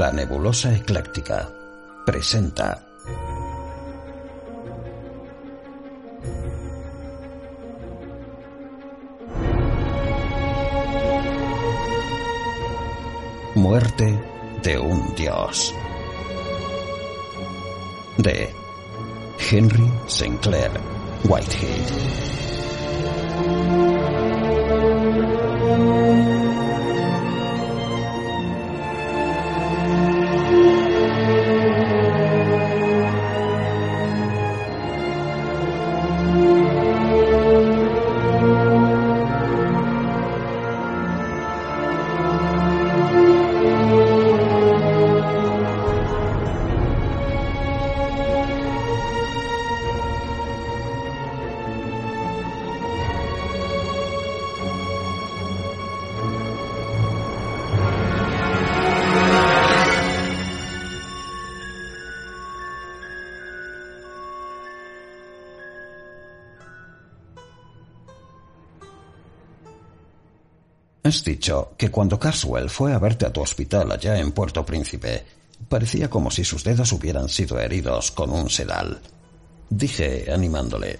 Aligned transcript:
La 0.00 0.10
nebulosa 0.10 0.72
ecléctica 0.72 1.46
presenta 2.06 2.86
Muerte 13.56 14.18
de 14.62 14.78
un 14.78 15.14
dios 15.14 15.74
de 18.16 18.48
Henry 19.50 19.92
Sinclair 20.06 20.70
Whitehead. 21.24 23.89
Dicho 71.24 71.74
que 71.76 71.90
cuando 71.90 72.18
Carswell 72.18 72.70
fue 72.70 72.92
a 72.92 72.98
verte 72.98 73.26
a 73.26 73.32
tu 73.32 73.40
hospital 73.40 73.92
allá 73.92 74.18
en 74.18 74.32
Puerto 74.32 74.64
Príncipe, 74.64 75.24
parecía 75.68 76.08
como 76.08 76.30
si 76.30 76.44
sus 76.44 76.64
dedos 76.64 76.92
hubieran 76.92 77.28
sido 77.28 77.58
heridos 77.58 78.10
con 78.10 78.30
un 78.30 78.48
sedal. 78.48 79.00
Dije, 79.68 80.32
animándole. 80.32 80.98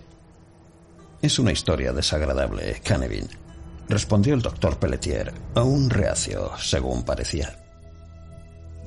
Es 1.22 1.38
una 1.38 1.52
historia 1.52 1.92
desagradable, 1.92 2.80
Canevin, 2.84 3.28
respondió 3.88 4.34
el 4.34 4.42
doctor 4.42 4.78
Pelletier, 4.78 5.32
aún 5.54 5.90
reacio, 5.90 6.52
según 6.58 7.04
parecía. 7.04 7.58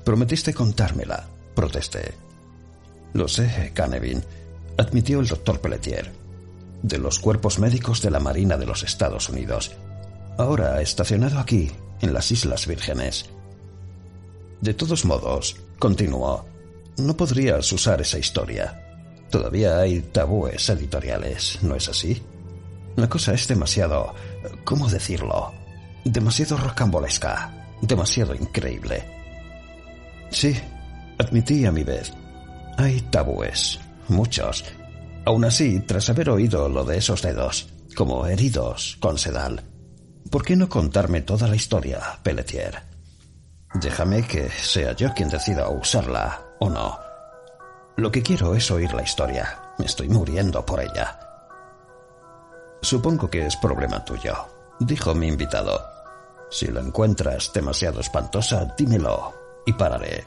Prometiste 0.04 0.54
contármela, 0.54 1.28
protesté. 1.56 2.14
Lo 3.14 3.28
sé, 3.28 3.72
Canevin, 3.74 4.24
admitió 4.78 5.20
el 5.20 5.28
doctor 5.28 5.62
Pelletier. 5.62 6.12
De 6.82 6.98
los 6.98 7.20
cuerpos 7.20 7.60
médicos 7.60 8.02
de 8.02 8.12
la 8.12 8.20
Marina 8.20 8.58
de 8.58 8.66
los 8.66 8.84
Estados 8.84 9.30
Unidos 9.30 9.72
ahora 10.38 10.82
estacionado 10.82 11.40
aquí, 11.40 11.72
en 12.02 12.14
las 12.14 12.32
Islas 12.32 12.68
Vírgenes. 12.68 13.26
De 14.62 14.74
todos 14.74 15.06
modos, 15.06 15.58
continuó, 15.80 16.46
no 16.98 17.18
podrías 17.18 17.72
usar 17.72 18.02
esa 18.02 18.20
historia. 18.20 18.80
Todavía 19.30 19.80
hay 19.80 20.02
tabúes 20.02 20.70
editoriales, 20.70 21.60
¿no 21.62 21.76
es 21.76 21.90
así? 21.90 22.22
La 22.96 23.10
cosa 23.10 23.34
es 23.34 23.48
demasiado... 23.48 24.14
¿Cómo 24.64 24.88
decirlo? 24.88 25.52
Demasiado 26.06 26.58
rocambolesca, 26.58 27.76
demasiado 27.82 28.36
increíble. 28.36 29.04
Sí, 30.30 30.56
admití 31.18 31.66
a 31.66 31.72
mi 31.72 31.84
vez. 31.84 32.14
Hay 32.78 33.02
tabúes, 33.02 33.80
muchos. 34.08 34.64
Aún 35.26 35.46
así, 35.46 35.80
tras 35.80 36.10
haber 36.10 36.30
oído 36.30 36.70
lo 36.70 36.84
de 36.84 36.98
esos 36.98 37.22
dedos, 37.22 37.70
como 37.96 38.28
heridos 38.28 38.98
con 39.00 39.18
sedal, 39.18 39.64
¿Por 40.34 40.44
qué 40.44 40.56
no 40.56 40.68
contarme 40.68 41.22
toda 41.22 41.48
la 41.48 41.56
historia, 41.56 42.02
Pelletier? 42.24 42.82
Déjame 43.76 44.26
que 44.26 44.50
sea 44.50 44.94
yo 44.94 45.14
quien 45.14 45.30
decida 45.30 45.70
usarla 45.70 46.42
o 46.60 46.72
no. 46.72 47.00
Lo 47.98 48.12
que 48.12 48.24
quiero 48.24 48.56
es 48.56 48.72
oír 48.72 48.92
la 48.96 49.04
historia. 49.04 49.60
Me 49.78 49.86
estoy 49.86 50.10
muriendo 50.10 50.66
por 50.66 50.82
ella. 50.82 51.20
Supongo 52.82 53.30
que 53.30 53.46
es 53.46 53.56
problema 53.58 54.04
tuyo, 54.04 54.34
dijo 54.80 55.14
mi 55.14 55.28
invitado. 55.28 55.86
Si 56.50 56.66
lo 56.66 56.80
encuentras 56.80 57.54
demasiado 57.54 58.00
espantosa, 58.00 58.74
dímelo 58.76 59.36
y 59.68 59.74
pararé. 59.74 60.26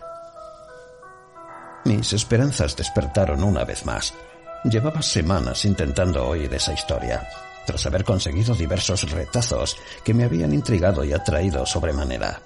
Mis 1.85 2.13
esperanzas 2.13 2.77
despertaron 2.77 3.43
una 3.43 3.65
vez 3.65 3.85
más. 3.85 4.15
Llevaba 4.63 5.03
semanas 5.03 5.65
intentando 5.65 6.29
oír 6.29 6.55
esa 6.55 6.73
historia 6.73 7.27
tras 7.67 7.85
haber 7.87 8.05
conseguido 8.05 8.55
diversos 8.55 9.11
retazos 9.11 9.77
que 10.05 10.15
me 10.15 10.25
habían 10.25 10.55
intrigado 10.55 11.05
y 11.05 11.13
atraído 11.13 11.67
sobremanera. 11.67 12.41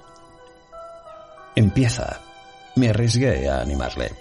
Empieza. 1.54 2.20
Me 2.76 2.88
arriesgué 2.88 3.48
a 3.50 3.60
animarle, 3.60 4.12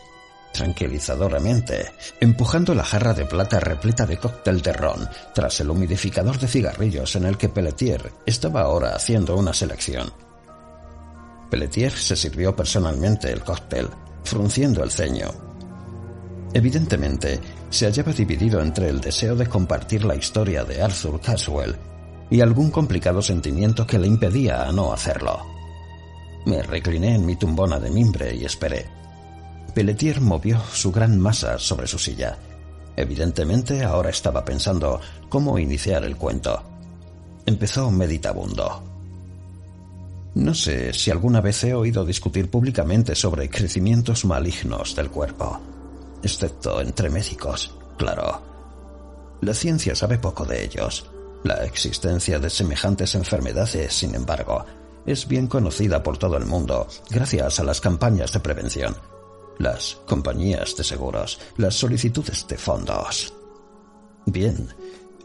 tranquilizadoramente, 0.52 1.92
empujando 2.20 2.74
la 2.74 2.84
jarra 2.84 3.14
de 3.14 3.26
plata 3.26 3.60
repleta 3.60 4.06
de 4.06 4.18
cóctel 4.18 4.62
de 4.62 4.74
ron 4.74 5.08
tras 5.34 5.60
el 5.60 5.70
humidificador 5.70 6.38
de 6.40 6.48
cigarrillos 6.48 7.16
en 7.16 7.26
el 7.26 7.38
que 7.38 7.50
Pelletier 7.50 8.12
estaba 8.26 8.62
ahora 8.62 8.96
haciendo 8.96 9.36
una 9.38 9.54
selección. 9.54 10.12
Pelletier 11.50 11.94
se 11.94 12.16
sirvió 12.16 12.56
personalmente 12.56 13.32
el 13.32 13.44
cóctel, 13.44 13.90
frunciendo 14.24 14.84
el 14.84 14.92
ceño. 14.92 15.30
Evidentemente, 16.54 17.40
se 17.70 17.86
hallaba 17.86 18.14
dividido 18.14 18.62
entre 18.62 18.90
el 18.90 19.00
deseo 19.00 19.36
de 19.36 19.48
compartir 19.48 20.04
la 20.04 20.16
historia 20.16 20.64
de 20.64 20.82
Arthur 20.82 21.22
Caswell 21.22 21.76
y 22.30 22.42
algún 22.42 22.72
complicado 22.72 23.22
sentimiento 23.22 23.86
que 23.86 24.00
le 24.00 24.08
impedía 24.08 24.64
a 24.64 24.72
no 24.72 24.92
hacerlo. 24.92 25.46
Me 26.46 26.62
recliné 26.64 27.16
en 27.16 27.26
mi 27.26 27.36
tumbona 27.36 27.80
de 27.80 27.92
mimbre 27.92 28.36
y 28.36 28.46
esperé. 28.46 28.88
Pelletier 29.74 30.20
movió 30.20 30.60
su 30.74 30.92
gran 30.92 31.20
masa 31.20 31.60
sobre 31.60 31.88
su 31.88 32.00
silla. 32.00 32.38
Evidentemente 32.96 33.84
ahora 33.84 34.10
estaba 34.10 34.44
pensando 34.44 35.00
cómo 35.30 35.60
iniciar 35.60 36.04
el 36.04 36.16
cuento. 36.18 36.64
Empezó 37.46 37.92
meditabundo. 37.92 38.84
No 40.36 40.54
sé 40.54 40.94
si 40.94 41.12
alguna 41.12 41.42
vez 41.42 41.64
he 41.64 41.74
oído 41.74 42.06
discutir 42.06 42.50
públicamente 42.50 43.16
sobre 43.16 43.50
crecimientos 43.50 44.26
malignos 44.26 44.96
del 44.96 45.10
cuerpo 45.10 45.60
excepto 46.24 46.82
entre 46.82 47.10
médicos, 47.10 47.74
claro. 47.98 48.42
La 49.42 49.54
ciencia 49.54 49.96
sabe 49.96 50.18
poco 50.18 50.46
de 50.46 50.64
ellos. 50.64 51.06
La 51.44 51.64
existencia 51.64 52.40
de 52.40 52.50
semejantes 52.50 53.16
enfermedades, 53.16 53.94
sin 53.94 54.14
embargo, 54.14 54.66
es 55.06 55.28
bien 55.28 55.48
conocida 55.48 56.04
por 56.04 56.18
todo 56.18 56.36
el 56.38 56.46
mundo 56.46 56.88
gracias 57.10 57.60
a 57.60 57.64
las 57.64 57.80
campañas 57.80 58.34
de 58.34 58.42
prevención, 58.42 58.96
las 59.58 59.98
compañías 60.06 60.76
de 60.76 60.84
seguros, 60.84 61.40
las 61.58 61.76
solicitudes 61.76 62.46
de 62.48 62.58
fondos. 62.58 63.34
Bien, 64.26 64.68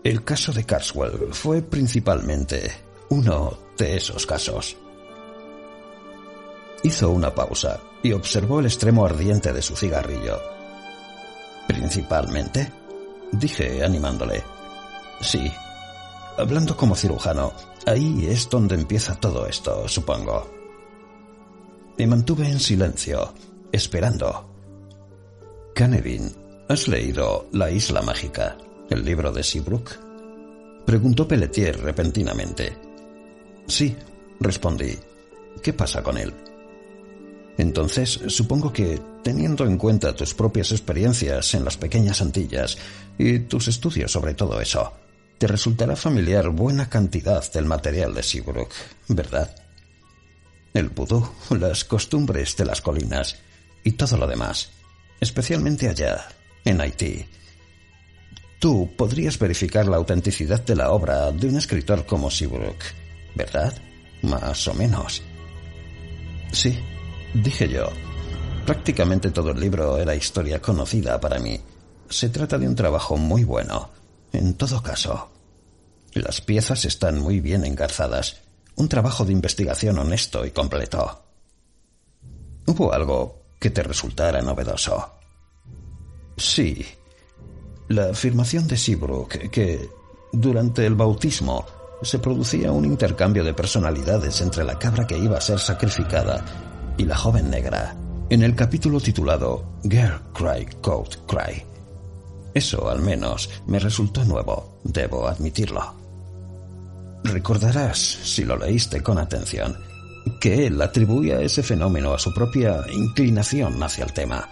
el 0.05 0.23
caso 0.25 0.53
de 0.53 0.65
Carswell 0.65 1.33
fue 1.33 1.63
principalmente 1.63 2.71
uno 3.09 3.59
de 3.77 3.97
esos 3.97 4.25
casos. 4.27 4.77
Hizo 6.85 7.11
una 7.11 7.35
pausa 7.35 7.81
y 8.03 8.13
observó 8.13 8.61
el 8.61 8.67
extremo 8.67 9.05
ardiente 9.05 9.53
de 9.53 9.63
su 9.63 9.75
cigarrillo 9.75 10.54
¿Principalmente? 11.67 12.71
Dije 13.33 13.85
animándole. 13.85 14.43
Sí. 15.21 15.51
Hablando 16.37 16.77
como 16.77 16.95
cirujano, 16.95 17.53
ahí 17.87 18.27
es 18.29 18.49
donde 18.51 18.75
empieza 18.75 19.15
todo 19.15 19.47
esto, 19.47 19.87
supongo. 19.89 20.51
Me 21.97 22.07
mantuve 22.07 22.49
en 22.49 22.59
silencio, 22.59 23.33
esperando. 23.71 24.51
Canevin, 25.75 26.33
¿has 26.69 26.89
leído 26.89 27.47
La 27.53 27.71
Isla 27.71 28.03
Mágica, 28.03 28.57
el 28.91 29.05
libro 29.05 29.33
de 29.33 29.43
Seabrook? 29.43 29.91
Preguntó 30.85 31.27
Pelletier 31.27 31.81
repentinamente. 31.81 32.77
Sí, 33.67 33.97
respondí. 34.41 34.99
¿Qué 35.63 35.73
pasa 35.73 36.03
con 36.03 36.19
él? 36.19 36.33
Entonces, 37.57 38.21
supongo 38.27 38.73
que, 38.73 39.01
teniendo 39.25 39.67
en 39.67 39.79
cuenta 39.79 40.15
tus 40.15 40.35
propias 40.35 40.71
experiencias 40.71 41.55
en 41.55 41.65
las 41.65 41.77
pequeñas 41.77 42.21
Antillas 42.21 42.79
y 43.19 43.41
tus 43.41 43.67
estudios 43.67 44.13
sobre 44.13 44.35
todo 44.35 44.61
eso, 44.61 44.93
te 45.39 45.49
resultará 45.49 45.97
familiar 45.97 46.51
buena 46.51 46.89
cantidad 46.89 47.51
del 47.53 47.65
material 47.65 48.15
de 48.15 48.23
Seabrook, 48.23 48.71
¿verdad? 49.09 49.53
El 50.73 50.91
vudú, 50.91 51.29
las 51.51 51.85
costumbres 51.85 52.57
de 52.57 52.67
las 52.67 52.81
colinas 52.81 53.37
y 53.83 53.93
todo 53.93 54.17
lo 54.17 54.27
demás, 54.27 54.71
especialmente 55.21 55.89
allá, 55.89 56.29
en 56.65 56.81
Haití. 56.81 57.27
Tú 58.61 58.91
podrías 58.97 59.39
verificar 59.39 59.87
la 59.87 59.97
autenticidad 59.97 60.61
de 60.65 60.77
la 60.77 60.91
obra 60.91 61.33
de 61.33 61.49
un 61.49 61.57
escritor 61.57 62.07
como 62.07 62.31
Seabrook, 62.31 62.79
¿verdad? 63.35 63.75
Más 64.23 64.69
o 64.69 64.75
menos. 64.75 65.23
Sí, 66.53 66.79
dije 67.35 67.69
yo. 67.69 67.91
Prácticamente 68.65 69.31
todo 69.31 69.51
el 69.51 69.61
libro 69.61 69.99
era 69.99 70.15
historia 70.15 70.61
conocida 70.61 71.21
para 71.21 71.39
mí. 71.39 71.61
Se 72.09 72.31
trata 72.31 72.57
de 72.57 72.67
un 72.67 72.75
trabajo 72.75 73.17
muy 73.17 73.45
bueno. 73.45 73.91
En 74.33 74.55
todo 74.55 74.83
caso, 74.83 75.31
las 76.15 76.41
piezas 76.41 76.85
están 76.85 77.19
muy 77.21 77.41
bien 77.41 77.65
engarzadas. 77.65 78.41
Un 78.77 78.89
trabajo 78.89 79.25
de 79.25 79.33
investigación 79.33 79.99
honesto 79.99 80.47
y 80.47 80.51
completo. 80.51 81.23
¿Hubo 82.67 82.93
algo 82.93 83.43
que 83.61 83.71
te 83.71 83.83
resultara 83.83 84.41
novedoso? 84.41 85.13
Sí. 86.37 86.85
La 87.89 88.11
afirmación 88.11 88.67
de 88.67 88.79
Seabrook 88.79 89.51
que, 89.51 89.91
durante 90.33 90.87
el 90.87 90.95
bautismo, 90.95 91.67
se 92.03 92.19
producía 92.19 92.73
un 92.73 92.87
intercambio 92.87 93.45
de 93.45 93.55
personalidades 93.55 94.41
entre 94.41 94.65
la 94.65 94.79
cabra 94.79 95.07
que 95.07 95.19
iba 95.19 95.37
a 95.37 95.43
ser 95.43 95.59
sacrificada 95.59 96.45
y 96.97 97.05
la 97.05 97.17
joven 97.17 97.51
negra, 97.51 97.95
en 98.31 98.43
el 98.43 98.55
capítulo 98.55 99.01
titulado 99.01 99.79
Girl 99.83 100.21
Cry 100.33 100.67
Goat 100.83 101.17
Cry. 101.27 101.63
Eso, 102.55 102.89
al 102.89 103.01
menos, 103.01 103.51
me 103.67 103.79
resultó 103.79 104.25
nuevo, 104.25 104.81
debo 104.85 105.29
admitirlo. 105.29 105.95
Recordarás, 107.25 107.99
si 107.99 108.45
lo 108.45 108.57
leíste 108.57 109.03
con 109.03 109.19
atención, 109.19 109.77
que 110.41 110.67
él 110.67 110.81
atribuía 110.81 111.41
ese 111.41 111.63
fenómeno 111.63 112.15
a 112.15 112.19
su 112.19 112.33
propia 112.33 112.85
inclinación 112.93 113.83
hacia 113.83 114.05
el 114.05 114.13
tema. 114.13 114.49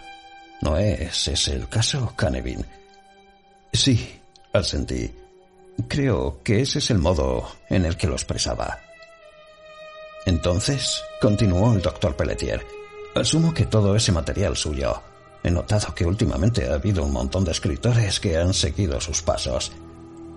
¿No 0.60 0.76
es 0.76 1.28
ese 1.28 1.54
el 1.54 1.68
caso, 1.68 2.12
Canevin? 2.16 2.64
Sí, 3.72 4.20
asentí. 4.52 5.10
Creo 5.88 6.42
que 6.42 6.60
ese 6.60 6.78
es 6.78 6.90
el 6.90 6.98
modo 6.98 7.48
en 7.68 7.86
el 7.86 7.96
que 7.96 8.06
lo 8.06 8.14
expresaba. 8.14 8.78
Entonces, 10.26 11.02
continuó 11.20 11.72
el 11.72 11.82
doctor 11.82 12.14
Pelletier, 12.14 12.64
asumo 13.14 13.52
que 13.52 13.66
todo 13.66 13.94
ese 13.96 14.12
material 14.12 14.56
suyo. 14.56 15.02
He 15.42 15.50
notado 15.50 15.94
que 15.94 16.06
últimamente 16.06 16.68
ha 16.68 16.74
habido 16.74 17.04
un 17.04 17.12
montón 17.12 17.44
de 17.44 17.52
escritores 17.52 18.20
que 18.20 18.36
han 18.36 18.54
seguido 18.54 19.00
sus 19.00 19.22
pasos. 19.22 19.72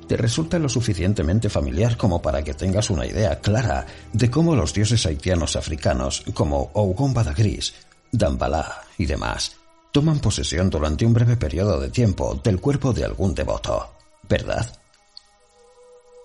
¿Te 0.08 0.18
resulta 0.18 0.60
lo 0.60 0.70
suficientemente 0.70 1.50
familiar 1.50 1.98
como 1.98 2.22
para 2.22 2.44
que 2.44 2.54
tengas 2.54 2.90
una 2.90 3.06
idea 3.06 3.40
clara 3.40 3.86
de 4.14 4.30
cómo 4.30 4.56
los 4.56 4.74
dioses 4.74 5.06
haitianos 5.06 5.56
africanos, 5.56 6.24
como 6.34 6.70
Ogon 6.74 7.14
Badagris, 7.14 7.74
Dambala 8.12 8.84
y 8.98 9.06
demás, 9.06 9.56
toman 9.92 10.20
posesión 10.20 10.70
durante 10.70 11.06
un 11.06 11.14
breve 11.14 11.38
periodo 11.38 11.80
de 11.80 11.90
tiempo 11.90 12.40
del 12.44 12.60
cuerpo 12.60 12.94
de 12.94 13.06
algún 13.06 13.34
devoto? 13.34 13.92
¿Verdad? 14.28 14.68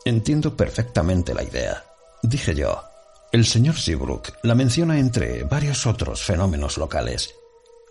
Entiendo 0.05 0.57
perfectamente 0.57 1.35
la 1.35 1.43
idea, 1.43 1.85
dije 2.23 2.55
yo. 2.55 2.90
El 3.33 3.47
señor 3.47 3.77
Seabrook 3.77 4.33
la 4.43 4.57
menciona 4.57 4.99
entre 4.99 5.45
varios 5.45 5.87
otros 5.87 6.21
fenómenos 6.21 6.77
locales. 6.79 7.33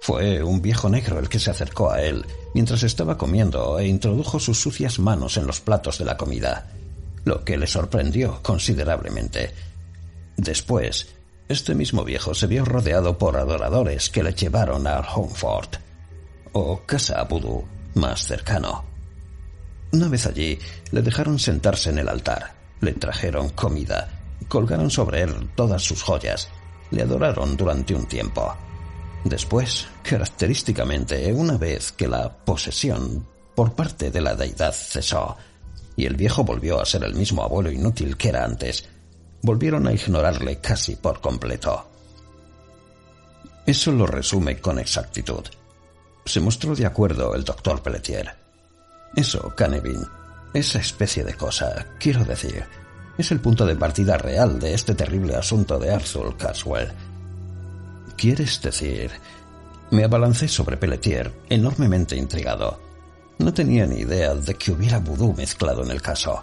Fue 0.02 0.44
un 0.44 0.62
viejo 0.62 0.90
negro 0.90 1.18
el 1.18 1.30
que 1.30 1.40
se 1.40 1.50
acercó 1.50 1.92
a 1.92 2.02
él 2.02 2.26
mientras 2.54 2.84
estaba 2.84 3.18
comiendo 3.18 3.80
e 3.80 3.88
introdujo 3.88 4.42
sus 4.42 4.60
sucias 4.60 5.00
manos 5.00 5.38
en 5.38 5.48
los 5.48 5.62
platos 5.62 5.98
de 5.98 6.04
la 6.04 6.18
comida, 6.18 6.70
lo 7.24 7.46
que 7.46 7.58
le 7.58 7.68
sorprendió 7.68 8.44
considerablemente. 8.44 9.54
Después, 10.36 11.08
este 11.48 11.74
mismo 11.74 12.04
viejo 12.04 12.34
se 12.34 12.48
vio 12.48 12.66
rodeado 12.66 13.18
por 13.18 13.38
adoradores 13.38 14.10
que 14.10 14.24
le 14.24 14.34
llevaron 14.34 14.88
a 14.88 15.00
Homefort, 15.00 15.78
o 16.52 16.82
Casa 16.86 17.24
Voodoo, 17.24 17.66
más 17.96 18.26
cercano. 18.26 18.84
Una 19.94 20.10
vez 20.10 20.26
allí, 20.26 20.60
le 20.92 21.02
dejaron 21.02 21.40
sentarse 21.40 21.92
en 21.92 22.00
el 22.00 22.10
altar, 22.10 22.56
le 22.82 22.92
trajeron 22.94 23.50
comida, 23.50 24.19
colgaron 24.48 24.90
sobre 24.90 25.22
él 25.22 25.50
todas 25.56 25.82
sus 25.82 26.02
joyas, 26.04 26.50
le 26.92 27.04
adoraron 27.04 27.56
durante 27.56 27.94
un 27.94 28.06
tiempo. 28.06 28.56
Después, 29.24 29.88
característicamente, 30.04 31.32
una 31.34 31.58
vez 31.58 31.92
que 31.92 32.08
la 32.08 32.30
posesión 32.30 33.28
por 33.56 33.74
parte 33.74 34.10
de 34.12 34.22
la 34.22 34.36
deidad 34.36 34.74
cesó, 34.74 35.36
y 35.96 36.06
el 36.06 36.16
viejo 36.16 36.44
volvió 36.44 36.80
a 36.80 36.86
ser 36.86 37.04
el 37.04 37.14
mismo 37.14 37.44
abuelo 37.44 37.70
inútil 37.70 38.16
que 38.16 38.30
era 38.30 38.46
antes, 38.46 38.88
volvieron 39.42 39.88
a 39.88 39.94
ignorarle 39.94 40.60
casi 40.60 40.96
por 40.96 41.20
completo. 41.20 41.86
Eso 43.66 43.92
lo 43.92 44.08
resume 44.08 44.60
con 44.60 44.80
exactitud. 44.80 45.44
Se 46.26 46.40
mostró 46.40 46.76
de 46.76 46.86
acuerdo 46.86 47.36
el 47.36 47.44
doctor 47.44 47.82
Pelletier. 47.84 48.36
Eso, 49.16 49.54
Canevin, 49.56 50.06
esa 50.54 50.80
especie 50.80 51.24
de 51.24 51.34
cosa, 51.34 51.86
quiero 52.00 52.24
decir, 52.24 52.66
es 53.20 53.32
el 53.32 53.42
punto 53.42 53.66
de 53.66 53.76
partida 53.76 54.18
real 54.18 54.60
de 54.60 54.74
este 54.74 54.96
terrible 54.96 55.36
asunto 55.36 55.78
de 55.78 55.92
Arthur 55.92 56.38
Caswell. 56.38 56.90
¿Quieres 58.16 58.62
decir? 58.62 59.12
Me 59.92 60.06
abalancé 60.06 60.48
sobre 60.48 60.78
Pelletier, 60.78 61.34
enormemente 61.50 62.16
intrigado. 62.16 62.80
No 63.40 63.54
tenía 63.54 63.86
ni 63.86 64.00
idea 64.00 64.36
de 64.36 64.56
que 64.56 64.72
hubiera 64.72 65.00
vudú 65.00 65.34
mezclado 65.34 65.84
en 65.84 65.92
el 65.92 66.02
caso. 66.02 66.42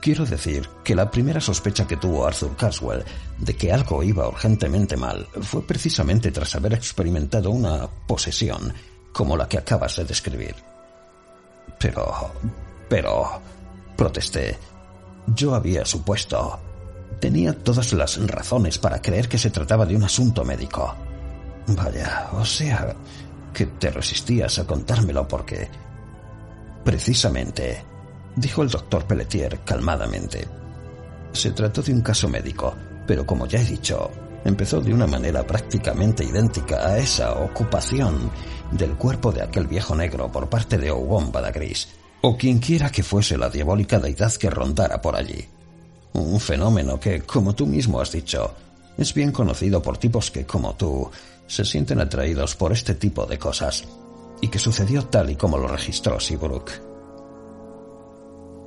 Quiero 0.00 0.26
decir 0.26 0.68
que 0.82 0.96
la 0.96 1.10
primera 1.10 1.40
sospecha 1.40 1.86
que 1.86 1.96
tuvo 1.96 2.26
Arthur 2.26 2.56
Caswell 2.56 3.04
de 3.38 3.54
que 3.54 3.72
algo 3.72 4.02
iba 4.02 4.28
urgentemente 4.28 4.96
mal 4.96 5.26
fue 5.40 5.64
precisamente 5.64 6.32
tras 6.32 6.54
haber 6.56 6.74
experimentado 6.74 7.50
una 7.50 7.88
posesión 8.06 8.74
como 9.12 9.36
la 9.36 9.48
que 9.48 9.58
acabas 9.58 9.96
de 9.96 10.04
describir. 10.04 10.56
Pero... 11.78 12.32
pero... 12.88 13.40
protesté. 13.96 14.58
Yo 15.26 15.54
había 15.54 15.84
supuesto... 15.84 16.60
Tenía 17.20 17.56
todas 17.56 17.92
las 17.92 18.18
razones 18.26 18.76
para 18.78 19.00
creer 19.00 19.28
que 19.28 19.38
se 19.38 19.50
trataba 19.50 19.86
de 19.86 19.96
un 19.96 20.02
asunto 20.02 20.44
médico. 20.44 20.94
Vaya, 21.68 22.28
o 22.32 22.44
sea, 22.44 22.94
que 23.52 23.66
te 23.66 23.90
resistías 23.90 24.58
a 24.58 24.66
contármelo 24.66 25.26
porque... 25.26 25.70
Precisamente, 26.84 27.82
dijo 28.36 28.62
el 28.62 28.68
doctor 28.68 29.06
Pelletier 29.06 29.60
calmadamente. 29.60 30.46
Se 31.32 31.52
trató 31.52 31.80
de 31.80 31.94
un 31.94 32.02
caso 32.02 32.28
médico, 32.28 32.74
pero 33.06 33.24
como 33.24 33.46
ya 33.46 33.60
he 33.60 33.64
dicho, 33.64 34.10
empezó 34.44 34.80
de 34.80 34.92
una 34.92 35.06
manera 35.06 35.46
prácticamente 35.46 36.24
idéntica 36.24 36.86
a 36.86 36.98
esa 36.98 37.32
ocupación 37.32 38.30
del 38.70 38.96
cuerpo 38.96 39.32
de 39.32 39.42
aquel 39.42 39.66
viejo 39.66 39.94
negro 39.94 40.30
por 40.30 40.50
parte 40.50 40.76
de 40.76 40.90
Ogon 40.90 41.32
Badagris, 41.32 41.88
o 42.26 42.38
quienquiera 42.38 42.90
que 42.90 43.02
fuese 43.02 43.36
la 43.36 43.50
diabólica 43.50 44.00
deidad 44.00 44.32
que 44.32 44.48
rondara 44.48 44.98
por 44.98 45.14
allí. 45.14 45.46
Un 46.14 46.40
fenómeno 46.40 46.98
que, 46.98 47.20
como 47.20 47.54
tú 47.54 47.66
mismo 47.66 48.00
has 48.00 48.12
dicho, 48.12 48.54
es 48.96 49.12
bien 49.12 49.30
conocido 49.30 49.82
por 49.82 49.98
tipos 49.98 50.30
que, 50.30 50.46
como 50.46 50.74
tú, 50.74 51.10
se 51.46 51.66
sienten 51.66 52.00
atraídos 52.00 52.56
por 52.56 52.72
este 52.72 52.94
tipo 52.94 53.26
de 53.26 53.38
cosas, 53.38 53.84
y 54.40 54.48
que 54.48 54.58
sucedió 54.58 55.04
tal 55.04 55.28
y 55.28 55.36
como 55.36 55.58
lo 55.58 55.68
registró 55.68 56.18
Seabrook. 56.18 56.70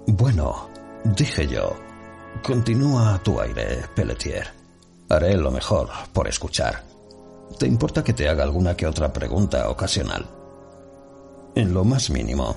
Bueno, 0.05 0.69
dije 1.03 1.47
yo, 1.47 1.75
continúa 2.43 3.15
a 3.15 3.23
tu 3.23 3.41
aire, 3.41 3.85
Pelletier. 3.95 4.49
Haré 5.09 5.35
lo 5.35 5.49
mejor 5.49 5.89
por 6.13 6.27
escuchar. 6.27 6.83
¿Te 7.57 7.65
importa 7.65 8.03
que 8.03 8.13
te 8.13 8.29
haga 8.29 8.43
alguna 8.43 8.77
que 8.77 8.85
otra 8.85 9.11
pregunta 9.11 9.67
ocasional? 9.67 10.27
En 11.55 11.73
lo 11.73 11.83
más 11.83 12.11
mínimo, 12.11 12.55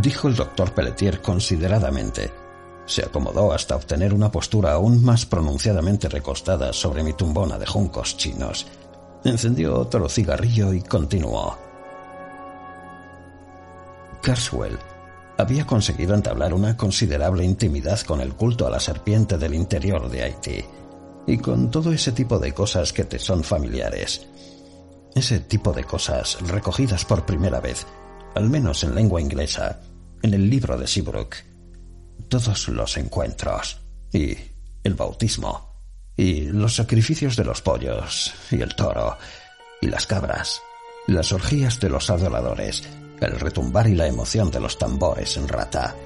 dijo 0.00 0.28
el 0.28 0.36
doctor 0.36 0.72
Pelletier 0.72 1.20
consideradamente. 1.20 2.32
Se 2.86 3.02
acomodó 3.02 3.52
hasta 3.52 3.76
obtener 3.76 4.14
una 4.14 4.30
postura 4.30 4.72
aún 4.72 5.04
más 5.04 5.26
pronunciadamente 5.26 6.08
recostada 6.08 6.72
sobre 6.72 7.02
mi 7.02 7.12
tumbona 7.14 7.58
de 7.58 7.66
juncos 7.66 8.16
chinos. 8.16 8.66
Encendió 9.24 9.78
otro 9.78 10.08
cigarrillo 10.08 10.72
y 10.72 10.82
continuó. 10.82 11.58
Carswell 14.22 14.78
había 15.38 15.66
conseguido 15.66 16.14
entablar 16.14 16.54
una 16.54 16.76
considerable 16.76 17.44
intimidad 17.44 18.00
con 18.00 18.20
el 18.20 18.34
culto 18.34 18.66
a 18.66 18.70
la 18.70 18.80
serpiente 18.80 19.36
del 19.36 19.54
interior 19.54 20.08
de 20.08 20.22
Haití 20.22 20.64
y 21.26 21.38
con 21.38 21.70
todo 21.70 21.92
ese 21.92 22.12
tipo 22.12 22.38
de 22.38 22.52
cosas 22.52 22.92
que 22.92 23.04
te 23.04 23.18
son 23.18 23.42
familiares. 23.42 24.26
ese 25.14 25.40
tipo 25.40 25.72
de 25.72 25.82
cosas 25.84 26.38
recogidas 26.42 27.04
por 27.04 27.24
primera 27.24 27.58
vez, 27.58 27.86
al 28.36 28.50
menos 28.50 28.84
en 28.84 28.94
lengua 28.94 29.20
inglesa, 29.20 29.80
en 30.22 30.34
el 30.34 30.50
libro 30.50 30.76
de 30.76 30.86
Seabrook. 30.86 31.36
Todos 32.28 32.68
los 32.68 32.98
encuentros, 32.98 33.80
y 34.12 34.36
el 34.84 34.94
bautismo, 34.94 35.72
y 36.14 36.42
los 36.42 36.74
sacrificios 36.74 37.34
de 37.34 37.44
los 37.44 37.62
pollos, 37.62 38.34
y 38.50 38.60
el 38.60 38.74
toro, 38.74 39.16
y 39.80 39.86
las 39.86 40.06
cabras, 40.06 40.60
las 41.06 41.32
orgías 41.32 41.80
de 41.80 41.88
los 41.88 42.10
adoradores, 42.10 42.82
el 43.20 43.40
retumbar 43.40 43.88
y 43.88 43.94
la 43.94 44.06
emoción 44.06 44.50
de 44.50 44.60
los 44.60 44.78
tambores 44.78 45.38
en 45.38 45.48
rata, 45.48 45.96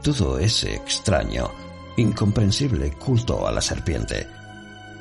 todo 0.00 0.38
ese 0.38 0.76
extraño, 0.76 1.50
incomprensible 1.96 2.92
culto 2.92 3.48
a 3.48 3.50
la 3.50 3.60
serpiente, 3.60 4.28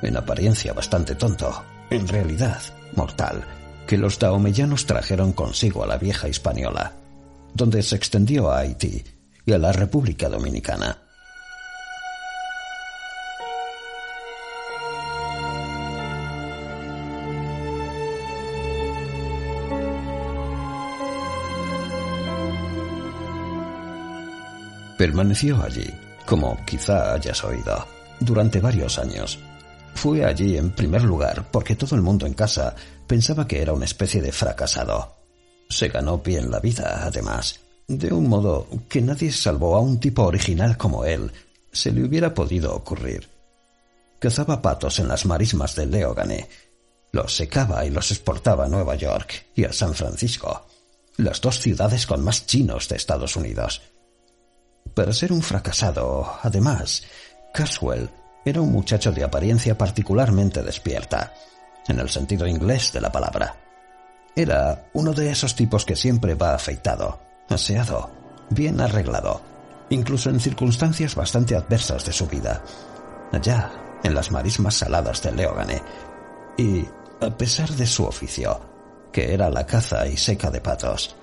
en 0.01 0.17
apariencia 0.17 0.74
bastante 0.74 1.13
tonto, 1.13 1.63
en 1.91 2.08
realidad 2.08 2.62
mortal, 2.96 3.46
que 3.89 3.98
los 3.98 4.19
daomellanos 4.19 4.86
trajeron 4.86 5.34
consigo 5.34 5.84
a 5.84 5.88
la 5.88 5.98
vieja 5.98 6.29
hispaniola, 6.29 6.93
donde 7.55 7.81
se 7.81 7.96
extendió 7.96 8.51
a 8.51 8.60
Haití 8.60 9.03
y 9.48 9.51
a 9.51 9.58
la 9.58 9.72
República 9.72 10.29
Dominicana. 10.29 10.96
Permaneció 25.00 25.63
allí, 25.63 25.89
como 26.27 26.63
quizá 26.63 27.15
hayas 27.15 27.43
oído, 27.43 27.88
durante 28.19 28.60
varios 28.60 29.00
años. 29.00 29.39
Fue 29.96 30.24
allí 30.24 30.58
en 30.58 30.69
primer 30.69 31.01
lugar 31.01 31.50
porque 31.50 31.75
todo 31.75 31.96
el 31.96 32.03
mundo 32.03 32.27
en 32.27 32.36
casa 32.36 32.75
pensaba 33.10 33.48
que 33.48 33.60
era 33.60 33.74
una 33.74 33.86
especie 33.86 34.22
de 34.22 34.32
fracasado. 34.32 35.16
Se 35.68 35.88
ganó 35.88 36.20
bien 36.20 36.51
la 36.51 36.60
vida, 36.60 37.01
además, 37.04 37.60
de 37.88 38.13
un 38.13 38.30
modo 38.30 38.68
que 38.88 39.01
nadie 39.01 39.32
salvo 39.32 39.75
a 39.75 39.80
un 39.80 40.00
tipo 40.00 40.24
original 40.25 40.78
como 40.78 41.04
él 41.04 41.32
se 41.72 41.92
le 41.92 42.04
hubiera 42.04 42.36
podido 42.36 42.75
ocurrir. 42.75 43.28
Cazaba 44.20 44.62
patos 44.62 45.00
en 45.00 45.08
las 45.08 45.25
marismas 45.25 45.75
del 45.75 45.89
Leogane, 45.89 46.48
los 47.12 47.36
secaba 47.36 47.84
y 47.84 47.89
los 47.89 48.12
exportaba 48.12 48.66
a 48.66 48.70
Nueva 48.70 48.94
York 48.94 49.48
y 49.56 49.63
a 49.63 49.74
San 49.74 49.96
Francisco, 49.96 50.68
las 51.18 51.42
dos 51.42 51.60
ciudades 51.60 52.06
con 52.06 52.24
más 52.24 52.46
chinos 52.46 52.88
de 52.89 52.98
Estados 52.98 53.36
Unidos. 53.36 53.82
Para 54.94 55.13
ser 55.13 55.34
un 55.34 55.42
fracasado, 55.42 56.32
además, 56.44 57.01
Caswell 57.56 58.08
era 58.46 58.62
un 58.62 58.72
muchacho 58.72 59.12
de 59.12 59.24
apariencia 59.24 59.75
particularmente 59.75 60.62
despierta, 60.62 61.34
en 61.89 62.00
el 62.00 62.10
sentido 62.10 62.48
inglés 62.48 62.93
de 62.93 63.01
la 63.01 63.12
palabra. 63.12 63.55
Era 64.36 64.86
uno 64.93 65.12
de 65.12 65.31
esos 65.31 65.55
tipos 65.55 65.84
que 65.84 65.96
siempre 65.96 66.36
va 66.36 66.53
afeitado, 66.53 67.19
aseado, 67.50 68.10
bien 68.50 68.79
arreglado, 68.79 69.41
incluso 69.89 70.29
en 70.29 70.39
circunstancias 70.39 71.15
bastante 71.15 71.55
adversas 71.55 72.05
de 72.05 72.13
su 72.13 72.27
vida, 72.27 72.63
allá 73.34 73.72
en 74.03 74.13
las 74.13 74.31
marismas 74.31 74.75
saladas 74.75 75.22
de 75.24 75.31
Leogane, 75.34 75.81
y 76.58 76.86
a 77.22 77.29
pesar 77.38 77.69
de 77.72 77.86
su 77.86 78.05
oficio, 78.05 78.62
que 79.12 79.34
era 79.34 79.50
la 79.50 79.65
caza 79.65 80.08
y 80.08 80.15
seca 80.15 80.50
de 80.50 80.62
patos, 80.62 81.15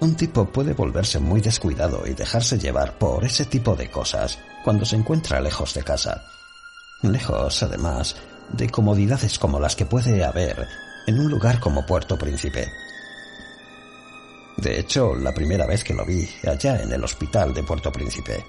un 0.00 0.16
tipo 0.16 0.44
puede 0.46 0.72
volverse 0.72 1.20
muy 1.20 1.40
descuidado 1.40 2.02
y 2.06 2.14
dejarse 2.14 2.58
llevar 2.58 2.98
por 2.98 3.24
ese 3.24 3.44
tipo 3.44 3.76
de 3.76 3.88
cosas 3.88 4.36
cuando 4.64 4.84
se 4.84 4.96
encuentra 4.96 5.40
lejos 5.40 5.74
de 5.74 5.84
casa. 5.84 6.24
Lejos, 7.02 7.62
además, 7.62 8.16
de 8.52 8.68
comodidades 8.68 9.38
como 9.38 9.58
las 9.58 9.76
que 9.76 9.86
puede 9.86 10.24
haber 10.24 10.68
en 11.06 11.18
un 11.18 11.30
lugar 11.30 11.58
como 11.60 11.84
Puerto 11.84 12.16
Príncipe. 12.16 12.72
De 14.56 14.78
hecho, 14.78 15.14
la 15.14 15.32
primera 15.32 15.66
vez 15.66 15.82
que 15.82 15.94
lo 15.94 16.04
vi 16.04 16.28
allá 16.46 16.82
en 16.82 16.92
el 16.92 17.02
hospital 17.02 17.52
de 17.54 17.62
Puerto 17.62 17.90
Príncipe, 17.90 18.44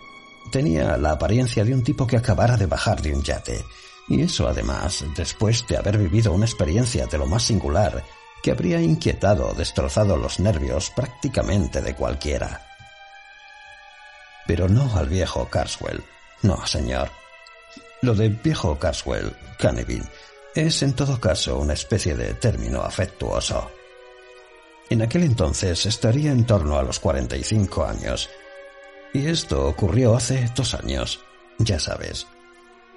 tenía 0.51 0.97
la 0.97 1.11
apariencia 1.11 1.63
de 1.63 1.73
un 1.73 1.83
tipo 1.83 2.05
que 2.05 2.17
acabara 2.17 2.57
de 2.57 2.65
bajar 2.65 3.01
de 3.01 3.13
un 3.13 3.23
yate, 3.23 3.63
y 4.07 4.21
eso 4.21 4.47
además 4.47 5.05
después 5.15 5.65
de 5.67 5.77
haber 5.77 5.97
vivido 5.97 6.33
una 6.33 6.45
experiencia 6.45 7.07
de 7.07 7.17
lo 7.17 7.25
más 7.25 7.43
singular 7.43 8.03
que 8.43 8.51
habría 8.51 8.81
inquietado 8.81 9.49
o 9.49 9.53
destrozado 9.53 10.17
los 10.17 10.39
nervios 10.39 10.91
prácticamente 10.91 11.81
de 11.81 11.95
cualquiera. 11.95 12.67
Pero 14.45 14.67
no 14.67 14.93
al 14.97 15.07
viejo 15.07 15.47
Carswell. 15.49 16.03
No, 16.41 16.65
señor. 16.67 17.09
Lo 18.03 18.13
de 18.13 18.27
viejo 18.27 18.77
Carswell, 18.77 19.33
Canevin, 19.57 20.03
es 20.53 20.83
en 20.83 20.91
todo 20.91 21.21
caso 21.21 21.57
una 21.57 21.71
especie 21.71 22.17
de 22.17 22.33
término 22.33 22.81
afectuoso. 22.81 23.71
En 24.89 25.01
aquel 25.01 25.23
entonces 25.23 25.85
estaría 25.85 26.33
en 26.33 26.45
torno 26.45 26.77
a 26.77 26.83
los 26.83 26.99
45 26.99 27.85
años. 27.85 28.29
Y 29.13 29.27
esto 29.27 29.65
ocurrió 29.69 30.17
hace 30.17 30.51
dos 30.53 30.73
años, 30.73 31.21
ya 31.59 31.79
sabes. 31.79 32.27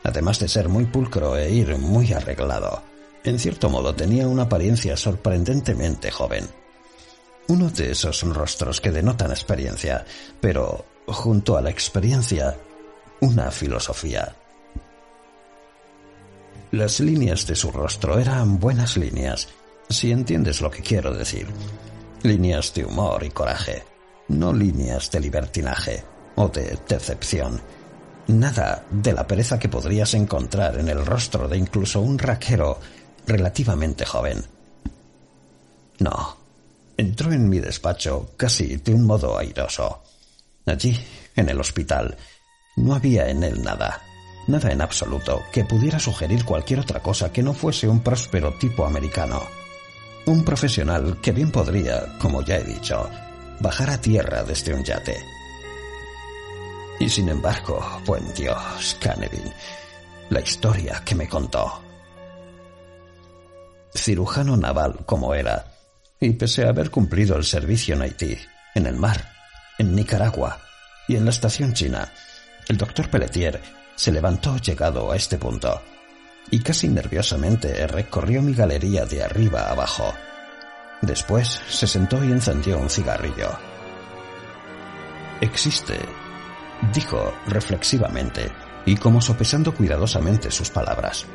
Además 0.02 0.40
de 0.40 0.48
ser 0.48 0.68
muy 0.68 0.86
pulcro 0.86 1.36
e 1.36 1.52
ir 1.52 1.78
muy 1.78 2.12
arreglado, 2.12 2.82
en 3.22 3.38
cierto 3.38 3.70
modo 3.70 3.94
tenía 3.94 4.26
una 4.26 4.42
apariencia 4.42 4.96
sorprendentemente 4.96 6.10
joven. 6.10 6.48
Uno 7.46 7.70
de 7.70 7.92
esos 7.92 8.22
rostros 8.22 8.80
que 8.80 8.90
denotan 8.90 9.30
experiencia, 9.30 10.04
pero 10.40 10.84
junto 11.06 11.56
a 11.56 11.62
la 11.62 11.70
experiencia, 11.70 12.56
una 13.20 13.52
filosofía. 13.52 14.34
Las 16.73 16.99
líneas 17.00 17.46
de 17.46 17.54
su 17.54 17.70
rostro 17.70 18.18
eran 18.18 18.58
buenas 18.58 18.96
líneas, 18.96 19.49
si 19.88 20.11
entiendes 20.11 20.61
lo 20.61 20.70
que 20.70 20.82
quiero 20.82 21.14
decir. 21.14 21.46
Líneas 22.23 22.75
de 22.75 22.85
humor 22.85 23.23
y 23.23 23.30
coraje, 23.30 23.85
no 24.28 24.52
líneas 24.52 25.11
de 25.11 25.20
libertinaje 25.20 26.02
o 26.35 26.49
de 26.49 26.76
decepción. 26.88 27.61
Nada 28.26 28.85
de 28.90 29.12
la 29.12 29.26
pereza 29.26 29.58
que 29.58 29.68
podrías 29.68 30.14
encontrar 30.14 30.78
en 30.78 30.88
el 30.88 31.06
rostro 31.06 31.46
de 31.46 31.56
incluso 31.56 32.00
un 32.00 32.18
raquero 32.18 32.80
relativamente 33.26 34.04
joven. 34.04 34.44
No, 36.00 36.37
entró 36.96 37.32
en 37.32 37.49
mi 37.49 37.61
despacho 37.61 38.32
casi 38.37 38.76
de 38.76 38.92
un 38.92 39.06
modo 39.06 39.38
airoso. 39.38 40.02
Allí, 40.66 40.99
en 41.37 41.49
el 41.49 41.61
hospital, 41.61 42.16
no 42.76 42.94
había 42.94 43.28
en 43.28 43.44
él 43.44 43.62
nada, 43.62 44.02
nada 44.46 44.70
en 44.70 44.80
absoluto 44.80 45.42
que 45.52 45.64
pudiera 45.64 45.98
sugerir 45.98 46.44
cualquier 46.44 46.80
otra 46.80 47.00
cosa 47.00 47.32
que 47.32 47.42
no 47.42 47.52
fuese 47.52 47.88
un 47.88 48.00
próspero 48.00 48.54
tipo 48.54 48.84
americano. 48.84 49.42
Un 50.26 50.44
profesional 50.44 51.18
que 51.20 51.32
bien 51.32 51.50
podría, 51.50 52.18
como 52.18 52.42
ya 52.42 52.56
he 52.56 52.64
dicho, 52.64 53.08
bajar 53.60 53.90
a 53.90 54.00
tierra 54.00 54.42
desde 54.42 54.74
un 54.74 54.84
yate. 54.84 55.16
Y 56.98 57.08
sin 57.08 57.28
embargo, 57.28 57.84
buen 58.06 58.32
Dios, 58.34 58.96
Canevin, 59.00 59.52
la 60.30 60.40
historia 60.40 61.02
que 61.04 61.14
me 61.14 61.28
contó 61.28 61.86
cirujano 63.96 64.56
naval 64.56 65.04
como 65.06 65.34
era, 65.34 65.72
y 66.20 66.30
pese 66.30 66.64
a 66.64 66.68
haber 66.68 66.90
cumplido 66.90 67.36
el 67.36 67.44
servicio 67.44 67.94
en 67.94 68.02
Haití, 68.02 68.38
en 68.74 68.86
el 68.86 68.96
mar, 68.96 69.32
en 69.78 69.94
Nicaragua 69.94 70.60
y 71.08 71.16
en 71.16 71.24
la 71.24 71.30
estación 71.30 71.72
china, 71.74 72.12
el 72.68 72.76
doctor 72.76 73.10
Pelletier 73.10 73.60
se 73.96 74.12
levantó 74.12 74.56
llegado 74.58 75.10
a 75.10 75.16
este 75.16 75.38
punto 75.38 75.80
y 76.50 76.60
casi 76.60 76.88
nerviosamente 76.88 77.86
recorrió 77.86 78.42
mi 78.42 78.54
galería 78.54 79.04
de 79.04 79.24
arriba 79.24 79.62
a 79.62 79.72
abajo. 79.72 80.12
Después 81.02 81.60
se 81.68 81.86
sentó 81.86 82.22
y 82.24 82.30
encendió 82.30 82.78
un 82.78 82.88
cigarrillo. 82.88 83.50
Existe, 85.40 85.98
dijo 86.94 87.34
reflexivamente 87.46 88.50
y 88.84 88.96
como 88.96 89.20
sopesando 89.20 89.74
cuidadosamente 89.74 90.50
sus 90.50 90.70
palabras. 90.70 91.26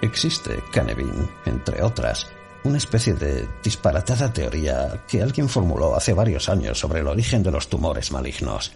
Existe, 0.00 0.62
Canevin, 0.72 1.30
entre 1.44 1.82
otras, 1.82 2.26
una 2.64 2.78
especie 2.78 3.14
de 3.14 3.46
disparatada 3.62 4.32
teoría 4.32 5.04
que 5.06 5.22
alguien 5.22 5.48
formuló 5.48 5.94
hace 5.94 6.14
varios 6.14 6.48
años 6.48 6.78
sobre 6.78 7.00
el 7.00 7.06
origen 7.06 7.42
de 7.42 7.50
los 7.50 7.68
tumores 7.68 8.10
malignos. 8.10 8.72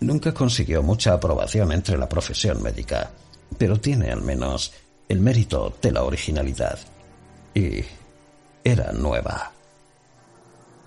Nunca 0.00 0.32
consiguió 0.32 0.82
mucha 0.82 1.14
aprobación 1.14 1.72
entre 1.72 1.98
la 1.98 2.08
profesión 2.08 2.62
médica, 2.62 3.10
pero 3.58 3.78
tiene 3.78 4.10
al 4.10 4.22
menos 4.22 4.72
el 5.08 5.20
mérito 5.20 5.76
de 5.80 5.92
la 5.92 6.04
originalidad. 6.04 6.78
Y 7.54 7.84
era 8.64 8.92
nueva. 8.92 9.52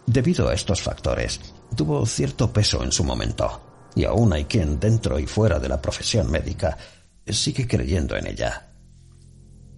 Debido 0.05 0.49
a 0.49 0.53
estos 0.53 0.81
factores, 0.81 1.39
tuvo 1.75 2.05
cierto 2.05 2.51
peso 2.51 2.83
en 2.83 2.91
su 2.91 3.03
momento, 3.03 3.61
y 3.95 4.05
aún 4.05 4.33
hay 4.33 4.45
quien 4.45 4.79
dentro 4.79 5.19
y 5.19 5.27
fuera 5.27 5.59
de 5.59 5.69
la 5.69 5.81
profesión 5.81 6.29
médica 6.29 6.77
sigue 7.25 7.67
creyendo 7.67 8.17
en 8.17 8.27
ella 8.27 8.73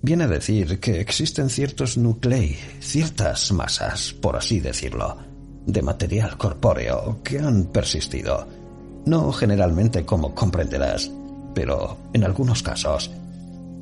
viene 0.06 0.26
a 0.26 0.28
decir 0.28 0.80
que 0.80 1.02
existen 1.02 1.50
ciertos 1.50 1.98
nuclei, 1.98 2.56
ciertas 2.80 3.52
masas, 3.52 4.14
por 4.14 4.36
así 4.36 4.60
decirlo, 4.60 5.18
de 5.66 5.82
material 5.82 6.38
corpóreo 6.38 7.22
que 7.24 7.40
han 7.40 7.66
persistido. 7.66 8.65
No 9.06 9.32
generalmente 9.32 10.06
como 10.06 10.34
comprenderás, 10.34 11.12
pero 11.54 11.98
en 12.14 12.24
algunos 12.24 12.64
casos, 12.64 13.12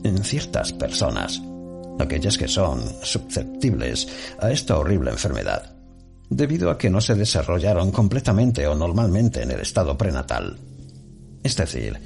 en 0.03 0.24
ciertas 0.24 0.74
personas, 0.74 1.42
aquellas 2.00 2.38
que 2.38 2.48
son 2.48 2.82
susceptibles 3.01 4.08
a 4.39 4.51
esta 4.51 4.77
horrible 4.77 5.12
enfermedad, 5.12 5.75
debido 6.30 6.70
a 6.70 6.77
que 6.77 6.89
no 6.89 7.01
se 7.01 7.15
desarrollaron 7.15 7.92
completamente 7.92 8.68
o 8.68 8.75
normalmente 8.75 9.44
en 9.44 9.51
el 9.51 9.60
estado 9.60 9.98
prenatal. 9.98 10.58
Es 11.44 11.56
decir, 11.56 12.00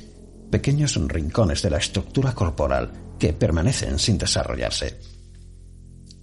pequeños 0.52 0.96
rincones 0.96 1.62
de 1.62 1.70
la 1.70 1.78
estructura 1.78 2.34
corporal 2.34 2.92
que 3.20 3.34
permanecen 3.34 4.00
sin 4.00 4.18
desarrollarse. 4.18 5.00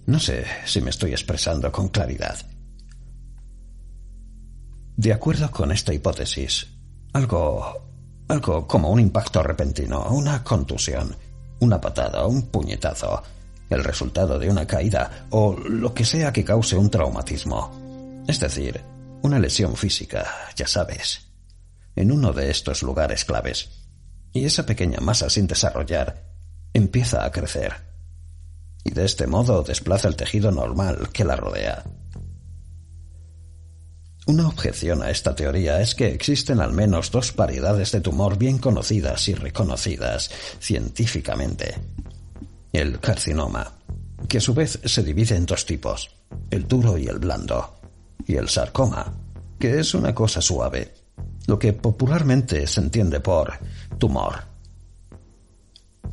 No 0.05 0.19
sé 0.19 0.45
si 0.65 0.81
me 0.81 0.91
estoy 0.91 1.11
expresando 1.11 1.71
con 1.71 1.89
claridad. 1.89 2.37
De 4.97 5.11
acuerdo 5.11 5.51
con 5.51 5.71
esta 5.71 5.93
hipótesis, 5.93 6.67
algo 7.15 7.81
algo 8.27 8.67
como 8.67 8.89
un 8.89 8.99
impacto 8.99 9.41
repentino, 9.41 10.05
una 10.09 10.43
contusión, 10.43 11.15
una 11.59 11.79
patada, 11.79 12.25
un 12.25 12.47
puñetazo, 12.47 13.23
el 13.69 13.83
resultado 13.83 14.37
de 14.37 14.49
una 14.49 14.67
caída 14.67 15.27
o 15.29 15.55
lo 15.55 15.93
que 15.93 16.03
sea 16.03 16.33
que 16.33 16.43
cause 16.43 16.75
un 16.75 16.89
traumatismo. 16.89 18.23
Es 18.27 18.39
decir, 18.39 18.81
una 19.21 19.39
lesión 19.39 19.77
física, 19.77 20.25
ya 20.57 20.67
sabes, 20.67 21.27
en 21.95 22.11
uno 22.11 22.33
de 22.33 22.51
estos 22.51 22.83
lugares 22.83 23.23
claves. 23.23 23.69
Y 24.33 24.43
esa 24.43 24.65
pequeña 24.65 24.99
masa 24.99 25.29
sin 25.29 25.47
desarrollar 25.47 26.25
empieza 26.73 27.23
a 27.23 27.31
crecer. 27.31 27.73
Y 28.83 28.91
de 28.91 29.05
este 29.05 29.25
modo 29.25 29.63
desplaza 29.63 30.09
el 30.09 30.17
tejido 30.17 30.51
normal 30.51 31.09
que 31.13 31.23
la 31.23 31.37
rodea. 31.37 31.85
Una 34.27 34.47
objeción 34.47 35.03
a 35.03 35.11
esta 35.11 35.35
teoría 35.35 35.81
es 35.81 35.93
que 35.93 36.07
existen 36.07 36.59
al 36.59 36.73
menos 36.73 37.11
dos 37.11 37.35
variedades 37.35 37.91
de 37.91 38.01
tumor 38.01 38.39
bien 38.39 38.57
conocidas 38.57 39.27
y 39.27 39.35
reconocidas 39.35 40.31
científicamente. 40.59 41.75
El 42.73 42.99
carcinoma, 42.99 43.73
que 44.27 44.39
a 44.39 44.41
su 44.41 44.55
vez 44.55 44.79
se 44.83 45.03
divide 45.03 45.35
en 45.35 45.45
dos 45.45 45.67
tipos, 45.67 46.09
el 46.49 46.67
duro 46.67 46.97
y 46.97 47.05
el 47.05 47.19
blando, 47.19 47.75
y 48.25 48.35
el 48.35 48.49
sarcoma, 48.49 49.13
que 49.59 49.79
es 49.79 49.93
una 49.93 50.15
cosa 50.15 50.41
suave, 50.41 50.91
lo 51.45 51.59
que 51.59 51.73
popularmente 51.73 52.65
se 52.65 52.81
entiende 52.81 53.19
por 53.19 53.53
tumor. 53.99 54.43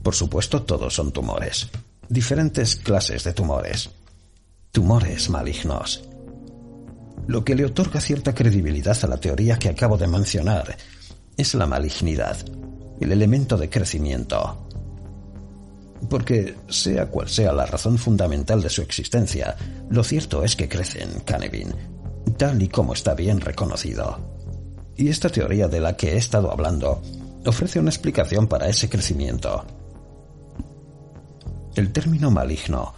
Por 0.02 0.14
supuesto, 0.14 0.62
todos 0.62 0.94
son 0.94 1.12
tumores, 1.12 1.68
diferentes 2.10 2.76
clases 2.76 3.24
de 3.24 3.32
tumores, 3.32 3.88
tumores 4.70 5.30
malignos, 5.30 6.02
lo 7.26 7.44
que 7.44 7.54
le 7.54 7.64
otorga 7.64 8.00
cierta 8.00 8.34
credibilidad 8.34 8.98
a 9.02 9.06
la 9.06 9.16
teoría 9.16 9.58
que 9.58 9.68
acabo 9.68 9.96
de 9.96 10.08
mencionar 10.08 10.76
es 11.36 11.54
la 11.54 11.66
malignidad, 11.66 12.36
el 13.00 13.12
elemento 13.12 13.56
de 13.56 13.70
crecimiento. 13.70 14.66
Porque, 16.10 16.56
sea 16.68 17.06
cual 17.06 17.28
sea 17.28 17.52
la 17.52 17.64
razón 17.64 17.96
fundamental 17.96 18.60
de 18.60 18.70
su 18.70 18.82
existencia, 18.82 19.56
lo 19.88 20.02
cierto 20.02 20.42
es 20.42 20.56
que 20.56 20.68
crecen, 20.68 21.20
Canevin, 21.24 21.72
tal 22.36 22.60
y 22.60 22.68
como 22.68 22.92
está 22.92 23.14
bien 23.14 23.40
reconocido. 23.40 24.18
Y 24.96 25.08
esta 25.08 25.28
teoría 25.28 25.68
de 25.68 25.80
la 25.80 25.96
que 25.96 26.14
he 26.14 26.16
estado 26.16 26.50
hablando 26.50 27.00
ofrece 27.46 27.78
una 27.78 27.90
explicación 27.90 28.46
para 28.46 28.68
ese 28.68 28.88
crecimiento. 28.88 29.64
El 31.74 31.92
término 31.92 32.30
maligno 32.30 32.94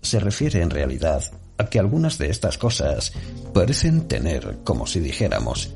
se 0.00 0.20
refiere 0.20 0.62
en 0.62 0.70
realidad 0.70 1.22
a 1.58 1.66
que 1.66 1.78
algunas 1.78 2.18
de 2.18 2.30
estas 2.30 2.58
cosas 2.58 3.12
parecen 3.52 4.08
tener, 4.08 4.58
como 4.64 4.86
si 4.86 5.00
dijéramos, 5.00 5.70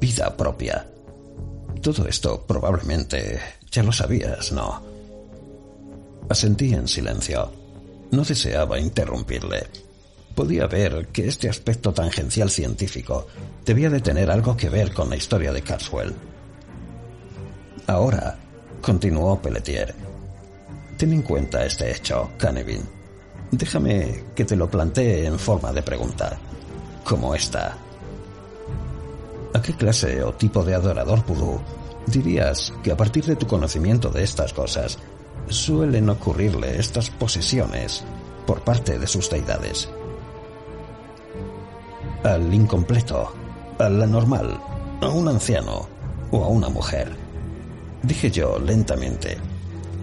vida 0.00 0.36
propia. 0.36 0.86
Todo 1.82 2.06
esto 2.06 2.44
probablemente 2.46 3.40
ya 3.70 3.82
lo 3.82 3.92
sabías, 3.92 4.52
¿no? 4.52 4.82
Asentí 6.28 6.72
en 6.72 6.88
silencio. 6.88 7.50
No 8.10 8.22
deseaba 8.22 8.78
interrumpirle. 8.78 9.66
Podía 10.34 10.66
ver 10.66 11.08
que 11.08 11.28
este 11.28 11.48
aspecto 11.48 11.92
tangencial 11.92 12.50
científico 12.50 13.26
debía 13.64 13.90
de 13.90 14.00
tener 14.00 14.30
algo 14.30 14.56
que 14.56 14.68
ver 14.68 14.92
con 14.92 15.10
la 15.10 15.16
historia 15.16 15.52
de 15.52 15.62
Carswell. 15.62 16.14
Ahora, 17.86 18.38
continuó 18.80 19.40
Pelletier, 19.40 19.94
ten 20.96 21.12
en 21.12 21.22
cuenta 21.22 21.64
este 21.64 21.90
hecho, 21.90 22.30
Canevin. 22.38 22.93
Déjame 23.56 24.24
que 24.34 24.44
te 24.44 24.56
lo 24.56 24.68
plantee 24.68 25.26
en 25.26 25.38
forma 25.38 25.70
de 25.70 25.80
pregunta. 25.80 26.36
¿Cómo 27.04 27.36
está? 27.36 27.76
¿A 29.54 29.62
qué 29.62 29.74
clase 29.74 30.24
o 30.24 30.34
tipo 30.34 30.64
de 30.64 30.74
adorador 30.74 31.24
vudú 31.24 31.60
dirías 32.06 32.72
que 32.82 32.90
a 32.90 32.96
partir 32.96 33.24
de 33.24 33.36
tu 33.36 33.46
conocimiento 33.46 34.10
de 34.10 34.24
estas 34.24 34.52
cosas 34.52 34.98
suelen 35.48 36.10
ocurrirle 36.10 36.80
estas 36.80 37.10
posesiones 37.10 38.02
por 38.44 38.62
parte 38.62 38.98
de 38.98 39.06
sus 39.06 39.30
deidades? 39.30 39.88
Al 42.24 42.52
incompleto, 42.52 43.32
al 43.78 44.02
anormal, 44.02 44.60
a 45.00 45.08
un 45.10 45.28
anciano 45.28 45.86
o 46.32 46.42
a 46.42 46.48
una 46.48 46.68
mujer. 46.70 47.14
Dije 48.02 48.32
yo 48.32 48.58
lentamente, 48.58 49.38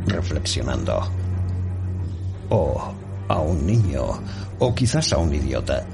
reflexionando. 0.07 1.01
O 2.49 3.00
a 3.33 3.39
un 3.39 3.65
niño 3.65 4.21
o 4.59 4.75
quizás 4.75 5.13
a 5.13 5.17
un 5.17 5.33
idiota. 5.33 5.85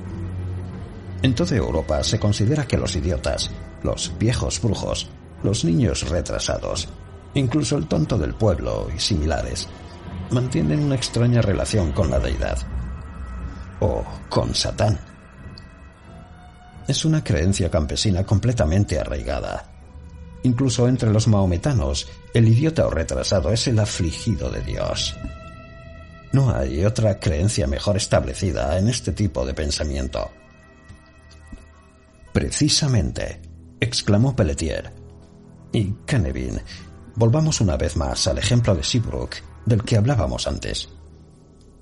En 1.22 1.34
toda 1.34 1.56
Europa 1.56 2.04
se 2.04 2.20
considera 2.20 2.68
que 2.68 2.78
los 2.78 2.96
idiotas, 2.96 3.50
los 3.84 4.14
viejos 4.20 4.62
brujos, 4.62 5.10
los 5.44 5.66
niños 5.66 6.10
retrasados, 6.10 6.88
incluso 7.34 7.78
el 7.78 7.88
tonto 7.88 8.18
del 8.18 8.36
pueblo 8.36 8.88
y 8.96 9.00
similares, 9.00 9.68
mantienen 10.32 10.84
una 10.84 10.96
extraña 10.96 11.42
relación 11.42 11.92
con 11.92 12.12
la 12.12 12.20
deidad. 12.20 12.58
O 13.80 14.04
con 14.30 14.54
Satán. 14.54 15.00
Es 16.88 17.06
una 17.06 17.24
creencia 17.24 17.70
campesina 17.70 18.24
completamente 18.24 19.00
arraigada. 19.00 19.66
Incluso 20.44 20.88
entre 20.88 21.12
los 21.12 21.28
maometanos, 21.28 22.08
el 22.34 22.48
idiota 22.48 22.88
o 22.88 22.90
retrasado 22.90 23.52
es 23.52 23.68
el 23.68 23.80
afligido 23.80 24.50
de 24.50 24.62
Dios. 24.62 25.16
No 26.34 26.54
hay 26.54 26.84
otra 26.84 27.20
creencia 27.20 27.68
mejor 27.68 27.98
establecida 27.98 28.78
en 28.78 28.90
este 28.90 29.12
tipo 29.12 29.46
de 29.46 29.54
pensamiento. 29.54 30.30
Precisamente, 32.34 33.42
exclamó 33.80 34.36
Pelletier. 34.36 34.94
Y 35.72 35.94
Canevin, 36.06 36.62
volvamos 37.16 37.62
una 37.62 37.78
vez 37.78 37.96
más 37.96 38.28
al 38.28 38.38
ejemplo 38.38 38.76
de 38.76 38.84
Seabrook 38.84 39.36
del 39.66 39.84
que 39.84 39.98
hablábamos 39.98 40.48
antes. 40.48 40.90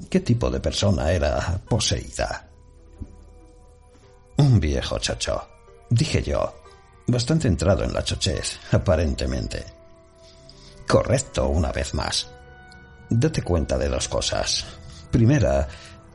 ¿Qué 0.09 0.19
tipo 0.19 0.49
de 0.49 0.59
persona 0.59 1.11
era 1.11 1.61
poseída? 1.67 2.49
Un 4.37 4.59
viejo 4.59 4.99
chocho, 4.99 5.47
dije 5.89 6.21
yo, 6.21 6.53
bastante 7.07 7.47
entrado 7.47 7.83
en 7.83 7.93
la 7.93 8.03
chochez, 8.03 8.59
aparentemente. 8.71 9.63
Correcto, 10.87 11.47
una 11.47 11.71
vez 11.71 11.93
más. 11.93 12.29
Date 13.09 13.41
cuenta 13.41 13.77
de 13.77 13.89
dos 13.89 14.07
cosas. 14.07 14.65
Primera, 15.11 15.67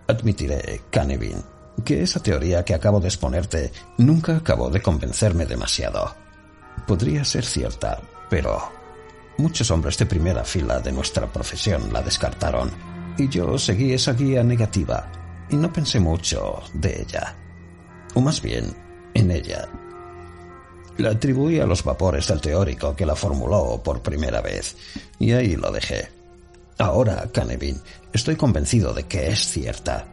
admitiré, 0.06 0.82
Canevin, 0.90 1.42
que 1.84 2.02
esa 2.02 2.22
teoría 2.22 2.64
que 2.64 2.74
acabo 2.74 3.00
de 3.00 3.08
exponerte 3.08 3.72
nunca 3.98 4.36
acabó 4.36 4.70
de 4.70 4.82
convencerme 4.82 5.46
demasiado. 5.46 6.14
Podría 6.86 7.24
ser 7.24 7.44
cierta, 7.44 8.00
pero 8.28 8.60
muchos 9.38 9.70
hombres 9.70 9.96
de 9.98 10.06
primera 10.06 10.44
fila 10.44 10.80
de 10.80 10.92
nuestra 10.92 11.26
profesión 11.26 11.92
la 11.92 12.02
descartaron, 12.02 12.70
y 13.16 13.28
yo 13.28 13.58
seguí 13.58 13.92
esa 13.92 14.12
guía 14.12 14.42
negativa, 14.42 15.10
y 15.48 15.56
no 15.56 15.72
pensé 15.72 16.00
mucho 16.00 16.60
de 16.74 17.02
ella. 17.02 17.36
O 18.14 18.20
más 18.20 18.42
bien, 18.42 18.74
en 19.14 19.30
ella. 19.30 19.68
La 20.98 21.10
atribuí 21.10 21.60
a 21.60 21.66
los 21.66 21.82
vapores 21.84 22.26
del 22.26 22.40
teórico 22.40 22.94
que 22.94 23.06
la 23.06 23.14
formuló 23.14 23.80
por 23.82 24.02
primera 24.02 24.40
vez, 24.40 24.76
y 25.18 25.32
ahí 25.32 25.56
lo 25.56 25.70
dejé. 25.70 26.19
Ahora, 26.80 27.28
Canevin, 27.30 27.78
estoy 28.10 28.36
convencido 28.36 28.94
de 28.94 29.02
que 29.02 29.28
es 29.28 29.46
cierta. 29.48 30.06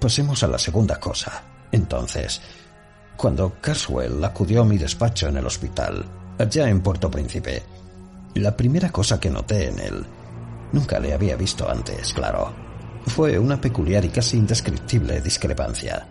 Pasemos 0.00 0.42
a 0.42 0.48
la 0.48 0.58
segunda 0.58 0.98
cosa. 0.98 1.44
Entonces, 1.70 2.40
cuando 3.16 3.60
Carswell 3.60 4.24
acudió 4.24 4.62
a 4.62 4.64
mi 4.64 4.76
despacho 4.76 5.28
en 5.28 5.36
el 5.36 5.46
hospital, 5.46 6.04
allá 6.36 6.68
en 6.68 6.80
Puerto 6.80 7.08
Príncipe, 7.08 7.62
la 8.34 8.56
primera 8.56 8.90
cosa 8.90 9.20
que 9.20 9.30
noté 9.30 9.68
en 9.68 9.78
él, 9.78 10.04
nunca 10.72 10.98
le 10.98 11.14
había 11.14 11.36
visto 11.36 11.70
antes, 11.70 12.12
claro, 12.12 12.52
fue 13.06 13.38
una 13.38 13.60
peculiar 13.60 14.04
y 14.04 14.08
casi 14.08 14.38
indescriptible 14.38 15.20
discrepancia. 15.20 16.08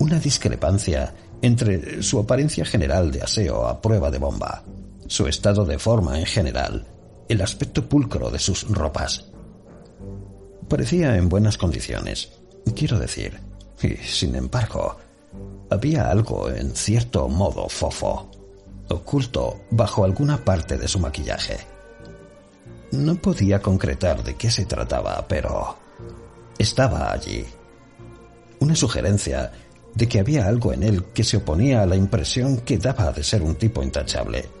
Una 0.00 0.18
discrepancia 0.18 1.14
entre 1.40 2.02
su 2.02 2.18
apariencia 2.18 2.66
general 2.66 3.10
de 3.10 3.22
aseo 3.22 3.66
a 3.66 3.80
prueba 3.80 4.10
de 4.10 4.18
bomba, 4.18 4.62
su 5.06 5.26
estado 5.26 5.64
de 5.64 5.78
forma 5.78 6.18
en 6.18 6.26
general 6.26 6.86
el 7.30 7.42
aspecto 7.42 7.88
pulcro 7.88 8.28
de 8.28 8.40
sus 8.40 8.68
ropas. 8.68 9.24
Parecía 10.68 11.16
en 11.16 11.28
buenas 11.28 11.56
condiciones, 11.56 12.32
quiero 12.74 12.98
decir, 12.98 13.38
y 13.80 13.94
sin 13.98 14.34
embargo, 14.34 14.96
había 15.70 16.10
algo 16.10 16.50
en 16.50 16.74
cierto 16.74 17.28
modo 17.28 17.68
fofo, 17.68 18.28
oculto 18.88 19.60
bajo 19.70 20.04
alguna 20.04 20.44
parte 20.44 20.76
de 20.76 20.88
su 20.88 20.98
maquillaje. 20.98 21.58
No 22.90 23.14
podía 23.14 23.62
concretar 23.62 24.24
de 24.24 24.34
qué 24.34 24.50
se 24.50 24.64
trataba, 24.64 25.24
pero 25.28 25.76
estaba 26.58 27.12
allí. 27.12 27.44
Una 28.58 28.74
sugerencia 28.74 29.52
de 29.94 30.08
que 30.08 30.18
había 30.18 30.48
algo 30.48 30.72
en 30.72 30.82
él 30.82 31.04
que 31.14 31.22
se 31.22 31.36
oponía 31.36 31.82
a 31.82 31.86
la 31.86 31.94
impresión 31.94 32.58
que 32.58 32.78
daba 32.78 33.12
de 33.12 33.22
ser 33.22 33.42
un 33.42 33.54
tipo 33.54 33.84
intachable. 33.84 34.59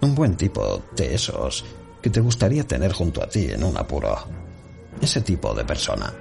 Un 0.00 0.14
buen 0.14 0.36
tipo 0.36 0.82
de 0.94 1.14
esos 1.14 1.64
que 2.02 2.10
te 2.10 2.20
gustaría 2.20 2.64
tener 2.64 2.92
junto 2.92 3.22
a 3.22 3.28
ti 3.28 3.46
en 3.50 3.64
un 3.64 3.76
apuro. 3.76 4.16
Ese 5.00 5.20
tipo 5.22 5.54
de 5.54 5.64
persona. 5.64 6.12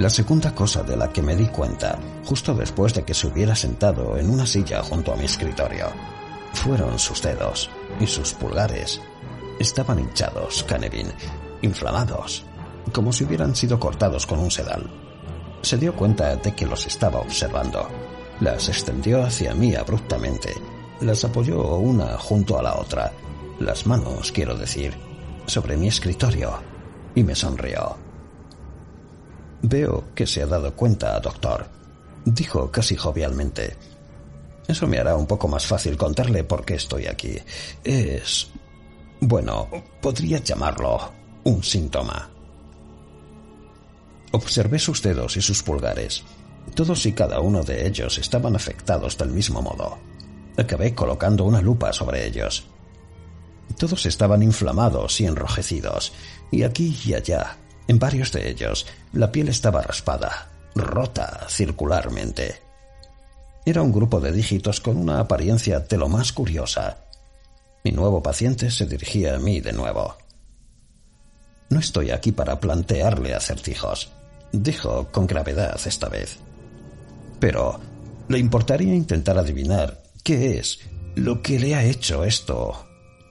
La 0.00 0.08
segunda 0.08 0.54
cosa 0.54 0.82
de 0.82 0.96
la 0.96 1.12
que 1.12 1.20
me 1.20 1.36
di 1.36 1.46
cuenta, 1.48 1.98
justo 2.24 2.54
después 2.54 2.94
de 2.94 3.02
que 3.02 3.12
se 3.12 3.26
hubiera 3.26 3.54
sentado 3.54 4.16
en 4.16 4.30
una 4.30 4.46
silla 4.46 4.82
junto 4.82 5.12
a 5.12 5.16
mi 5.16 5.26
escritorio, 5.26 5.88
fueron 6.60 6.98
sus 6.98 7.22
dedos 7.22 7.70
y 7.98 8.06
sus 8.06 8.34
pulgares. 8.34 9.00
Estaban 9.58 9.98
hinchados, 9.98 10.62
Canevin, 10.64 11.08
inflamados, 11.62 12.44
como 12.92 13.12
si 13.12 13.24
hubieran 13.24 13.54
sido 13.54 13.80
cortados 13.80 14.26
con 14.26 14.38
un 14.40 14.50
sedal. 14.50 14.88
Se 15.62 15.78
dio 15.78 15.94
cuenta 15.96 16.36
de 16.36 16.54
que 16.54 16.66
los 16.66 16.86
estaba 16.86 17.20
observando. 17.20 17.88
Las 18.40 18.68
extendió 18.68 19.22
hacia 19.22 19.54
mí 19.54 19.74
abruptamente. 19.74 20.54
Las 21.00 21.24
apoyó 21.24 21.76
una 21.76 22.18
junto 22.18 22.58
a 22.58 22.62
la 22.62 22.74
otra. 22.78 23.10
Las 23.58 23.86
manos, 23.86 24.30
quiero 24.30 24.54
decir, 24.54 24.94
sobre 25.46 25.76
mi 25.78 25.88
escritorio. 25.88 26.58
Y 27.14 27.22
me 27.22 27.34
sonrió. 27.34 27.96
Veo 29.62 30.04
que 30.14 30.26
se 30.26 30.42
ha 30.42 30.46
dado 30.46 30.74
cuenta, 30.74 31.18
doctor, 31.20 31.66
dijo 32.24 32.70
casi 32.70 32.96
jovialmente. 32.96 33.76
Eso 34.70 34.86
me 34.86 34.98
hará 34.98 35.16
un 35.16 35.26
poco 35.26 35.48
más 35.48 35.66
fácil 35.66 35.96
contarle 35.96 36.44
por 36.44 36.64
qué 36.64 36.74
estoy 36.74 37.06
aquí. 37.06 37.36
Es... 37.82 38.52
Bueno, 39.20 39.68
podría 40.00 40.38
llamarlo 40.38 41.12
un 41.42 41.64
síntoma. 41.64 42.30
Observé 44.30 44.78
sus 44.78 45.02
dedos 45.02 45.36
y 45.36 45.42
sus 45.42 45.64
pulgares. 45.64 46.22
Todos 46.74 47.04
y 47.04 47.12
cada 47.12 47.40
uno 47.40 47.64
de 47.64 47.84
ellos 47.84 48.16
estaban 48.18 48.54
afectados 48.54 49.18
del 49.18 49.30
mismo 49.30 49.60
modo. 49.60 49.98
Acabé 50.56 50.94
colocando 50.94 51.44
una 51.44 51.60
lupa 51.60 51.92
sobre 51.92 52.24
ellos. 52.24 52.64
Todos 53.76 54.06
estaban 54.06 54.40
inflamados 54.40 55.20
y 55.20 55.26
enrojecidos, 55.26 56.12
y 56.52 56.62
aquí 56.62 56.96
y 57.04 57.14
allá 57.14 57.58
en 57.88 57.98
varios 57.98 58.30
de 58.30 58.48
ellos, 58.48 58.86
la 59.14 59.32
piel 59.32 59.48
estaba 59.48 59.82
raspada, 59.82 60.52
rota 60.76 61.48
circularmente. 61.48 62.69
Era 63.64 63.82
un 63.82 63.92
grupo 63.92 64.20
de 64.20 64.32
dígitos 64.32 64.80
con 64.80 64.96
una 64.96 65.20
apariencia 65.20 65.80
de 65.80 65.96
lo 65.98 66.08
más 66.08 66.32
curiosa. 66.32 67.04
Mi 67.84 67.92
nuevo 67.92 68.22
paciente 68.22 68.70
se 68.70 68.86
dirigía 68.86 69.36
a 69.36 69.38
mí 69.38 69.60
de 69.60 69.72
nuevo. 69.72 70.16
No 71.68 71.78
estoy 71.78 72.10
aquí 72.10 72.32
para 72.32 72.58
plantearle 72.58 73.34
acertijos, 73.34 74.10
dijo 74.52 75.08
con 75.12 75.26
gravedad 75.26 75.78
esta 75.84 76.08
vez. 76.08 76.38
Pero 77.38 77.78
le 78.28 78.38
importaría 78.38 78.94
intentar 78.94 79.38
adivinar 79.38 80.02
qué 80.24 80.58
es 80.58 80.80
lo 81.14 81.42
que 81.42 81.58
le 81.58 81.74
ha 81.74 81.84
hecho 81.84 82.24
esto 82.24 82.86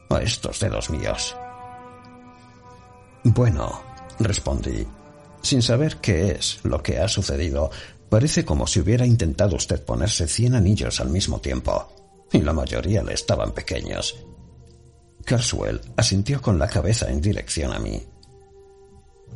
a 0.10 0.22
estos 0.22 0.60
dedos 0.60 0.89
míos. 0.89 1.36
Bueno, 3.24 3.82
respondí. 4.20 4.88
Sin 5.42 5.62
saber 5.62 5.98
qué 5.98 6.32
es 6.32 6.60
lo 6.63 6.82
que 6.82 7.00
ha 7.00 7.08
sucedido, 7.08 7.72
parece 8.10 8.43
como 8.43 8.67
si 8.67 8.80
hubiera 8.80 9.06
intentado 9.06 9.56
usted 9.56 9.84
ponerse 9.84 10.28
cien 10.28 10.56
anillos 10.56 11.00
al 11.00 11.10
mismo 11.10 11.39
tiempo, 11.39 12.28
y 12.32 12.39
la 12.41 12.54
mayoría 12.54 13.04
le 13.04 13.13
estaban 13.13 13.52
pequeños. 13.52 14.15
Carswell 15.26 15.82
asintió 15.95 16.41
con 16.41 16.58
la 16.58 16.67
cabeza 16.67 17.10
en 17.10 17.22
dirección 17.22 17.72
a 17.72 17.80
mí. 17.80 18.02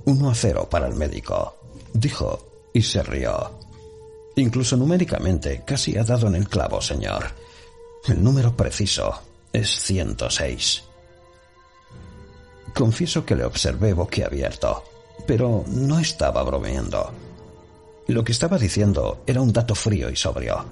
Uno 0.06 0.30
a 0.30 0.36
cero 0.36 0.68
para 0.70 0.88
el 0.88 0.96
médico, 0.96 1.56
dijo, 1.94 2.70
y 2.74 2.82
se 2.82 3.04
rió. 3.04 3.60
Incluso 4.36 4.76
numéricamente 4.76 5.64
casi 5.66 5.98
ha 5.98 6.04
dado 6.04 6.28
en 6.28 6.36
el 6.36 6.50
clavo, 6.50 6.82
señor. 6.82 7.26
El 8.08 8.24
número 8.24 8.58
preciso 8.58 9.14
es 9.54 9.70
106. 9.70 10.84
Confieso 12.74 13.24
que 13.24 13.36
le 13.36 13.46
observé 13.46 13.94
boquiabierto, 13.94 14.84
pero 15.28 15.64
no 15.68 16.00
estaba 16.00 16.42
bromeando. 16.42 17.14
Lo 18.08 18.24
que 18.24 18.34
estaba 18.34 18.58
diciendo 18.58 19.24
era 19.26 19.42
un 19.42 19.54
dato 19.54 19.76
frío 19.76 20.10
y 20.10 20.16
sobrio. 20.16 20.66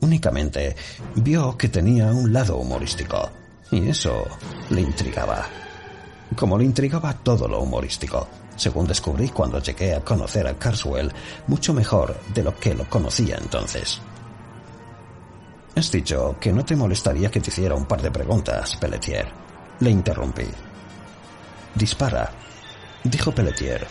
Únicamente 0.00 0.74
vio 1.14 1.56
que 1.56 1.68
tenía 1.68 2.06
un 2.06 2.32
lado 2.32 2.56
humorístico, 2.56 3.30
y 3.70 3.88
eso 3.88 4.24
le 4.70 4.80
intrigaba. 4.80 5.46
Como 6.36 6.58
le 6.58 6.64
intrigaba 6.64 7.14
todo 7.14 7.46
lo 7.46 7.60
humorístico, 7.60 8.26
según 8.56 8.88
descubrí 8.88 9.28
cuando 9.28 9.60
llegué 9.60 9.94
a 9.94 10.00
conocer 10.00 10.46
a 10.48 10.58
Carswell 10.58 11.12
mucho 11.46 11.72
mejor 11.72 12.18
de 12.34 12.42
lo 12.42 12.58
que 12.58 12.74
lo 12.74 12.88
conocía 12.90 13.36
entonces. 13.40 14.00
Has 15.76 15.90
dicho 15.90 16.36
que 16.40 16.52
no 16.52 16.64
te 16.64 16.74
molestaría 16.74 17.30
que 17.30 17.40
te 17.40 17.50
hiciera 17.50 17.76
un 17.76 17.86
par 17.86 18.02
de 18.02 18.10
preguntas, 18.10 18.76
Pelletier. 18.76 19.28
Le 19.78 19.90
interrumpí. 19.90 20.46
Dispara, 21.76 22.30
dijo 23.04 23.32
Pelletier. 23.32 23.86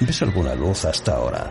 ¿Ves 0.00 0.22
alguna 0.22 0.54
luz 0.54 0.84
hasta 0.84 1.16
ahora? 1.16 1.50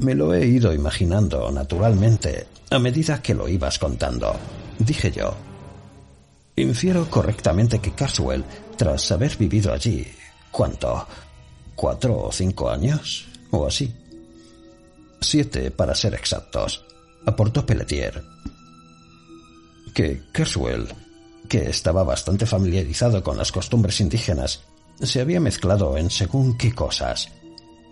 Me 0.00 0.14
lo 0.14 0.34
he 0.34 0.46
ido 0.46 0.72
imaginando, 0.72 1.50
naturalmente, 1.50 2.46
a 2.70 2.78
medida 2.78 3.22
que 3.22 3.34
lo 3.34 3.48
ibas 3.48 3.78
contando, 3.78 4.34
dije 4.78 5.10
yo. 5.10 5.34
Infiero 6.56 7.08
correctamente 7.08 7.78
que 7.78 7.92
Carswell, 7.92 8.44
tras 8.76 9.10
haber 9.12 9.36
vivido 9.36 9.72
allí, 9.72 10.06
¿cuánto? 10.50 11.06
¿Cuatro 11.74 12.18
o 12.18 12.32
cinco 12.32 12.70
años? 12.70 13.28
¿O 13.50 13.66
así? 13.66 13.94
Siete, 15.20 15.70
para 15.70 15.94
ser 15.94 16.14
exactos, 16.14 16.84
aportó 17.26 17.64
Pelletier. 17.64 18.22
Que 19.94 20.22
Carswell 20.32 20.88
que 21.50 21.68
estaba 21.68 22.04
bastante 22.04 22.46
familiarizado 22.46 23.22
con 23.24 23.36
las 23.36 23.50
costumbres 23.50 24.00
indígenas, 24.00 24.62
se 25.02 25.20
había 25.20 25.40
mezclado 25.40 25.96
en 25.98 26.08
según 26.08 26.56
qué 26.56 26.72
cosas. 26.72 27.28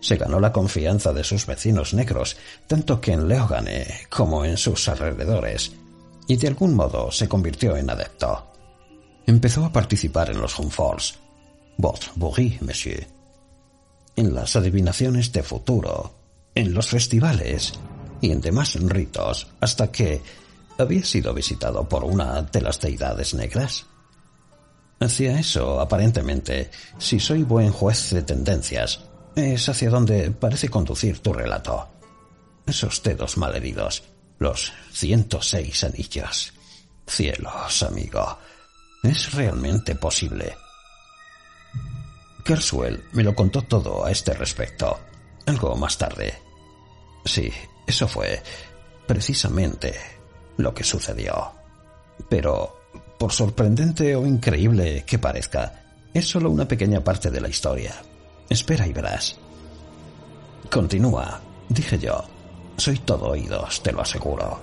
Se 0.00 0.16
ganó 0.16 0.38
la 0.40 0.52
confianza 0.52 1.12
de 1.12 1.24
sus 1.24 1.46
vecinos 1.46 1.94
negros, 1.94 2.36
tanto 2.66 3.00
que 3.00 3.12
en 3.12 3.28
Leogane 3.28 3.86
como 4.08 4.44
en 4.44 4.56
sus 4.56 4.88
alrededores, 4.88 5.72
y 6.26 6.36
de 6.36 6.48
algún 6.48 6.74
modo 6.74 7.10
se 7.10 7.28
convirtió 7.28 7.76
en 7.76 7.90
adepto. 7.90 8.52
Empezó 9.26 9.64
a 9.64 9.72
participar 9.72 10.30
en 10.30 10.40
los 10.40 10.58
Humforts. 10.58 11.18
Vot 11.76 12.12
bourri, 12.14 12.58
monsieur. 12.60 13.06
En 14.16 14.34
las 14.34 14.56
adivinaciones 14.56 15.32
de 15.32 15.42
futuro, 15.42 16.14
en 16.54 16.74
los 16.74 16.88
festivales 16.88 17.72
y 18.20 18.30
en 18.30 18.40
demás 18.40 18.74
ritos, 18.74 19.46
hasta 19.60 19.90
que, 19.92 20.20
había 20.78 21.04
sido 21.04 21.34
visitado 21.34 21.88
por 21.88 22.04
una 22.04 22.42
de 22.42 22.60
las 22.60 22.80
deidades 22.80 23.34
negras. 23.34 23.86
Hacia 25.00 25.38
eso, 25.38 25.80
aparentemente, 25.80 26.70
si 26.98 27.20
soy 27.20 27.42
buen 27.42 27.70
juez 27.70 28.10
de 28.10 28.22
tendencias, 28.22 29.00
es 29.38 29.68
hacia 29.68 29.90
donde 29.90 30.30
parece 30.32 30.68
conducir 30.68 31.20
tu 31.20 31.32
relato. 31.32 31.88
Esos 32.66 33.02
dedos 33.02 33.36
malheridos, 33.36 34.02
los 34.38 34.72
106 34.92 35.84
anillos. 35.84 36.52
Cielos, 37.06 37.82
amigo, 37.84 38.38
¿es 39.02 39.32
realmente 39.32 39.94
posible? 39.94 40.56
Kerswell 42.44 43.04
me 43.12 43.22
lo 43.22 43.34
contó 43.34 43.62
todo 43.62 44.04
a 44.04 44.10
este 44.10 44.34
respecto, 44.34 44.98
algo 45.46 45.76
más 45.76 45.96
tarde. 45.96 46.34
Sí, 47.24 47.50
eso 47.86 48.08
fue 48.08 48.42
precisamente 49.06 49.94
lo 50.56 50.74
que 50.74 50.84
sucedió. 50.84 51.52
Pero, 52.28 52.80
por 53.18 53.32
sorprendente 53.32 54.16
o 54.16 54.26
increíble 54.26 55.04
que 55.06 55.18
parezca, 55.18 55.84
es 56.12 56.26
solo 56.28 56.50
una 56.50 56.66
pequeña 56.66 57.02
parte 57.02 57.30
de 57.30 57.40
la 57.40 57.48
historia. 57.48 57.94
Espera 58.48 58.86
y 58.86 58.92
verás. 58.92 59.36
Continúa, 60.70 61.40
dije 61.68 61.98
yo. 61.98 62.24
Soy 62.76 62.98
todo 62.98 63.30
oídos, 63.30 63.82
te 63.82 63.92
lo 63.92 64.02
aseguro. 64.02 64.58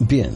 Bien, 0.00 0.34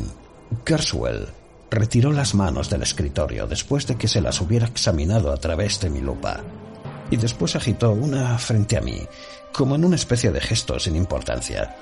Kerswell 0.64 1.28
retiró 1.70 2.12
las 2.12 2.34
manos 2.34 2.70
del 2.70 2.82
escritorio 2.82 3.46
después 3.46 3.86
de 3.86 3.96
que 3.96 4.08
se 4.08 4.20
las 4.20 4.40
hubiera 4.40 4.66
examinado 4.66 5.32
a 5.32 5.36
través 5.36 5.80
de 5.80 5.90
mi 5.90 6.00
lupa, 6.00 6.40
y 7.10 7.16
después 7.16 7.56
agitó 7.56 7.90
una 7.90 8.38
frente 8.38 8.76
a 8.76 8.80
mí, 8.80 9.00
como 9.52 9.74
en 9.74 9.84
una 9.84 9.96
especie 9.96 10.30
de 10.30 10.40
gesto 10.40 10.78
sin 10.78 10.96
importancia. 10.96 11.76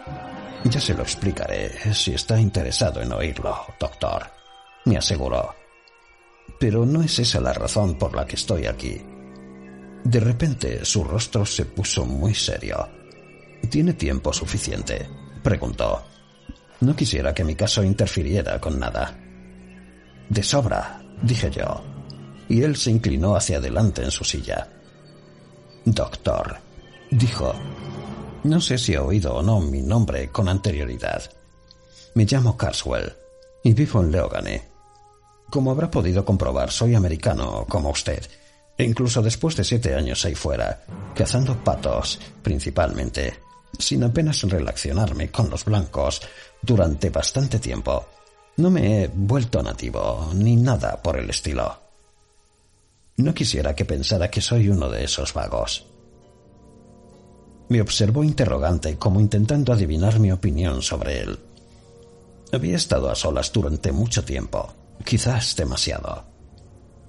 Ya 0.65 0.81
se 0.81 0.95
lo 0.95 1.03
explicaré 1.03 1.95
si 1.95 2.15
está 2.15 2.41
interesado 2.41 3.01
en 3.03 3.13
oírlo, 3.13 3.57
doctor, 3.79 4.27
me 4.87 4.97
aseguró. 4.97 5.55
Pero 6.59 6.87
no 6.87 7.03
es 7.03 7.19
esa 7.19 7.41
la 7.41 7.53
razón 7.53 7.97
por 7.97 8.17
la 8.17 8.27
que 8.27 8.37
estoy 8.37 8.67
aquí. 8.67 9.01
De 10.05 10.21
repente 10.21 10.85
su 10.85 11.05
rostro 11.05 11.45
se 11.45 11.65
puso 11.65 12.05
muy 12.05 12.35
serio. 12.35 12.89
¿Tiene 13.71 13.95
tiempo 13.95 14.33
suficiente? 14.33 15.09
preguntó. 15.43 16.05
No 16.81 16.95
quisiera 16.95 17.35
que 17.35 17.45
mi 17.45 17.55
caso 17.55 17.83
interfiriera 17.83 18.61
con 18.61 18.79
nada. 18.79 19.17
De 20.29 20.43
sobra, 20.43 21.03
dije 21.23 21.51
yo, 21.51 21.83
y 22.49 22.63
él 22.63 22.77
se 22.77 22.91
inclinó 22.91 23.35
hacia 23.35 23.59
adelante 23.59 24.03
en 24.03 24.11
su 24.11 24.25
silla. 24.25 24.69
Doctor, 25.85 26.59
dijo, 27.11 27.55
no 28.45 28.61
sé 28.61 28.79
si 28.79 28.95
ha 28.95 29.03
oído 29.03 29.37
o 29.37 29.43
no 29.43 29.61
mi 29.61 29.83
nombre 29.83 30.31
con 30.31 30.49
anterioridad. 30.49 31.23
Me 32.15 32.25
llamo 32.25 32.57
Carswell 32.57 33.13
y 33.63 33.73
vivo 33.73 34.01
en 34.01 34.13
Leogane. 34.13 34.69
Como 35.51 35.71
habrá 35.71 35.91
podido 35.91 36.25
comprobar, 36.25 36.71
soy 36.71 36.95
americano 36.95 37.67
como 37.69 37.91
usted, 37.91 38.25
incluso 38.85 39.23
después 39.23 39.57
de 39.57 39.65
siete 39.65 39.95
años 39.95 40.25
ahí 40.25 40.35
fuera, 40.35 40.85
cazando 41.15 41.57
patos, 41.63 42.19
principalmente, 42.43 43.41
sin 43.79 44.05
apenas 44.05 44.43
relacionarme 44.43 45.31
con 45.31 45.49
los 45.51 45.65
blancos 45.65 46.21
durante 46.61 47.11
bastante 47.11 47.59
tiempo. 47.59 48.07
No 48.57 48.71
me 48.71 49.03
he 49.03 49.09
vuelto 49.09 49.63
nativo, 49.63 50.31
ni 50.35 50.57
nada 50.57 51.03
por 51.03 51.19
el 51.19 51.29
estilo. 51.31 51.79
No 53.19 53.35
quisiera 53.35 53.75
que 53.75 53.85
pensara 53.85 54.31
que 54.31 54.41
soy 54.41 54.69
uno 54.69 54.89
de 54.91 55.05
esos 55.05 55.33
vagos. 55.33 55.87
Me 57.69 57.81
observó 57.81 58.23
interrogante, 58.23 58.97
como 58.97 59.21
intentando 59.21 59.73
adivinar 59.73 60.21
mi 60.21 60.31
opinión 60.31 60.83
sobre 60.83 61.21
él. 61.21 61.39
Había 62.53 62.77
estado 62.77 63.11
a 63.11 63.15
solas 63.15 63.53
durante 63.53 63.91
mucho 63.91 64.25
tiempo, 64.25 64.73
quizás 65.05 65.57
demasiado. 65.57 66.25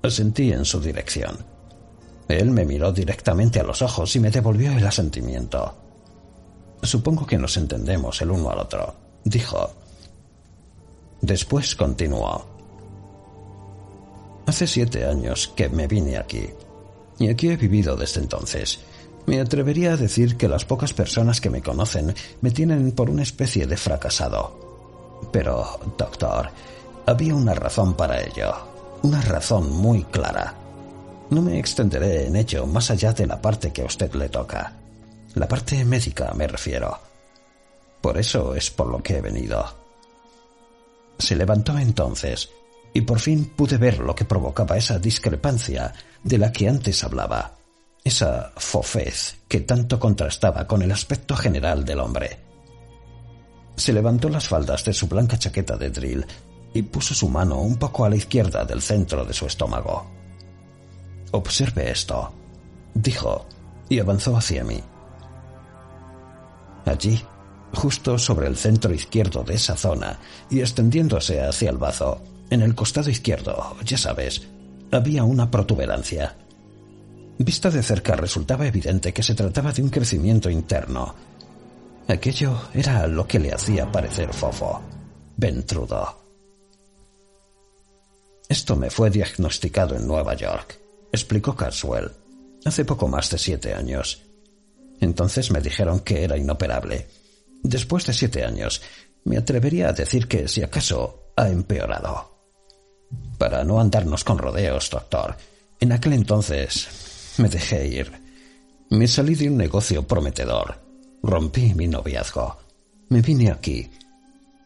Asentí 0.02 0.52
en 0.52 0.66
su 0.66 0.80
dirección. 0.80 1.57
Él 2.28 2.52
me 2.52 2.66
miró 2.66 2.92
directamente 2.92 3.60
a 3.60 3.64
los 3.64 3.82
ojos 3.82 4.16
y 4.16 4.20
me 4.20 4.32
devolvió 4.32 4.72
el 4.72 4.86
asentimiento. 4.86 5.74
Supongo 6.82 7.26
que 7.26 7.38
nos 7.38 7.56
entendemos 7.58 8.22
el 8.22 8.32
uno 8.32 8.50
al 8.50 8.60
otro, 8.60 8.94
dijo. 9.24 9.72
Después 11.22 11.76
continuó. 11.76 12.46
Hace 14.46 14.68
siete 14.68 15.06
años 15.06 15.52
que 15.56 15.70
me 15.70 15.88
vine 15.88 16.18
aquí, 16.18 16.48
y 17.20 17.30
aquí 17.30 17.50
he 17.50 17.58
vivido 17.58 17.96
desde 17.96 18.22
entonces. 18.22 18.80
Me 19.26 19.42
atrevería 19.42 19.94
a 19.94 19.98
decir 19.98 20.38
que 20.38 20.48
las 20.48 20.64
pocas 20.64 20.94
personas 20.94 21.42
que 21.42 21.50
me 21.50 21.62
conocen 21.62 22.16
me 22.42 22.52
tienen 22.52 22.92
por 22.92 23.10
una 23.10 23.24
especie 23.24 23.68
de 23.68 23.76
fracasado. 23.76 25.20
Pero, 25.32 25.80
doctor, 25.98 26.50
había 27.06 27.36
una 27.36 27.54
razón 27.54 27.96
para 27.96 28.22
ello, 28.22 28.54
una 29.02 29.22
razón 29.22 29.72
muy 29.74 30.04
clara. 30.04 30.54
No 31.30 31.42
me 31.42 31.60
extenderé 31.60 32.28
en 32.28 32.36
ello 32.36 32.66
más 32.66 32.90
allá 32.90 33.12
de 33.12 33.28
la 33.28 33.42
parte 33.42 33.72
que 33.72 33.82
a 33.82 33.86
usted 33.86 34.14
le 34.14 34.30
toca. 34.30 34.74
La 35.36 35.48
parte 35.48 35.84
médica 35.84 36.32
me 36.34 36.48
refiero. 36.48 37.00
Por 38.02 38.18
eso 38.18 38.56
es 38.56 38.72
por 38.72 38.88
lo 38.88 39.04
que 39.04 39.18
he 39.18 39.22
venido. 39.22 39.66
Se 41.20 41.36
levantó 41.36 41.78
entonces, 41.78 42.50
y 42.94 43.02
por 43.02 43.20
fin 43.20 43.46
pude 43.56 43.78
ver 43.78 44.00
lo 44.00 44.16
que 44.16 44.26
provocaba 44.26 44.78
esa 44.78 45.00
discrepancia 45.00 45.94
de 46.24 46.38
la 46.38 46.52
que 46.52 46.70
antes 46.70 47.04
hablaba, 47.04 47.56
esa 48.04 48.54
fofez 48.56 49.38
que 49.48 49.62
tanto 49.62 50.00
contrastaba 50.00 50.66
con 50.66 50.82
el 50.82 50.92
aspecto 50.92 51.36
general 51.36 51.84
del 51.84 52.00
hombre. 52.00 52.40
Se 53.76 53.94
levantó 53.94 54.30
las 54.30 54.48
faldas 54.48 54.84
de 54.86 54.94
su 54.94 55.08
blanca 55.08 55.38
chaqueta 55.38 55.76
de 55.78 55.90
drill 55.90 56.26
y 56.74 56.82
puso 56.84 57.14
su 57.14 57.30
mano 57.30 57.60
un 57.62 57.78
poco 57.78 58.06
a 58.06 58.10
la 58.10 58.16
izquierda 58.16 58.66
del 58.66 58.82
centro 58.82 59.26
de 59.26 59.34
su 59.34 59.46
estómago. 59.46 60.10
Observe 61.32 61.92
esto, 61.92 62.34
dijo, 62.94 63.46
y 63.90 64.00
avanzó 64.00 64.38
hacia 64.38 64.64
mí. 64.64 64.82
Allí, 66.86 67.22
justo 67.74 68.18
sobre 68.18 68.48
el 68.48 68.56
centro 68.56 68.94
izquierdo 68.94 69.44
de 69.44 69.56
esa 69.56 69.76
zona 69.76 70.20
y 70.50 70.62
extendiéndose 70.62 71.42
hacia 71.42 71.70
el 71.70 71.78
bazo, 71.78 72.22
en 72.50 72.62
el 72.62 72.76
costado 72.76 73.10
izquierdo, 73.10 73.76
ya 73.84 73.98
sabes, 73.98 74.48
había 74.92 75.24
una 75.24 75.52
protuberancia. 75.52 76.36
Vista 77.38 77.70
de 77.70 77.84
cerca 77.84 78.16
resultaba 78.16 78.66
evidente 78.66 79.14
que 79.14 79.22
se 79.22 79.36
trataba 79.36 79.72
de 79.74 79.84
un 79.84 79.90
crecimiento 79.90 80.50
interno. 80.50 81.14
Aquello 82.08 82.58
era 82.74 83.06
lo 83.06 83.28
que 83.28 83.38
le 83.38 83.54
hacía 83.54 83.92
parecer 83.92 84.34
fofo, 84.34 84.82
ventrudo. 85.36 86.24
Esto 88.48 88.78
me 88.78 88.90
fue 88.90 89.10
diagnosticado 89.10 89.98
en 89.98 90.08
Nueva 90.08 90.34
York, 90.34 90.80
explicó 91.12 91.56
Carswell, 91.56 92.12
hace 92.66 92.86
poco 92.86 93.08
más 93.08 93.30
de 93.30 93.38
siete 93.38 93.74
años. 93.74 94.22
Entonces 95.00 95.52
me 95.52 95.62
dijeron 95.62 96.00
que 96.02 96.24
era 96.24 96.38
inoperable. 96.38 97.08
Después 97.64 98.06
de 98.06 98.14
siete 98.14 98.44
años, 98.44 98.82
me 99.26 99.38
atrevería 99.38 99.90
a 99.90 99.94
decir 99.94 100.28
que, 100.28 100.48
si 100.48 100.64
acaso, 100.64 101.32
ha 101.36 101.50
empeorado. 101.50 102.38
Para 103.38 103.64
no 103.64 103.80
andarnos 103.80 104.24
con 104.24 104.38
rodeos, 104.38 104.90
doctor, 104.90 105.36
en 105.80 105.92
aquel 105.92 106.14
entonces 106.14 106.88
me 107.38 107.50
dejé 107.50 107.88
ir. 107.88 108.12
Me 108.90 109.08
salí 109.08 109.36
de 109.36 109.50
un 109.50 109.58
negocio 109.58 110.08
prometedor. 110.08 110.80
Rompí 111.22 111.74
mi 111.74 111.88
noviazgo. 111.88 112.58
Me 113.10 113.22
vine 113.22 113.52
aquí. 113.52 113.90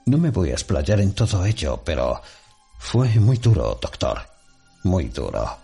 No 0.06 0.18
me 0.18 0.32
voy 0.32 0.50
a 0.50 0.54
explayar 0.54 1.00
en 1.00 1.14
todo 1.14 1.46
ello, 1.46 1.82
pero 1.84 2.22
fue 2.80 3.10
muy 3.20 3.38
duro, 3.38 3.78
doctor. 3.82 4.20
Muy 4.84 5.06
duro. 5.06 5.58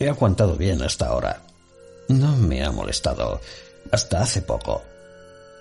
He 0.00 0.08
aguantado 0.08 0.56
bien 0.56 0.80
hasta 0.80 1.08
ahora. 1.08 1.42
No 2.08 2.34
me 2.34 2.64
ha 2.64 2.72
molestado 2.72 3.40
hasta 3.92 4.22
hace 4.22 4.40
poco. 4.40 4.82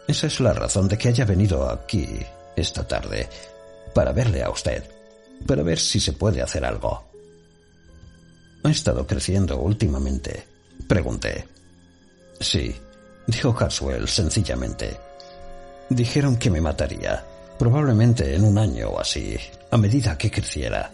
Esa 0.08 0.28
es 0.28 0.40
la 0.40 0.54
razón 0.54 0.88
de 0.88 0.98
que 0.98 1.10
haya 1.10 1.26
venido 1.26 1.70
aquí 1.70 2.08
esta 2.56 2.88
tarde, 2.88 3.28
para 3.94 4.14
verle 4.14 4.42
a 4.42 4.50
usted, 4.50 4.84
para 5.46 5.62
ver 5.62 5.78
si 5.78 6.00
se 6.00 6.14
puede 6.14 6.42
hacer 6.42 6.64
algo. 6.64 7.04
¿Ha 8.64 8.72
estado 8.72 9.06
creciendo 9.06 9.58
últimamente? 9.58 10.48
Pregunté. 10.88 11.46
Sí, 12.40 12.74
dijo 13.28 13.54
Carswell 13.54 14.08
sencillamente. 14.08 14.98
Dijeron 15.90 16.38
que 16.38 16.50
me 16.50 16.62
mataría, 16.62 17.26
probablemente 17.58 18.36
en 18.36 18.46
un 18.46 18.58
año 18.58 18.90
o 18.90 19.00
así, 19.02 19.38
a 19.70 19.78
medida 19.78 20.18
que 20.18 20.32
creciera. 20.32 20.92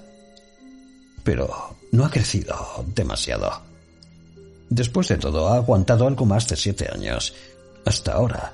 Pero 1.23 1.74
no 1.95 2.05
ha 2.05 2.09
crecido 2.09 2.85
demasiado. 2.93 3.61
Después 4.69 5.07
de 5.07 5.17
todo, 5.17 5.47
ha 5.47 5.55
aguantado 5.55 6.07
algo 6.07 6.25
más 6.25 6.47
de 6.47 6.55
siete 6.55 6.89
años. 6.91 7.33
Hasta 7.85 8.13
ahora. 8.13 8.53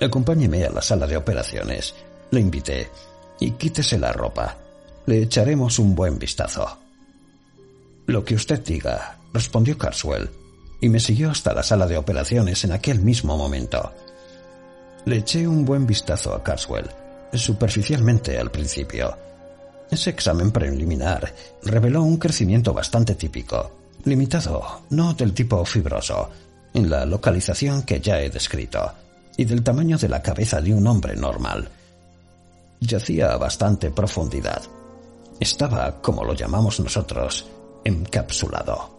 Acompáñeme 0.00 0.64
a 0.64 0.70
la 0.70 0.82
sala 0.82 1.06
de 1.06 1.16
operaciones. 1.16 1.94
Le 2.30 2.40
invité. 2.40 2.88
Y 3.40 3.52
quítese 3.52 3.98
la 3.98 4.12
ropa. 4.12 4.56
Le 5.06 5.22
echaremos 5.22 5.78
un 5.78 5.94
buen 5.94 6.18
vistazo. 6.18 6.78
Lo 8.06 8.24
que 8.24 8.34
usted 8.34 8.62
diga, 8.62 9.18
respondió 9.32 9.78
Carswell, 9.78 10.30
y 10.80 10.88
me 10.88 11.00
siguió 11.00 11.30
hasta 11.30 11.54
la 11.54 11.62
sala 11.62 11.86
de 11.86 11.96
operaciones 11.96 12.64
en 12.64 12.72
aquel 12.72 13.00
mismo 13.00 13.36
momento. 13.36 13.92
Le 15.04 15.18
eché 15.18 15.46
un 15.46 15.64
buen 15.64 15.86
vistazo 15.86 16.34
a 16.34 16.42
Carswell, 16.42 16.88
superficialmente 17.32 18.38
al 18.38 18.50
principio. 18.50 19.16
Ese 19.92 20.08
examen 20.08 20.50
preliminar 20.50 21.34
reveló 21.64 22.02
un 22.02 22.16
crecimiento 22.16 22.72
bastante 22.72 23.14
típico, 23.14 23.72
limitado, 24.04 24.84
no 24.88 25.12
del 25.12 25.34
tipo 25.34 25.62
fibroso, 25.66 26.30
en 26.72 26.88
la 26.88 27.04
localización 27.04 27.82
que 27.82 28.00
ya 28.00 28.18
he 28.18 28.30
descrito, 28.30 28.90
y 29.36 29.44
del 29.44 29.62
tamaño 29.62 29.98
de 29.98 30.08
la 30.08 30.22
cabeza 30.22 30.62
de 30.62 30.72
un 30.72 30.86
hombre 30.86 31.14
normal. 31.14 31.68
Yacía 32.80 33.34
a 33.34 33.36
bastante 33.36 33.90
profundidad. 33.90 34.62
Estaba, 35.38 36.00
como 36.00 36.24
lo 36.24 36.32
llamamos 36.32 36.80
nosotros, 36.80 37.44
encapsulado. 37.84 38.98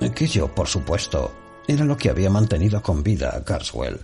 Aquello, 0.00 0.52
por 0.52 0.66
supuesto, 0.66 1.30
era 1.68 1.84
lo 1.84 1.96
que 1.96 2.10
había 2.10 2.30
mantenido 2.30 2.82
con 2.82 3.04
vida 3.04 3.32
a 3.36 3.44
Carswell. 3.44 4.00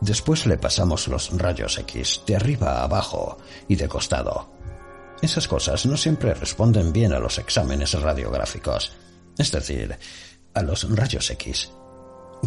Después 0.00 0.46
le 0.46 0.58
pasamos 0.58 1.08
los 1.08 1.30
rayos 1.38 1.78
X 1.78 2.22
de 2.26 2.36
arriba 2.36 2.80
a 2.80 2.84
abajo 2.84 3.38
y 3.66 3.76
de 3.76 3.88
costado. 3.88 4.50
Esas 5.22 5.48
cosas 5.48 5.86
no 5.86 5.96
siempre 5.96 6.34
responden 6.34 6.92
bien 6.92 7.12
a 7.12 7.18
los 7.18 7.38
exámenes 7.38 7.98
radiográficos, 8.00 8.92
es 9.38 9.50
decir, 9.50 9.98
a 10.52 10.62
los 10.62 10.94
rayos 10.94 11.30
X. 11.30 11.70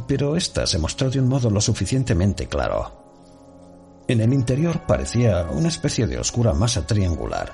Pero 0.07 0.35
esta 0.35 0.67
se 0.67 0.77
mostró 0.77 1.09
de 1.09 1.19
un 1.19 1.27
modo 1.27 1.49
lo 1.49 1.59
suficientemente 1.59 2.47
claro. 2.47 4.03
En 4.07 4.21
el 4.21 4.33
interior 4.33 4.85
parecía 4.85 5.47
una 5.51 5.67
especie 5.67 6.07
de 6.07 6.19
oscura 6.19 6.53
masa 6.53 6.85
triangular, 6.85 7.53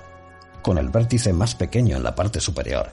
con 0.62 0.78
el 0.78 0.90
vértice 0.90 1.32
más 1.32 1.56
pequeño 1.56 1.96
en 1.96 2.04
la 2.04 2.16
parte 2.16 2.42
superior. 2.42 2.92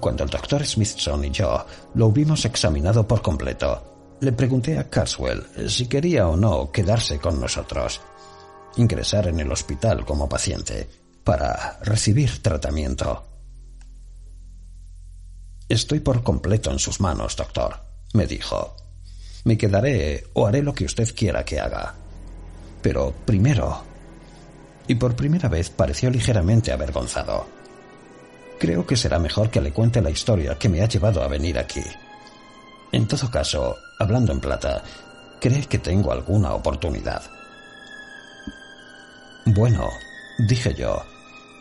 Cuando 0.00 0.24
el 0.24 0.30
doctor 0.30 0.66
Smithson 0.66 1.24
y 1.24 1.30
yo 1.30 1.64
lo 1.94 2.06
hubimos 2.06 2.44
examinado 2.44 3.06
por 3.06 3.22
completo, 3.22 3.97
le 4.20 4.32
pregunté 4.32 4.78
a 4.78 4.90
Carswell 4.90 5.46
si 5.68 5.86
quería 5.86 6.28
o 6.28 6.36
no 6.36 6.70
quedarse 6.72 7.18
con 7.18 7.40
nosotros 7.40 8.00
ingresar 8.76 9.26
en 9.28 9.40
el 9.40 9.50
hospital 9.50 10.04
como 10.04 10.28
paciente 10.28 10.88
para 11.24 11.78
recibir 11.82 12.42
tratamiento. 12.42 13.24
Estoy 15.68 16.00
por 16.00 16.22
completo 16.22 16.70
en 16.70 16.78
sus 16.78 17.00
manos, 17.00 17.36
doctor, 17.36 17.76
me 18.14 18.26
dijo. 18.26 18.74
Me 19.44 19.58
quedaré 19.58 20.26
o 20.32 20.46
haré 20.46 20.62
lo 20.62 20.74
que 20.74 20.84
usted 20.84 21.14
quiera 21.14 21.44
que 21.44 21.60
haga. 21.60 21.94
Pero 22.82 23.12
primero... 23.24 23.84
Y 24.86 24.94
por 24.94 25.14
primera 25.14 25.50
vez 25.50 25.68
pareció 25.68 26.08
ligeramente 26.08 26.72
avergonzado. 26.72 27.46
Creo 28.58 28.86
que 28.86 28.96
será 28.96 29.18
mejor 29.18 29.50
que 29.50 29.60
le 29.60 29.72
cuente 29.72 30.00
la 30.00 30.10
historia 30.10 30.58
que 30.58 30.70
me 30.70 30.80
ha 30.80 30.88
llevado 30.88 31.22
a 31.22 31.28
venir 31.28 31.58
aquí. 31.58 31.82
En 32.92 33.06
todo 33.06 33.30
caso, 33.30 33.76
hablando 33.98 34.32
en 34.32 34.40
plata, 34.40 34.82
¿cree 35.40 35.66
que 35.66 35.78
tengo 35.78 36.10
alguna 36.10 36.54
oportunidad? 36.54 37.22
Bueno, 39.44 39.88
dije 40.38 40.74
yo, 40.74 41.02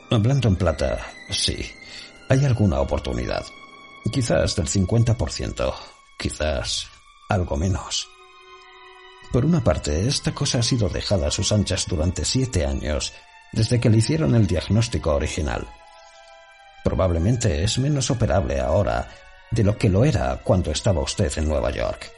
hablando 0.09 0.47
en 0.47 0.55
plata, 0.55 0.99
sí, 1.29 1.69
hay 2.29 2.45
alguna 2.45 2.79
oportunidad. 2.79 3.43
Quizás 4.11 4.55
del 4.55 4.67
50%, 4.67 5.73
quizás 6.17 6.87
algo 7.29 7.57
menos. 7.57 8.07
Por 9.31 9.45
una 9.45 9.61
parte, 9.61 10.07
esta 10.07 10.33
cosa 10.33 10.59
ha 10.59 10.63
sido 10.63 10.87
dejada 10.87 11.27
a 11.27 11.31
sus 11.31 11.51
anchas 11.51 11.85
durante 11.87 12.23
siete 12.23 12.65
años, 12.65 13.13
desde 13.51 13.81
que 13.81 13.89
le 13.89 13.97
hicieron 13.97 14.33
el 14.35 14.47
diagnóstico 14.47 15.15
original. 15.15 15.67
Probablemente 16.85 17.63
es 17.63 17.77
menos 17.79 18.09
operable 18.09 18.61
ahora 18.61 19.09
de 19.51 19.63
lo 19.63 19.77
que 19.77 19.89
lo 19.89 20.05
era 20.05 20.39
cuando 20.43 20.71
estaba 20.71 21.01
usted 21.01 21.31
en 21.37 21.47
Nueva 21.47 21.71
York. 21.71 22.11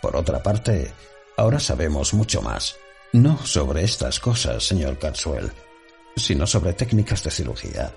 Por 0.00 0.16
otra 0.16 0.42
parte, 0.42 0.92
ahora 1.36 1.58
sabemos 1.58 2.14
mucho 2.14 2.40
más, 2.42 2.76
no 3.12 3.44
sobre 3.44 3.84
estas 3.84 4.20
cosas, 4.20 4.64
señor 4.64 4.98
Carswell, 4.98 5.50
sino 6.16 6.46
sobre 6.46 6.72
técnicas 6.72 7.22
de 7.22 7.30
cirugía, 7.30 7.92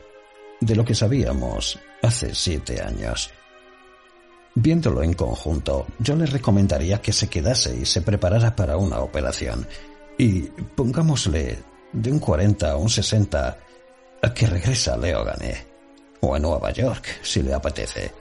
de 0.59 0.75
lo 0.75 0.85
que 0.85 0.95
sabíamos 0.95 1.79
hace 2.01 2.33
siete 2.35 2.81
años. 2.81 3.31
Viéndolo 4.53 5.01
en 5.03 5.13
conjunto, 5.13 5.87
yo 5.99 6.15
le 6.15 6.25
recomendaría 6.25 7.01
que 7.01 7.13
se 7.13 7.29
quedase 7.29 7.75
y 7.77 7.85
se 7.85 8.01
preparara 8.01 8.55
para 8.55 8.77
una 8.77 8.99
operación. 8.99 9.65
Y 10.17 10.41
pongámosle 10.41 11.59
de 11.93 12.11
un 12.11 12.19
40 12.19 12.71
a 12.71 12.75
un 12.75 12.89
60 12.89 13.57
a 14.21 14.33
que 14.33 14.47
regresa 14.47 14.95
a 14.95 14.97
Leogane 14.97 15.70
o 16.21 16.35
a 16.35 16.39
Nueva 16.39 16.71
York, 16.71 17.05
si 17.21 17.41
le 17.43 17.53
apetece, 17.53 18.13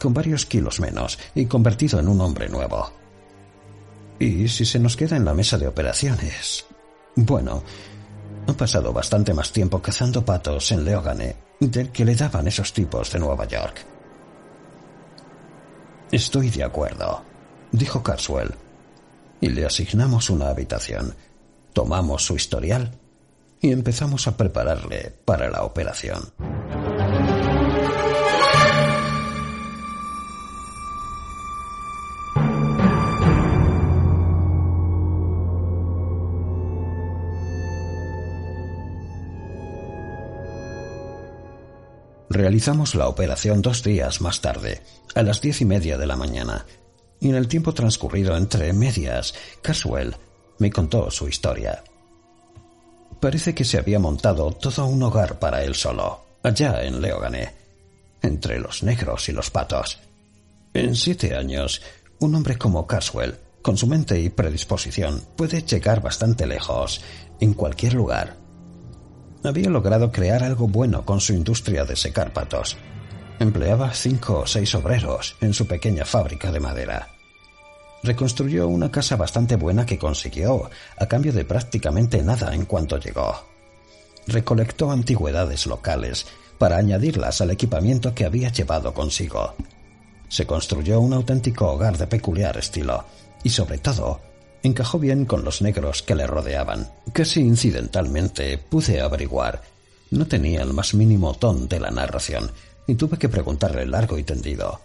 con 0.00 0.14
varios 0.14 0.46
kilos 0.46 0.80
menos 0.80 1.18
y 1.34 1.46
convertido 1.46 2.00
en 2.00 2.08
un 2.08 2.20
hombre 2.20 2.48
nuevo. 2.48 2.92
Y 4.18 4.48
si 4.48 4.64
se 4.64 4.78
nos 4.78 4.96
queda 4.96 5.16
en 5.16 5.24
la 5.24 5.34
mesa 5.34 5.58
de 5.58 5.66
operaciones, 5.66 6.64
bueno, 7.16 7.62
ha 8.46 8.52
pasado 8.52 8.92
bastante 8.92 9.34
más 9.34 9.52
tiempo 9.52 9.80
cazando 9.80 10.24
patos 10.24 10.70
en 10.72 10.84
Leogane 10.84 11.36
del 11.60 11.90
que 11.90 12.04
le 12.04 12.14
daban 12.14 12.46
esos 12.46 12.72
tipos 12.72 13.12
de 13.12 13.18
Nueva 13.18 13.46
York. 13.46 13.84
Estoy 16.10 16.50
de 16.50 16.62
acuerdo, 16.62 17.22
dijo 17.72 18.02
Carswell. 18.02 18.54
Y 19.40 19.48
le 19.48 19.66
asignamos 19.66 20.30
una 20.30 20.48
habitación. 20.48 21.14
Tomamos 21.72 22.24
su 22.24 22.36
historial 22.36 22.92
y 23.60 23.72
empezamos 23.72 24.26
a 24.28 24.36
prepararle 24.36 25.12
para 25.24 25.50
la 25.50 25.64
operación. 25.64 26.32
Realizamos 42.34 42.96
la 42.96 43.06
operación 43.06 43.62
dos 43.62 43.84
días 43.84 44.20
más 44.20 44.40
tarde, 44.40 44.82
a 45.14 45.22
las 45.22 45.40
diez 45.40 45.60
y 45.60 45.64
media 45.64 45.96
de 45.96 46.06
la 46.08 46.16
mañana, 46.16 46.66
y 47.20 47.28
en 47.28 47.36
el 47.36 47.46
tiempo 47.46 47.72
transcurrido 47.72 48.36
entre 48.36 48.72
medias, 48.72 49.36
Caswell 49.62 50.16
me 50.58 50.68
contó 50.68 51.12
su 51.12 51.28
historia. 51.28 51.84
Parece 53.20 53.54
que 53.54 53.64
se 53.64 53.78
había 53.78 54.00
montado 54.00 54.50
todo 54.50 54.84
un 54.86 55.00
hogar 55.04 55.38
para 55.38 55.62
él 55.62 55.76
solo, 55.76 56.24
allá 56.42 56.82
en 56.82 57.00
Leogane, 57.00 57.54
entre 58.20 58.58
los 58.58 58.82
negros 58.82 59.28
y 59.28 59.32
los 59.32 59.50
patos. 59.52 60.00
En 60.72 60.96
siete 60.96 61.36
años, 61.36 61.82
un 62.18 62.34
hombre 62.34 62.58
como 62.58 62.88
Caswell, 62.88 63.38
con 63.62 63.76
su 63.76 63.86
mente 63.86 64.20
y 64.20 64.28
predisposición, 64.28 65.22
puede 65.36 65.62
llegar 65.62 66.02
bastante 66.02 66.48
lejos, 66.48 67.00
en 67.38 67.54
cualquier 67.54 67.94
lugar, 67.94 68.43
había 69.48 69.70
logrado 69.70 70.10
crear 70.10 70.42
algo 70.42 70.68
bueno 70.68 71.04
con 71.04 71.20
su 71.20 71.32
industria 71.32 71.84
de 71.84 71.96
secar 71.96 72.32
patos. 72.32 72.76
Empleaba 73.38 73.92
cinco 73.92 74.40
o 74.40 74.46
seis 74.46 74.74
obreros 74.74 75.36
en 75.40 75.52
su 75.54 75.66
pequeña 75.66 76.04
fábrica 76.04 76.52
de 76.52 76.60
madera. 76.60 77.08
Reconstruyó 78.02 78.68
una 78.68 78.90
casa 78.90 79.16
bastante 79.16 79.56
buena 79.56 79.86
que 79.86 79.98
consiguió 79.98 80.70
a 80.98 81.06
cambio 81.06 81.32
de 81.32 81.44
prácticamente 81.44 82.22
nada 82.22 82.54
en 82.54 82.66
cuanto 82.66 82.98
llegó. 82.98 83.46
Recolectó 84.26 84.90
antigüedades 84.90 85.66
locales 85.66 86.26
para 86.58 86.76
añadirlas 86.76 87.40
al 87.40 87.50
equipamiento 87.50 88.14
que 88.14 88.24
había 88.24 88.50
llevado 88.50 88.94
consigo. 88.94 89.54
Se 90.28 90.46
construyó 90.46 91.00
un 91.00 91.12
auténtico 91.12 91.70
hogar 91.70 91.98
de 91.98 92.06
peculiar 92.06 92.56
estilo 92.56 93.04
y 93.42 93.50
sobre 93.50 93.78
todo 93.78 94.20
encajó 94.64 94.98
bien 94.98 95.26
con 95.26 95.44
los 95.44 95.62
negros 95.62 96.02
que 96.02 96.14
le 96.14 96.26
rodeaban. 96.26 96.90
Casi 97.12 97.40
incidentalmente 97.40 98.58
pude 98.58 99.00
averiguar. 99.00 99.62
No 100.10 100.26
tenía 100.26 100.62
el 100.62 100.72
más 100.72 100.94
mínimo 100.94 101.34
ton 101.34 101.68
de 101.68 101.78
la 101.78 101.90
narración, 101.90 102.50
y 102.86 102.94
tuve 102.94 103.18
que 103.18 103.28
preguntarle 103.28 103.86
largo 103.86 104.18
y 104.18 104.24
tendido, 104.24 104.80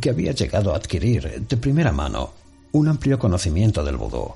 que 0.00 0.10
había 0.10 0.32
llegado 0.32 0.72
a 0.72 0.76
adquirir 0.76 1.46
de 1.46 1.56
primera 1.56 1.92
mano 1.92 2.32
un 2.72 2.88
amplio 2.88 3.18
conocimiento 3.18 3.84
del 3.84 3.96
vudú. 3.96 4.32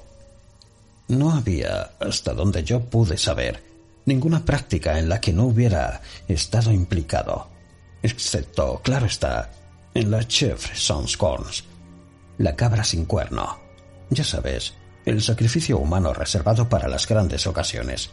No 1.08 1.32
había, 1.32 1.90
hasta 2.00 2.32
donde 2.32 2.62
yo 2.64 2.80
pude 2.80 3.18
saber, 3.18 3.62
ninguna 4.06 4.44
práctica 4.44 4.98
en 4.98 5.08
la 5.08 5.20
que 5.20 5.32
no 5.32 5.44
hubiera 5.44 6.02
estado 6.28 6.72
implicado, 6.72 7.48
excepto, 8.02 8.80
claro 8.82 9.06
está, 9.06 9.50
en 9.92 10.10
la 10.10 10.26
chef 10.26 10.76
sans 10.76 11.16
corns, 11.16 11.64
la 12.38 12.54
cabra 12.54 12.84
sin 12.84 13.04
cuerno. 13.06 13.58
Ya 14.10 14.24
sabes, 14.24 14.74
el 15.04 15.22
sacrificio 15.22 15.78
humano 15.78 16.12
reservado 16.12 16.68
para 16.68 16.88
las 16.88 17.06
grandes 17.06 17.46
ocasiones. 17.46 18.10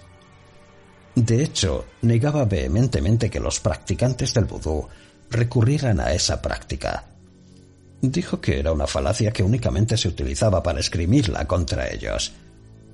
De 1.16 1.44
hecho, 1.44 1.86
negaba 2.02 2.46
vehementemente 2.46 3.30
que 3.30 3.40
los 3.40 3.60
practicantes 3.60 4.34
del 4.34 4.46
vudú 4.46 4.88
recurrieran 5.30 6.00
a 6.00 6.14
esa 6.14 6.42
práctica. 6.42 7.06
Dijo 8.02 8.42
que 8.42 8.60
era 8.60 8.72
una 8.72 8.88
falacia 8.88 9.32
que 9.32 9.44
únicamente 9.44 9.98
se 9.98 10.08
utilizaba 10.08 10.64
para 10.64 10.80
escrimirla 10.80 11.46
contra 11.46 11.90
ellos, 11.92 12.34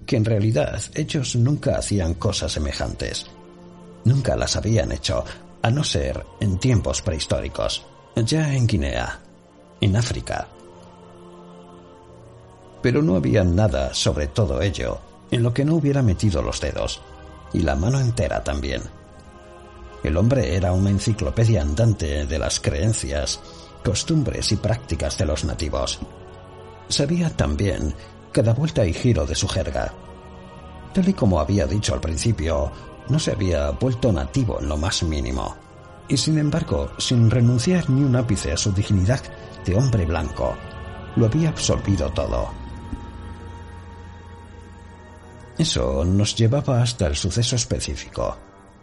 que 0.05 0.17
en 0.17 0.25
realidad 0.25 0.81
ellos 0.95 1.35
nunca 1.35 1.77
hacían 1.77 2.15
cosas 2.15 2.51
semejantes. 2.51 3.27
Nunca 4.03 4.35
las 4.35 4.55
habían 4.55 4.91
hecho, 4.91 5.23
a 5.61 5.71
no 5.71 5.83
ser 5.83 6.25
en 6.39 6.59
tiempos 6.59 7.01
prehistóricos, 7.01 7.85
ya 8.15 8.53
en 8.53 8.67
Guinea, 8.67 9.19
en 9.81 9.95
África, 9.95 10.47
pero 12.87 13.01
no 13.01 13.17
había 13.17 13.43
nada 13.43 13.93
sobre 13.93 14.27
todo 14.27 14.61
ello 14.61 14.97
en 15.29 15.43
lo 15.43 15.53
que 15.53 15.65
no 15.65 15.75
hubiera 15.75 16.01
metido 16.01 16.41
los 16.41 16.61
dedos, 16.61 17.01
y 17.51 17.59
la 17.59 17.75
mano 17.75 17.99
entera 17.99 18.41
también. 18.45 18.81
El 20.03 20.15
hombre 20.15 20.55
era 20.55 20.71
una 20.71 20.89
enciclopedia 20.89 21.63
andante 21.63 22.25
de 22.25 22.39
las 22.39 22.61
creencias, 22.61 23.41
costumbres 23.83 24.53
y 24.53 24.55
prácticas 24.55 25.17
de 25.17 25.25
los 25.25 25.43
nativos. 25.43 25.99
Sabía 26.87 27.29
también 27.29 27.93
cada 28.31 28.53
vuelta 28.53 28.85
y 28.85 28.93
giro 28.93 29.25
de 29.25 29.35
su 29.35 29.49
jerga. 29.49 29.93
Tal 30.93 31.09
y 31.09 31.13
como 31.13 31.41
había 31.41 31.67
dicho 31.67 31.93
al 31.93 31.99
principio, 31.99 32.71
no 33.09 33.19
se 33.19 33.33
había 33.33 33.71
vuelto 33.71 34.13
nativo 34.13 34.61
en 34.61 34.69
lo 34.69 34.77
más 34.77 35.03
mínimo, 35.03 35.57
y 36.07 36.15
sin 36.15 36.37
embargo, 36.37 36.89
sin 36.99 37.29
renunciar 37.29 37.89
ni 37.89 38.01
un 38.01 38.15
ápice 38.15 38.53
a 38.53 38.57
su 38.57 38.71
dignidad 38.71 39.19
de 39.65 39.75
hombre 39.75 40.05
blanco, 40.05 40.55
lo 41.17 41.25
había 41.25 41.49
absorbido 41.49 42.09
todo 42.11 42.65
eso 45.57 46.05
nos 46.05 46.35
llevaba 46.35 46.81
hasta 46.81 47.07
el 47.07 47.15
suceso 47.15 47.55
específico, 47.55 48.37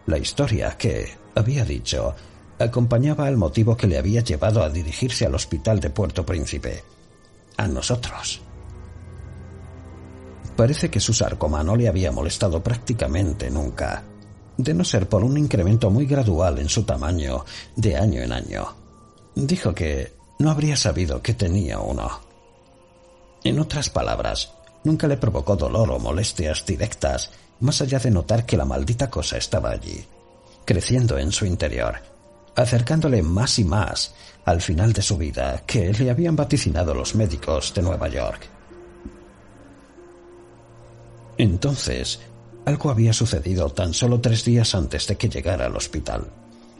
la 0.07 0.17
historia 0.17 0.77
que, 0.77 1.09
había 1.33 1.63
dicho, 1.65 2.15
acompañaba 2.59 3.27
al 3.27 3.37
motivo 3.37 3.75
que 3.75 3.87
le 3.87 3.97
había 3.97 4.21
llevado 4.21 4.63
a 4.63 4.69
dirigirse 4.69 5.25
al 5.25 5.35
hospital 5.35 5.79
de 5.79 5.89
Puerto 5.89 6.25
Príncipe, 6.25 6.83
a 7.57 7.67
nosotros. 7.67 8.41
Parece 10.55 10.89
que 10.89 10.99
su 10.99 11.13
sarcoma 11.13 11.63
no 11.63 11.75
le 11.75 11.87
había 11.87 12.11
molestado 12.11 12.63
prácticamente 12.63 13.49
nunca, 13.49 14.03
de 14.57 14.73
no 14.73 14.85
ser 14.85 15.09
por 15.09 15.23
un 15.23 15.37
incremento 15.37 15.89
muy 15.89 16.05
gradual 16.05 16.59
en 16.59 16.69
su 16.69 16.83
tamaño 16.83 17.43
de 17.75 17.97
año 17.97 18.21
en 18.21 18.31
año. 18.31 18.67
Dijo 19.35 19.73
que 19.73 20.13
no 20.39 20.49
habría 20.49 20.77
sabido 20.77 21.21
que 21.21 21.33
tenía 21.33 21.79
uno. 21.79 22.21
En 23.43 23.59
otras 23.59 23.89
palabras, 23.89 24.54
nunca 24.85 25.07
le 25.07 25.17
provocó 25.17 25.55
dolor 25.55 25.91
o 25.91 25.99
molestias 25.99 26.65
directas, 26.65 27.31
más 27.59 27.81
allá 27.81 27.99
de 27.99 28.11
notar 28.11 28.45
que 28.45 28.57
la 28.57 28.65
maldita 28.65 29.09
cosa 29.09 29.37
estaba 29.37 29.71
allí, 29.71 30.05
creciendo 30.63 31.17
en 31.17 31.31
su 31.31 31.45
interior, 31.45 31.95
acercándole 32.55 33.21
más 33.21 33.59
y 33.59 33.65
más 33.65 34.13
al 34.45 34.61
final 34.61 34.93
de 34.93 35.01
su 35.01 35.17
vida 35.17 35.63
que 35.65 35.91
le 35.91 36.09
habían 36.09 36.35
vaticinado 36.35 36.93
los 36.93 37.15
médicos 37.15 37.73
de 37.73 37.81
Nueva 37.81 38.07
York. 38.07 38.47
Entonces, 41.37 42.19
algo 42.65 42.89
había 42.89 43.11
sucedido 43.11 43.69
tan 43.69 43.93
solo 43.93 44.21
tres 44.21 44.45
días 44.45 44.73
antes 44.73 45.07
de 45.07 45.17
que 45.17 45.29
llegara 45.29 45.65
al 45.65 45.75
hospital. 45.75 46.27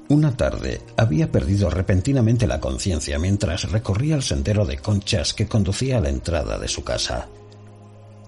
Una 0.08 0.38
tarde 0.38 0.82
había 0.98 1.32
perdido 1.32 1.70
repentinamente 1.70 2.46
la 2.46 2.60
conciencia 2.60 3.18
mientras 3.18 3.72
recorría 3.72 4.16
el 4.16 4.22
sendero 4.22 4.66
de 4.66 4.78
conchas 4.78 5.34
que 5.34 5.48
conducía 5.48 5.98
a 5.98 6.02
la 6.02 6.10
entrada 6.10 6.60
de 6.60 6.68
su 6.68 6.84
casa. 6.84 7.28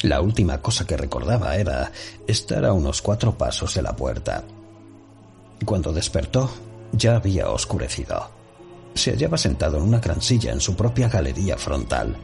La 0.04 0.22
última 0.22 0.62
cosa 0.62 0.86
que 0.86 0.96
recordaba 0.96 1.56
era 1.56 1.92
estar 2.28 2.64
a 2.66 2.74
unos 2.74 3.02
cuatro 3.02 3.36
pasos 3.36 3.74
de 3.74 3.82
la 3.82 3.96
puerta. 3.96 4.44
Cuando 5.66 5.92
despertó, 5.92 6.52
ya 6.92 7.16
había 7.16 7.50
oscurecido. 7.50 8.30
Se 8.94 9.12
hallaba 9.12 9.38
sentado 9.38 9.78
en 9.78 9.84
una 9.84 10.00
gran 10.00 10.22
silla 10.22 10.52
en 10.52 10.62
su 10.62 10.76
propia 10.76 11.10
galería 11.10 11.58
frontal, 11.58 12.16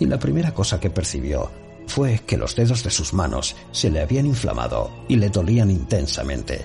y 0.00 0.06
la 0.06 0.18
primera 0.18 0.52
cosa 0.52 0.80
que 0.80 0.90
percibió 0.90 1.50
fue 1.86 2.20
que 2.26 2.36
los 2.36 2.56
dedos 2.56 2.82
de 2.82 2.90
sus 2.90 3.12
manos 3.12 3.54
se 3.70 3.90
le 3.90 4.00
habían 4.00 4.26
inflamado 4.26 4.90
y 5.08 5.16
le 5.16 5.30
dolían 5.30 5.70
intensamente. 5.70 6.64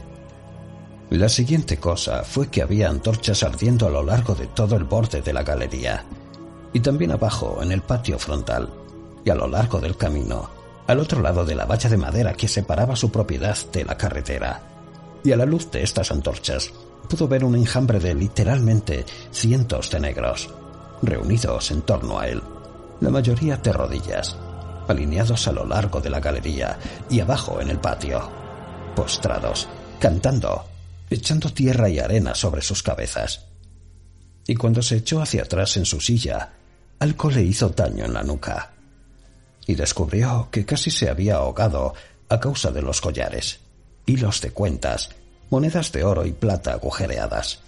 La 1.09 1.29
siguiente 1.29 1.77
cosa 1.77 2.23
fue 2.23 2.49
que 2.49 2.61
había 2.61 2.89
antorchas 2.89 3.43
ardiendo 3.43 3.87
a 3.87 3.91
lo 3.91 4.03
largo 4.03 4.35
de 4.35 4.47
todo 4.47 4.75
el 4.75 4.83
borde 4.83 5.21
de 5.21 5.33
la 5.33 5.43
galería, 5.43 6.03
y 6.73 6.79
también 6.79 7.11
abajo 7.11 7.59
en 7.61 7.71
el 7.71 7.81
patio 7.81 8.19
frontal, 8.19 8.69
y 9.27 9.29
a 9.29 9.35
lo 9.35 9.45
largo 9.45 9.81
del 9.81 9.97
camino, 9.97 10.49
al 10.87 11.01
otro 11.01 11.21
lado 11.21 11.43
de 11.43 11.53
la 11.53 11.65
valla 11.65 11.89
de 11.89 11.97
madera 11.97 12.33
que 12.33 12.47
separaba 12.47 12.95
su 12.95 13.11
propiedad 13.11 13.57
de 13.73 13.83
la 13.83 13.97
carretera. 13.97 14.61
Y 15.21 15.33
a 15.33 15.35
la 15.35 15.45
luz 15.45 15.69
de 15.69 15.83
estas 15.83 16.11
antorchas 16.11 16.71
pudo 17.09 17.27
ver 17.27 17.43
un 17.43 17.57
enjambre 17.57 17.99
de 17.99 18.15
literalmente 18.15 19.05
cientos 19.31 19.91
de 19.91 19.99
negros, 19.99 20.49
reunidos 21.01 21.71
en 21.71 21.81
torno 21.81 22.17
a 22.17 22.29
él, 22.29 22.41
la 23.01 23.09
mayoría 23.09 23.57
de 23.57 23.73
rodillas, 23.73 24.37
alineados 24.87 25.45
a 25.49 25.51
lo 25.51 25.65
largo 25.65 25.99
de 25.99 26.09
la 26.09 26.21
galería 26.21 26.79
y 27.09 27.19
abajo 27.19 27.59
en 27.59 27.69
el 27.69 27.79
patio, 27.79 28.29
postrados, 28.95 29.67
cantando, 29.99 30.63
echando 31.09 31.49
tierra 31.49 31.89
y 31.89 31.99
arena 31.99 32.33
sobre 32.33 32.61
sus 32.61 32.81
cabezas. 32.81 33.45
Y 34.47 34.55
cuando 34.55 34.81
se 34.81 34.95
echó 34.95 35.21
hacia 35.21 35.43
atrás 35.43 35.75
en 35.75 35.83
su 35.83 35.99
silla, 35.99 36.53
algo 36.99 37.29
le 37.29 37.43
hizo 37.43 37.67
daño 37.67 38.05
en 38.05 38.13
la 38.13 38.23
nuca. 38.23 38.71
Y 39.67 39.75
descubrió 39.75 40.47
que 40.49 40.65
casi 40.65 40.89
se 40.89 41.09
había 41.09 41.35
ahogado 41.35 41.93
a 42.29 42.39
causa 42.39 42.71
de 42.71 42.81
los 42.81 43.01
collares, 43.01 43.59
hilos 44.07 44.41
de 44.41 44.51
cuentas, 44.51 45.09
monedas 45.51 45.91
de 45.91 46.03
oro 46.03 46.25
y 46.25 46.31
plata 46.31 46.73
agujereadas, 46.73 47.59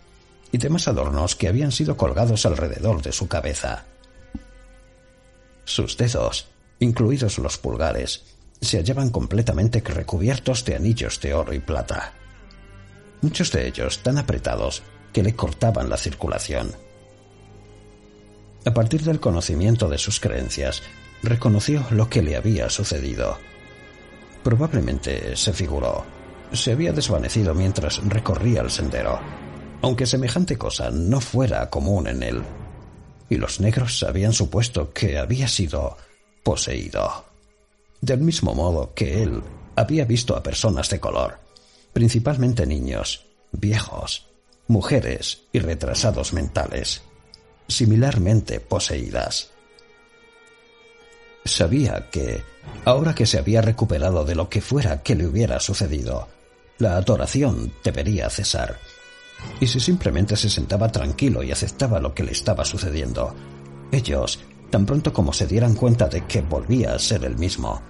y 0.52 0.58
demás 0.58 0.88
adornos 0.88 1.36
que 1.36 1.48
habían 1.48 1.72
sido 1.72 1.96
colgados 1.98 2.46
alrededor 2.46 3.02
de 3.04 3.12
su 3.12 3.28
cabeza. 3.28 3.86
Sus 5.66 5.98
dedos 5.98 6.48
incluidos 6.80 7.38
los 7.38 7.58
pulgares, 7.58 8.24
se 8.62 8.78
hallaban 8.78 9.10
completamente 9.10 9.82
recubiertos 9.82 10.66
de 10.66 10.76
anillos 10.76 11.20
de 11.22 11.34
oro 11.34 11.54
y 11.54 11.60
plata. 11.60 12.14
Muchos 13.22 13.52
de 13.52 13.68
ellos 13.68 14.00
tan 14.00 14.18
apretados 14.18 14.82
que 15.14 15.24
le 15.24 15.36
cortaban 15.36 15.90
la 15.90 15.98
circulación. 15.98 16.72
A 18.66 18.74
partir 18.74 19.04
del 19.04 19.20
conocimiento 19.20 19.90
de 19.90 19.98
sus 19.98 20.20
creencias, 20.20 20.84
reconoció 21.24 21.86
lo 21.92 22.10
que 22.10 22.22
le 22.22 22.36
había 22.36 22.70
sucedido. 22.70 23.38
Probablemente 24.44 25.36
se 25.36 25.54
figuró, 25.54 26.06
se 26.54 26.72
había 26.72 26.94
desvanecido 26.94 27.54
mientras 27.54 27.98
recorría 28.08 28.62
el 28.62 28.72
sendero, 28.72 29.20
aunque 29.82 30.06
semejante 30.06 30.58
cosa 30.58 30.90
no 30.92 31.22
fuera 31.22 31.70
común 31.70 32.08
en 32.08 32.24
él. 32.24 32.42
Y 33.30 33.38
los 33.38 33.60
negros 33.60 34.02
habían 34.04 34.34
supuesto 34.34 34.92
que 34.92 35.18
había 35.18 35.48
sido 35.48 35.98
poseído. 36.44 37.26
Del 38.02 38.22
mismo 38.22 38.56
modo 38.56 38.94
que 38.94 39.22
él 39.22 39.44
había 39.76 40.06
visto 40.06 40.36
a 40.36 40.44
personas 40.44 40.90
de 40.90 41.00
color, 41.00 41.40
principalmente 41.94 42.66
niños, 42.66 43.26
viejos, 43.52 44.28
mujeres 44.68 45.44
y 45.52 45.60
retrasados 45.60 46.34
mentales, 46.34 47.02
similarmente 47.68 48.60
poseídas. 48.60 49.52
Sabía 51.50 52.10
que, 52.12 52.44
ahora 52.86 53.16
que 53.16 53.26
se 53.26 53.40
había 53.40 53.62
recuperado 53.62 54.24
de 54.26 54.36
lo 54.36 54.50
que 54.50 54.62
fuera 54.62 55.02
que 55.02 55.16
le 55.16 55.28
hubiera 55.28 55.60
sucedido, 55.60 56.28
la 56.78 56.96
adoración 56.96 57.74
debería 57.84 58.30
cesar. 58.30 58.78
Y 59.60 59.68
si 59.68 59.80
simplemente 59.80 60.36
se 60.36 60.50
sentaba 60.50 60.92
tranquilo 60.92 61.44
y 61.44 61.52
aceptaba 61.52 62.00
lo 62.00 62.14
que 62.14 62.24
le 62.24 62.32
estaba 62.32 62.66
sucediendo, 62.66 63.34
ellos 63.92 64.40
Tan 64.70 64.86
pronto 64.86 65.12
como 65.12 65.34
se 65.34 65.48
dieran 65.48 65.76
cuenta 65.76 66.08
de 66.08 66.26
que 66.26 66.42
volvía 66.42 66.94
a 66.94 67.00
ser 67.00 67.26
el 67.26 67.38
mismo, 67.38 67.82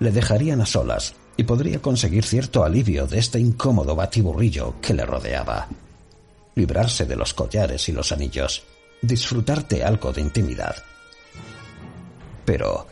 le 0.00 0.10
dejarían 0.10 0.60
a 0.60 0.66
solas 0.66 1.14
y 1.36 1.44
podría 1.44 1.80
conseguir 1.80 2.24
cierto 2.24 2.62
alivio 2.62 3.06
de 3.06 3.18
este 3.18 3.38
incómodo 3.38 3.96
batiburrillo 3.96 4.74
que 4.82 4.92
le 4.92 5.06
rodeaba. 5.06 5.68
Librarse 6.54 7.06
de 7.06 7.16
los 7.16 7.32
collares 7.32 7.88
y 7.88 7.92
los 7.92 8.12
anillos, 8.12 8.64
disfrutar 9.00 9.66
de 9.66 9.84
algo 9.84 10.12
de 10.12 10.20
intimidad. 10.20 10.76
Pero 12.44 12.86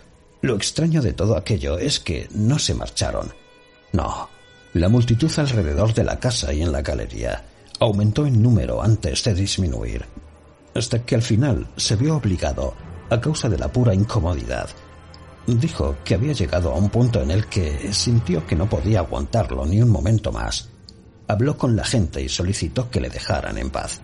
lo 0.45 0.57
extraño 0.57 1.01
de 1.01 1.15
todo 1.15 1.39
aquello 1.39 1.79
es 1.79 1.99
que 1.99 2.29
no 2.35 2.59
se 2.59 2.75
marcharon. 2.75 3.33
No, 3.93 4.29
la 4.75 4.91
multitud 4.91 5.33
alrededor 5.39 5.95
de 5.95 6.05
la 6.05 6.21
casa 6.21 6.53
y 6.53 6.61
en 6.61 6.71
la 6.71 6.83
galería 6.83 7.45
aumentó 7.81 8.27
en 8.27 8.43
número 8.43 8.83
antes 8.83 9.25
de 9.25 9.35
disminuir, 9.35 10.05
hasta 10.75 10.99
que 11.05 11.15
al 11.15 11.23
final 11.23 11.67
se 11.79 11.97
vio 11.97 12.17
obligado 12.17 12.75
a 13.09 13.19
causa 13.23 13.49
de 13.49 13.57
la 13.57 13.73
pura 13.73 13.95
incomodidad. 13.95 14.69
Dijo 15.47 15.97
que 16.05 16.15
había 16.15 16.35
llegado 16.35 16.73
a 16.73 16.77
un 16.77 16.91
punto 16.91 17.23
en 17.23 17.31
el 17.31 17.47
que 17.47 17.93
sintió 17.95 18.47
que 18.47 18.55
no 18.55 18.69
podía 18.69 18.99
aguantarlo 18.99 19.65
ni 19.65 19.81
un 19.81 19.89
momento 19.89 20.31
más. 20.31 20.69
Habló 21.27 21.57
con 21.57 21.75
la 21.75 21.85
gente 21.85 22.21
y 22.21 22.29
solicitó 22.29 22.91
que 22.91 23.01
le 23.01 23.09
dejaran 23.09 23.57
en 23.57 23.71
paz. 23.71 24.03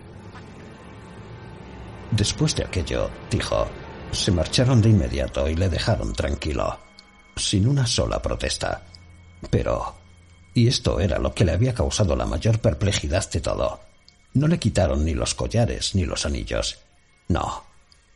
Después 2.09 2.55
de 2.55 2.63
aquello, 2.63 3.11
dijo, 3.29 3.67
se 4.11 4.31
marcharon 4.31 4.81
de 4.81 4.89
inmediato 4.89 5.47
y 5.47 5.55
le 5.55 5.69
dejaron 5.69 6.13
tranquilo, 6.13 6.77
sin 7.35 7.67
una 7.67 7.85
sola 7.85 8.21
protesta. 8.21 8.83
Pero, 9.49 9.95
y 10.53 10.67
esto 10.67 10.99
era 10.99 11.17
lo 11.17 11.33
que 11.33 11.45
le 11.45 11.53
había 11.53 11.73
causado 11.73 12.15
la 12.15 12.25
mayor 12.25 12.59
perplejidad 12.59 13.29
de 13.31 13.41
todo, 13.41 13.79
no 14.33 14.47
le 14.47 14.59
quitaron 14.59 15.03
ni 15.03 15.13
los 15.13 15.35
collares 15.35 15.95
ni 15.95 16.05
los 16.05 16.25
anillos. 16.25 16.79
No, 17.27 17.63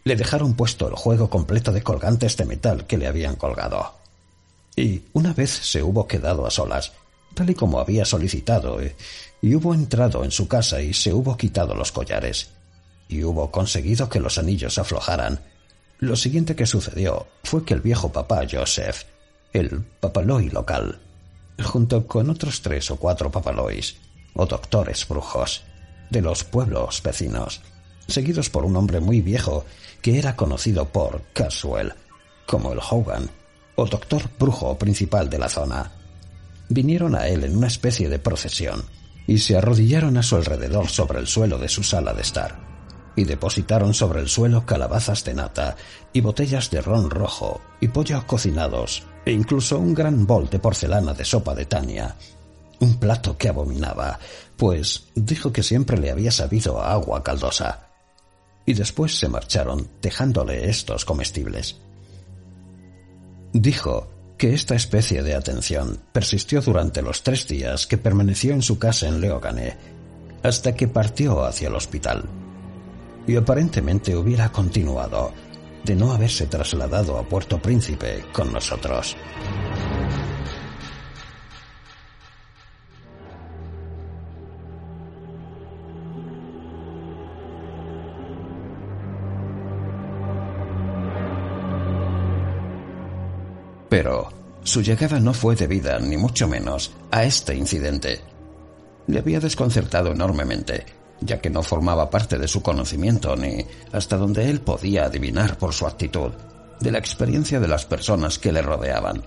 le 0.04 0.16
dejaron 0.16 0.54
puesto 0.54 0.88
el 0.88 0.96
juego 0.96 1.30
completo 1.30 1.72
de 1.72 1.84
colgantes 1.84 2.38
de 2.38 2.46
metal 2.46 2.86
que 2.86 2.98
le 2.98 3.08
habían 3.08 3.36
colgado. 3.36 3.96
Y 4.76 5.04
una 5.14 5.34
vez 5.34 5.50
se 5.50 5.84
hubo 5.84 6.08
quedado 6.08 6.46
a 6.46 6.52
solas, 6.52 6.94
tal 7.34 7.50
y 7.50 7.56
como 7.56 7.80
había 7.80 8.06
solicitado, 8.06 8.82
eh, 8.82 8.96
y 9.42 9.56
hubo 9.56 9.74
entrado 9.74 10.24
en 10.24 10.32
su 10.32 10.48
casa 10.48 10.82
y 10.82 10.94
se 10.94 11.14
hubo 11.14 11.38
quitado 11.38 11.74
los 11.76 11.92
collares, 11.92 12.50
y 13.08 13.24
hubo 13.24 13.52
conseguido 13.52 14.10
que 14.10 14.20
los 14.20 14.38
anillos 14.38 14.78
aflojaran, 14.78 15.40
lo 16.00 16.16
siguiente 16.16 16.56
que 16.56 16.66
sucedió 16.66 17.28
fue 17.44 17.64
que 17.64 17.74
el 17.74 17.82
viejo 17.82 18.12
papá 18.12 18.44
Joseph, 18.50 19.04
el 19.54 19.84
papaloi 20.00 20.50
local, 20.50 21.00
junto 21.64 22.06
con 22.06 22.30
otros 22.30 22.62
tres 22.62 22.92
o 22.92 22.98
cuatro 22.98 23.32
papalois, 23.32 23.96
o 24.34 24.46
doctores 24.46 25.08
brujos, 25.08 25.64
de 26.10 26.22
los 26.22 26.44
pueblos 26.44 27.02
vecinos, 27.02 27.62
seguidos 28.08 28.50
por 28.50 28.66
un 28.66 28.76
hombre 28.76 29.00
muy 29.00 29.22
viejo 29.22 29.66
que 30.02 30.20
era 30.20 30.36
conocido 30.36 30.86
por 30.90 31.22
Caswell 31.34 31.94
como 32.46 32.74
el 32.74 32.80
Hogan, 32.80 33.30
o 33.76 33.86
doctor 33.86 34.30
brujo 34.38 34.78
principal 34.78 35.30
de 35.30 35.40
la 35.40 35.50
zona. 35.50 35.92
Vinieron 36.70 37.16
a 37.16 37.28
él 37.28 37.44
en 37.44 37.58
una 37.58 37.68
especie 37.68 38.10
de 38.10 38.20
procesión 38.20 38.84
y 39.28 39.40
se 39.40 39.58
arrodillaron 39.58 40.18
a 40.18 40.24
su 40.24 40.36
alrededor 40.36 40.90
sobre 40.90 41.20
el 41.20 41.28
suelo 41.28 41.58
de 41.58 41.70
su 41.70 41.84
sala 41.84 42.14
de 42.14 42.22
estar, 42.22 42.75
y 43.16 43.24
depositaron 43.24 43.94
sobre 43.94 44.22
el 44.22 44.30
suelo 44.30 44.66
calabazas 44.66 45.24
de 45.24 45.34
nata 45.34 45.76
y 46.14 46.22
botellas 46.22 46.70
de 46.70 46.82
ron 46.82 47.10
rojo 47.10 47.62
y 47.80 47.88
pollo 47.88 48.26
cocinados 48.28 49.04
e 49.26 49.32
incluso 49.32 49.80
un 49.80 49.94
gran 49.94 50.28
bol 50.28 50.50
de 50.50 50.60
porcelana 50.60 51.14
de 51.14 51.26
sopa 51.26 51.56
de 51.56 51.66
Tania, 51.66 52.16
un 52.80 53.00
plato 53.00 53.38
que 53.38 53.50
abominaba, 53.50 54.20
pues 54.58 55.08
dijo 55.16 55.52
que 55.52 55.64
siempre 55.64 55.98
le 55.98 56.12
había 56.12 56.32
sabido 56.32 56.82
a 56.82 56.92
agua 56.92 57.24
caldosa 57.24 57.88
y 58.66 58.74
después 58.74 59.18
se 59.18 59.30
marcharon 59.30 59.90
dejándole 60.02 60.70
estos 60.70 61.06
comestibles. 61.06 61.78
Dijo 63.54 64.10
que 64.38 64.54
esta 64.54 64.76
especie 64.76 65.24
de 65.24 65.36
atención 65.36 66.02
persistió 66.12 66.62
durante 66.62 67.02
los 67.02 67.24
tres 67.24 67.48
días 67.48 67.88
que 67.88 67.98
permaneció 67.98 68.54
en 68.54 68.62
su 68.62 68.80
casa 68.80 69.08
en 69.08 69.22
Leogane, 69.22 69.78
hasta 70.44 70.76
que 70.76 70.88
partió 70.88 71.44
hacia 71.46 71.70
el 71.70 71.76
hospital. 71.76 72.26
Y 73.28 73.36
aparentemente 73.36 74.16
hubiera 74.16 74.52
continuado, 74.52 75.34
de 75.84 75.96
no 75.96 76.12
haberse 76.12 76.48
trasladado 76.48 77.18
a 77.18 77.24
Puerto 77.24 77.60
Príncipe 77.60 78.24
con 78.32 78.52
nosotros. 78.52 79.16
Pero 93.90 94.30
su 94.64 94.82
llegada 94.82 95.20
no 95.20 95.34
fue 95.34 95.56
debida, 95.56 96.00
ni 96.00 96.18
mucho 96.18 96.48
menos, 96.48 96.92
a 97.12 97.24
este 97.24 97.56
incidente. 97.56 98.20
Le 99.08 99.20
había 99.20 99.40
desconcertado 99.40 100.12
enormemente, 100.12 100.86
ya 101.22 101.40
que 101.40 101.50
no 101.50 101.64
formaba 101.64 102.10
parte 102.10 102.38
de 102.38 102.48
su 102.48 102.62
conocimiento 102.62 103.36
ni, 103.36 103.66
hasta 103.92 104.18
donde 104.18 104.50
él 104.50 104.62
podía 104.62 105.06
adivinar 105.06 105.58
por 105.58 105.74
su 105.74 105.86
actitud, 105.86 106.32
de 106.80 106.92
la 106.92 107.00
experiencia 107.00 107.60
de 107.60 107.68
las 107.68 107.86
personas 107.86 108.38
que 108.40 108.52
le 108.52 108.62
rodeaban, 108.62 109.24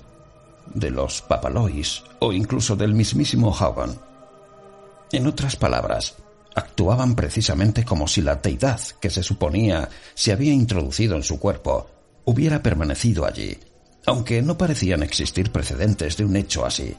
de 0.74 0.91
los 0.91 1.22
papalois 1.22 2.03
o 2.18 2.32
incluso 2.32 2.76
del 2.76 2.95
mismísimo 2.95 3.51
Hogan. 3.51 3.99
En 5.12 5.26
otras 5.26 5.57
palabras, 5.57 6.16
actuaban 6.55 7.14
precisamente 7.14 7.84
como 7.84 8.07
si 8.07 8.20
la 8.20 8.36
deidad 8.36 8.80
que 9.01 9.11
se 9.11 9.22
suponía 9.22 9.89
se 10.14 10.32
había 10.32 10.53
introducido 10.53 11.16
en 11.16 11.22
su 11.22 11.39
cuerpo 11.39 11.89
hubiera 12.24 12.62
permanecido 12.62 13.24
allí, 13.24 13.57
aunque 14.05 14.43
no 14.43 14.59
parecían 14.59 15.03
existir 15.03 15.51
precedentes 15.51 16.16
de 16.16 16.24
un 16.24 16.36
hecho 16.36 16.66
así. 16.66 16.95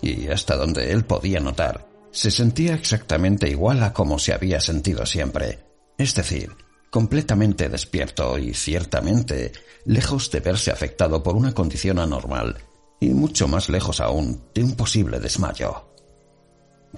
Y 0.00 0.28
hasta 0.28 0.56
donde 0.56 0.92
él 0.92 1.04
podía 1.04 1.40
notar, 1.40 1.86
se 2.12 2.30
sentía 2.30 2.74
exactamente 2.74 3.48
igual 3.48 3.82
a 3.82 3.92
como 3.92 4.18
se 4.18 4.34
había 4.34 4.60
sentido 4.60 5.06
siempre, 5.06 5.60
es 5.98 6.14
decir, 6.14 6.50
completamente 6.90 7.70
despierto 7.70 8.38
y 8.38 8.52
ciertamente 8.52 9.52
lejos 9.86 10.30
de 10.30 10.40
verse 10.40 10.70
afectado 10.70 11.22
por 11.22 11.34
una 11.34 11.54
condición 11.54 11.98
anormal, 11.98 12.58
y 13.00 13.08
mucho 13.08 13.48
más 13.48 13.68
lejos 13.70 14.00
aún 14.00 14.42
de 14.54 14.62
un 14.62 14.76
posible 14.76 15.18
desmayo. 15.18 15.88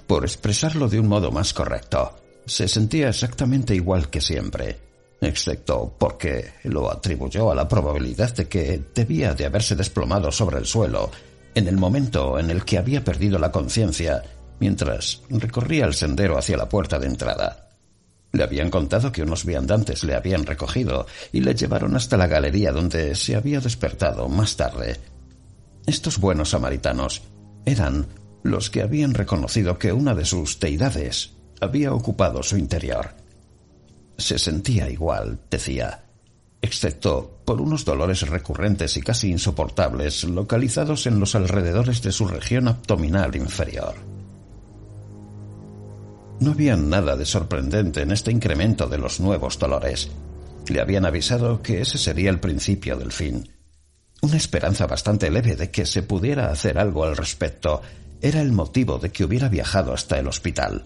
Por 0.05 0.25
expresarlo 0.25 0.89
de 0.89 0.99
un 0.99 1.07
modo 1.07 1.31
más 1.31 1.53
correcto, 1.53 2.17
se 2.45 2.67
sentía 2.67 3.07
exactamente 3.07 3.73
igual 3.73 4.09
que 4.09 4.19
siempre, 4.19 4.77
excepto 5.21 5.95
porque 5.97 6.51
lo 6.65 6.91
atribuyó 6.91 7.49
a 7.51 7.55
la 7.55 7.67
probabilidad 7.67 8.35
de 8.35 8.49
que 8.49 8.83
debía 8.93 9.33
de 9.33 9.45
haberse 9.45 9.75
desplomado 9.75 10.31
sobre 10.31 10.59
el 10.59 10.65
suelo 10.65 11.09
en 11.55 11.69
el 11.69 11.77
momento 11.77 12.37
en 12.37 12.51
el 12.51 12.65
que 12.65 12.77
había 12.77 13.03
perdido 13.03 13.39
la 13.39 13.51
conciencia 13.51 14.21
mientras 14.59 15.21
recorría 15.29 15.85
el 15.85 15.93
sendero 15.93 16.37
hacia 16.37 16.57
la 16.57 16.69
puerta 16.69 16.99
de 16.99 17.07
entrada. 17.07 17.69
Le 18.31 18.43
habían 18.43 18.69
contado 18.69 19.11
que 19.11 19.23
unos 19.23 19.45
viandantes 19.45 20.03
le 20.03 20.13
habían 20.13 20.45
recogido 20.45 21.07
y 21.31 21.41
le 21.41 21.55
llevaron 21.55 21.95
hasta 21.95 22.17
la 22.17 22.27
galería 22.27 22.71
donde 22.71 23.15
se 23.15 23.35
había 23.35 23.61
despertado 23.61 24.27
más 24.27 24.57
tarde. 24.57 24.99
Estos 25.85 26.19
buenos 26.19 26.49
samaritanos 26.49 27.21
eran 27.65 28.07
los 28.43 28.69
que 28.69 28.81
habían 28.81 29.13
reconocido 29.13 29.79
que 29.79 29.93
una 29.93 30.13
de 30.13 30.25
sus 30.25 30.59
deidades 30.59 31.31
había 31.61 31.93
ocupado 31.93 32.43
su 32.43 32.57
interior. 32.57 33.15
Se 34.17 34.37
sentía 34.37 34.89
igual, 34.89 35.39
decía, 35.49 36.03
excepto 36.61 37.39
por 37.45 37.61
unos 37.61 37.85
dolores 37.85 38.27
recurrentes 38.27 38.97
y 38.97 39.01
casi 39.01 39.29
insoportables 39.29 40.23
localizados 40.25 41.07
en 41.07 41.19
los 41.19 41.35
alrededores 41.35 42.01
de 42.01 42.11
su 42.11 42.27
región 42.27 42.67
abdominal 42.67 43.35
inferior. 43.35 44.14
No 46.39 46.51
había 46.51 46.75
nada 46.75 47.15
de 47.15 47.25
sorprendente 47.25 48.01
en 48.01 48.11
este 48.11 48.31
incremento 48.31 48.87
de 48.87 48.97
los 48.97 49.19
nuevos 49.19 49.57
dolores. 49.57 50.09
Le 50.67 50.81
habían 50.81 51.05
avisado 51.05 51.61
que 51.61 51.81
ese 51.81 51.97
sería 51.97 52.29
el 52.29 52.39
principio 52.39 52.97
del 52.97 53.11
fin. 53.11 53.49
Una 54.21 54.37
esperanza 54.37 54.87
bastante 54.87 55.29
leve 55.29 55.55
de 55.55 55.71
que 55.71 55.85
se 55.85 56.03
pudiera 56.03 56.51
hacer 56.51 56.77
algo 56.77 57.05
al 57.05 57.15
respecto 57.15 57.81
era 58.21 58.41
el 58.41 58.51
motivo 58.51 58.97
de 58.97 59.11
que 59.11 59.23
hubiera 59.23 59.49
viajado 59.49 59.93
hasta 59.93 60.17
el 60.17 60.27
hospital. 60.27 60.85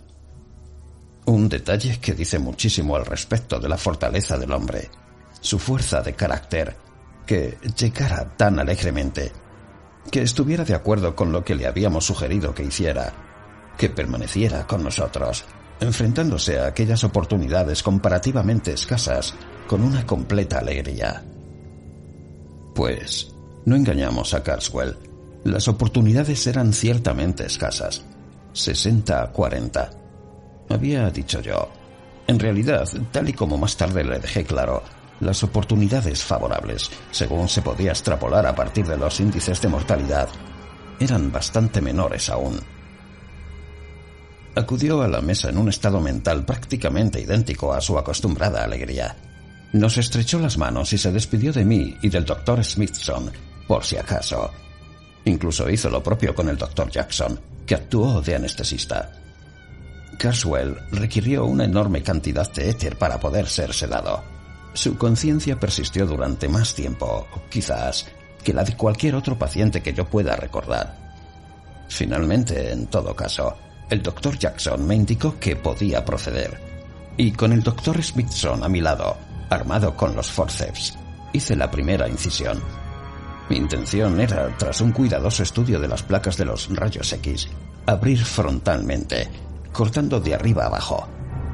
Un 1.26 1.48
detalle 1.48 2.00
que 2.00 2.14
dice 2.14 2.38
muchísimo 2.38 2.96
al 2.96 3.06
respecto 3.06 3.60
de 3.60 3.70
la 3.70 3.78
fortaleza 3.78 4.38
del 4.38 4.52
hombre, 4.52 4.90
su 5.42 5.58
fuerza 5.58 6.02
de 6.02 6.14
carácter, 6.14 6.76
que 7.26 7.58
llegara 7.78 8.36
tan 8.36 8.60
alegremente, 8.60 9.32
que 10.12 10.22
estuviera 10.22 10.66
de 10.66 10.74
acuerdo 10.74 11.16
con 11.16 11.32
lo 11.32 11.44
que 11.44 11.56
le 11.56 11.68
habíamos 11.68 12.06
sugerido 12.06 12.54
que 12.54 12.64
hiciera, 12.64 13.29
que 13.80 13.90
permaneciera 13.90 14.68
con 14.68 14.84
nosotros, 14.84 15.46
enfrentándose 15.80 16.60
a 16.60 16.68
aquellas 16.68 17.06
oportunidades 17.06 17.82
comparativamente 17.82 18.74
escasas 18.74 19.34
con 19.68 19.82
una 19.82 20.06
completa 20.06 20.60
alegría. 20.60 21.24
Pues, 22.76 23.34
no 23.64 23.78
engañamos 23.78 24.34
a 24.34 24.44
Carswell, 24.44 24.98
las 25.46 25.70
oportunidades 25.70 26.46
eran 26.46 26.74
ciertamente 26.74 27.46
escasas, 27.46 28.04
60 28.52 29.24
a 29.24 29.32
40 29.32 29.90
había 30.70 31.10
dicho 31.10 31.40
yo. 31.40 31.70
En 32.28 32.38
realidad, 32.38 32.88
tal 33.12 33.30
y 33.30 33.34
como 33.34 33.58
más 33.58 33.78
tarde 33.78 34.04
le 34.04 34.20
dejé 34.20 34.44
claro, 34.44 34.84
las 35.22 35.42
oportunidades 35.42 36.22
favorables, 36.22 36.92
según 37.12 37.48
se 37.48 37.62
podía 37.62 37.92
extrapolar 37.92 38.46
a 38.46 38.54
partir 38.54 38.86
de 38.86 38.98
los 38.98 39.20
índices 39.22 39.62
de 39.62 39.70
mortalidad, 39.70 40.28
eran 41.00 41.32
bastante 41.32 41.82
menores 41.82 42.30
aún. 42.30 42.60
Acudió 44.56 45.02
a 45.02 45.08
la 45.08 45.22
mesa 45.22 45.50
en 45.50 45.58
un 45.58 45.70
estado 45.70 46.02
mental 46.02 46.46
prácticamente 46.46 47.22
idéntico 47.22 47.74
a 47.74 47.82
su 47.82 47.98
acostumbrada 47.98 48.64
alegría. 48.64 49.16
Nos 49.74 49.98
estrechó 49.98 50.40
las 50.40 50.58
manos 50.58 50.92
y 50.94 50.98
se 50.98 51.12
despidió 51.12 51.54
de 51.54 51.64
mí 51.64 51.96
y 52.02 52.10
del 52.10 52.26
doctor 52.26 52.64
Smithson, 52.64 53.32
por 53.68 53.84
si 53.86 53.98
acaso. 53.98 54.52
Incluso 55.26 55.70
hizo 55.70 55.90
lo 55.90 56.02
propio 56.02 56.34
con 56.34 56.50
el 56.50 56.58
doctor 56.58 56.90
Jackson, 56.90 57.40
que 57.66 57.76
actuó 57.76 58.22
de 58.22 58.36
anestesista. 58.36 59.12
Carswell 60.18 60.76
requirió 60.92 61.46
una 61.46 61.66
enorme 61.66 62.02
cantidad 62.02 62.52
de 62.52 62.70
éter 62.72 62.98
para 62.98 63.20
poder 63.20 63.48
ser 63.48 63.74
sedado. 63.74 64.24
Su 64.74 64.98
conciencia 64.98 65.60
persistió 65.60 66.06
durante 66.06 66.50
más 66.50 66.74
tiempo, 66.74 67.28
quizás, 67.50 68.08
que 68.44 68.54
la 68.54 68.64
de 68.64 68.76
cualquier 68.76 69.16
otro 69.16 69.38
paciente 69.38 69.82
que 69.82 69.94
yo 69.94 70.06
pueda 70.06 70.36
recordar. 70.36 70.98
Finalmente, 71.88 72.72
en 72.72 72.88
todo 72.88 73.16
caso, 73.16 73.56
el 73.90 74.02
doctor 74.02 74.38
Jackson 74.38 74.86
me 74.86 74.96
indicó 74.96 75.40
que 75.40 75.56
podía 75.56 76.06
proceder. 76.06 76.60
Y 77.18 77.32
con 77.32 77.52
el 77.52 77.64
doctor 77.64 78.02
Smithson 78.02 78.64
a 78.64 78.70
mi 78.70 78.82
lado, 78.82 79.18
armado 79.50 79.96
con 79.96 80.16
los 80.16 80.32
forceps, 80.32 80.98
hice 81.34 81.56
la 81.56 81.70
primera 81.70 82.08
incisión. 82.08 82.62
Mi 83.50 83.58
intención 83.58 84.20
era, 84.20 84.56
tras 84.58 84.80
un 84.82 84.92
cuidadoso 84.92 85.44
estudio 85.44 85.80
de 85.80 85.88
las 85.88 86.04
placas 86.04 86.38
de 86.38 86.46
los 86.46 86.74
rayos 86.76 87.12
X, 87.14 87.50
abrir 87.86 88.24
frontalmente 88.24 89.28
cortando 89.72 90.20
de 90.20 90.36
arriba 90.36 90.66
abajo, 90.66 91.08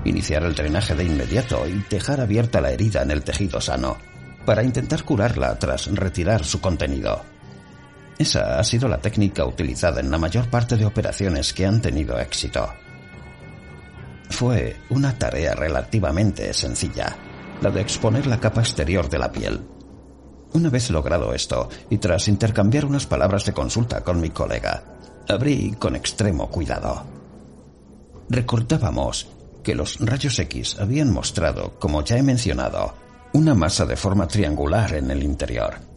iniciar 0.03 0.43
el 0.43 0.55
drenaje 0.55 0.95
de 0.95 1.03
inmediato 1.03 1.67
y 1.67 1.83
dejar 1.89 2.21
abierta 2.21 2.61
la 2.61 2.71
herida 2.71 3.01
en 3.01 3.11
el 3.11 3.23
tejido 3.23 3.61
sano, 3.61 3.97
para 4.45 4.63
intentar 4.63 5.03
curarla 5.03 5.57
tras 5.59 5.87
retirar 5.87 6.43
su 6.43 6.61
contenido. 6.61 7.21
Esa 8.17 8.59
ha 8.59 8.63
sido 8.63 8.87
la 8.87 8.99
técnica 8.99 9.45
utilizada 9.45 9.99
en 9.99 10.09
la 10.09 10.17
mayor 10.17 10.49
parte 10.49 10.77
de 10.77 10.85
operaciones 10.85 11.53
que 11.53 11.65
han 11.65 11.81
tenido 11.81 12.17
éxito. 12.19 12.67
Fue 14.29 14.77
una 14.89 15.17
tarea 15.17 15.53
relativamente 15.53 16.53
sencilla, 16.53 17.15
la 17.61 17.69
de 17.69 17.81
exponer 17.81 18.25
la 18.25 18.39
capa 18.39 18.61
exterior 18.61 19.09
de 19.09 19.19
la 19.19 19.31
piel. 19.31 19.61
Una 20.53 20.69
vez 20.69 20.89
logrado 20.89 21.33
esto, 21.33 21.69
y 21.89 21.97
tras 21.97 22.29
intercambiar 22.29 22.85
unas 22.85 23.05
palabras 23.05 23.45
de 23.45 23.53
consulta 23.53 24.01
con 24.01 24.21
mi 24.21 24.29
colega, 24.29 24.83
abrí 25.27 25.75
con 25.77 25.95
extremo 25.95 26.49
cuidado. 26.49 27.05
Recordábamos 28.29 29.27
que 29.63 29.75
los 29.75 29.99
rayos 29.99 30.39
X 30.39 30.77
habían 30.79 31.11
mostrado, 31.11 31.77
como 31.79 32.03
ya 32.03 32.17
he 32.17 32.23
mencionado, 32.23 32.93
una 33.33 33.53
masa 33.53 33.85
de 33.85 33.97
forma 33.97 34.27
triangular 34.27 34.93
en 34.93 35.11
el 35.11 35.23
interior. 35.23 35.94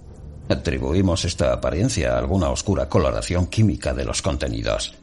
Atribuimos 0.48 1.24
esta 1.24 1.52
apariencia 1.52 2.14
a 2.14 2.18
alguna 2.18 2.50
oscura 2.50 2.88
coloración 2.88 3.46
química 3.46 3.92
de 3.92 4.04
los 4.04 4.22
contenidos. 4.22 4.94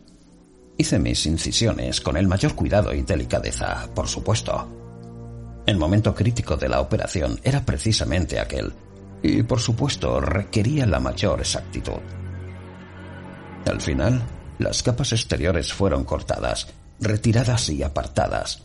Hice 0.78 1.00
mis 1.00 1.26
incisiones 1.26 2.02
con 2.02 2.18
el 2.18 2.28
mayor 2.28 2.56
cuidado 2.56 2.94
y 2.94 3.04
delicadeza, 3.04 3.88
por 3.94 4.08
supuesto. 4.08 4.68
El 5.66 5.78
momento 5.78 6.14
crítico 6.14 6.58
de 6.58 6.70
la 6.70 6.82
operación 6.82 7.40
era 7.44 7.64
precisamente 7.64 8.40
aquel, 8.40 8.74
y 9.24 9.44
por 9.44 9.60
supuesto 9.60 10.20
requería 10.20 10.86
la 10.86 11.00
mayor 11.00 11.40
exactitud. 11.40 12.02
Al 13.66 13.82
final, 13.82 14.24
las 14.60 14.84
capas 14.84 15.12
exteriores 15.14 15.74
fueron 15.74 16.04
cortadas 16.04 16.68
retiradas 17.00 17.70
y 17.70 17.84
apartadas. 17.84 18.64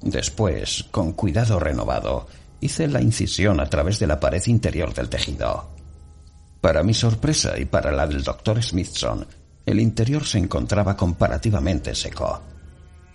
Después, 0.00 0.84
con 0.90 1.12
cuidado 1.12 1.58
renovado, 1.58 2.26
hice 2.60 2.88
la 2.88 3.00
incisión 3.00 3.60
a 3.60 3.68
través 3.68 3.98
de 3.98 4.06
la 4.06 4.20
pared 4.20 4.42
interior 4.46 4.94
del 4.94 5.08
tejido. 5.08 5.71
Para 6.62 6.84
mi 6.84 6.94
sorpresa 6.94 7.58
y 7.58 7.64
para 7.64 7.90
la 7.90 8.06
del 8.06 8.22
doctor 8.22 8.62
Smithson, 8.62 9.26
el 9.66 9.80
interior 9.80 10.24
se 10.24 10.38
encontraba 10.38 10.96
comparativamente 10.96 11.92
seco. 11.92 12.40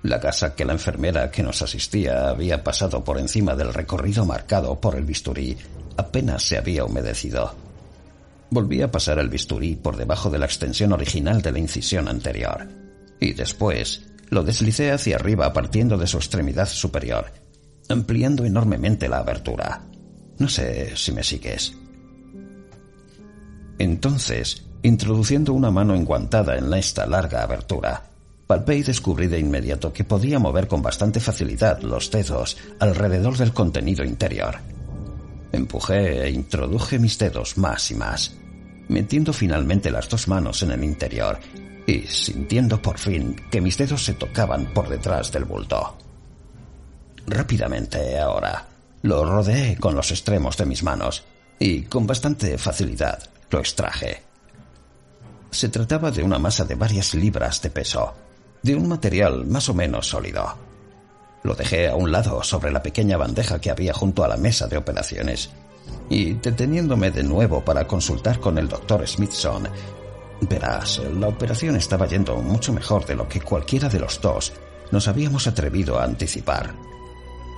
La 0.03 0.17
gasa 0.17 0.53
que 0.53 0.65
la 0.65 0.73
enfermera 0.73 1.31
que 1.31 1.43
nos 1.43 1.61
asistía 1.61 2.27
había 2.27 2.61
pasado 2.61 3.05
por 3.05 3.17
encima 3.17 3.55
del 3.55 3.73
recorrido 3.73 4.25
marcado 4.25 4.77
por 4.81 4.95
el 4.95 5.05
bisturí 5.05 5.57
apenas 5.95 6.43
se 6.43 6.57
había 6.57 6.83
humedecido. 6.83 7.55
Volví 8.49 8.81
a 8.81 8.91
pasar 8.91 9.17
el 9.17 9.29
bisturí 9.29 9.77
por 9.77 9.95
debajo 9.95 10.29
de 10.29 10.39
la 10.39 10.45
extensión 10.45 10.91
original 10.91 11.41
de 11.41 11.53
la 11.53 11.59
incisión 11.59 12.09
anterior, 12.09 12.67
y 13.17 13.31
después 13.31 14.03
lo 14.29 14.43
deslicé 14.43 14.91
hacia 14.91 15.15
arriba 15.15 15.53
partiendo 15.53 15.97
de 15.97 16.07
su 16.07 16.17
extremidad 16.17 16.67
superior, 16.67 17.31
ampliando 17.87 18.43
enormemente 18.43 19.07
la 19.07 19.19
abertura. 19.19 19.83
No 20.37 20.49
sé 20.49 20.97
si 20.97 21.13
me 21.13 21.23
sigues. 21.23 21.86
Entonces, 23.80 24.63
introduciendo 24.82 25.53
una 25.53 25.71
mano 25.71 25.95
enguantada 25.95 26.57
en 26.57 26.73
esta 26.73 27.05
larga 27.05 27.43
abertura, 27.43 28.03
palpé 28.47 28.78
y 28.78 28.84
descubrí 28.84 29.28
de 29.28 29.39
inmediato 29.39 29.91
que 29.93 30.03
podía 30.03 30.39
mover 30.39 30.67
con 30.67 30.82
bastante 30.82 31.19
facilidad 31.19 31.82
los 31.82 32.09
dedos 32.09 32.57
alrededor 32.80 33.38
del 33.38 33.53
contenido 33.53 34.03
interior. 34.03 34.57
Empujé 35.51 36.23
e 36.23 36.30
introduje 36.32 36.97
mis 36.99 37.17
dedos 37.17 37.57
más 37.57 37.91
y 37.91 37.95
más, 37.95 38.36
metiendo 38.88 39.34
finalmente 39.34 39.91
las 39.91 40.09
dos 40.09 40.28
manos 40.28 40.63
en 40.63 40.71
el 40.71 40.84
interior 40.84 41.39
y 41.86 42.01
sintiendo 42.01 42.82
por 42.82 42.97
fin 42.97 43.36
que 43.51 43.61
mis 43.61 43.78
dedos 43.78 44.03
se 44.03 44.13
tocaban 44.13 44.73
por 44.73 44.89
detrás 44.89 45.32
del 45.32 45.45
bulto. 45.45 45.97
Rápidamente 47.28 48.17
ahora 48.17 48.67
lo 49.03 49.25
rodeé 49.25 49.78
con 49.78 49.95
los 49.95 50.11
extremos 50.11 50.57
de 50.57 50.65
mis 50.65 50.84
manos 50.84 51.23
y 51.59 51.84
con 51.84 52.07
bastante 52.07 52.57
facilidad 52.57 53.36
lo 53.49 53.59
extraje. 53.59 54.23
Se 55.51 55.69
trataba 55.69 56.11
de 56.11 56.23
una 56.23 56.39
masa 56.39 56.65
de 56.65 56.75
varias 56.75 57.13
libras 57.13 57.61
de 57.61 57.69
peso, 57.69 58.13
de 58.61 58.75
un 58.75 58.87
material 58.87 59.45
más 59.45 59.69
o 59.69 59.73
menos 59.73 60.07
sólido. 60.07 60.57
Lo 61.43 61.55
dejé 61.55 61.87
a 61.87 61.95
un 61.95 62.11
lado 62.11 62.43
sobre 62.43 62.71
la 62.71 62.83
pequeña 62.83 63.17
bandeja 63.17 63.59
que 63.59 63.71
había 63.71 63.93
junto 63.93 64.23
a 64.23 64.27
la 64.27 64.37
mesa 64.37 64.67
de 64.67 64.77
operaciones 64.77 65.49
y 66.09 66.33
deteniéndome 66.33 67.11
de 67.11 67.23
nuevo 67.23 67.63
para 67.63 67.87
consultar 67.87 68.39
con 68.39 68.57
el 68.57 68.67
doctor 68.67 69.07
Smithson, 69.07 69.69
verás, 70.41 71.01
la 71.13 71.27
operación 71.27 71.75
estaba 71.75 72.07
yendo 72.07 72.35
mucho 72.37 72.73
mejor 72.73 73.05
de 73.05 73.15
lo 73.15 73.27
que 73.27 73.41
cualquiera 73.41 73.89
de 73.89 73.99
los 73.99 74.19
dos 74.21 74.53
nos 74.91 75.07
habíamos 75.07 75.47
atrevido 75.47 75.99
a 75.99 76.03
anticipar. 76.03 76.73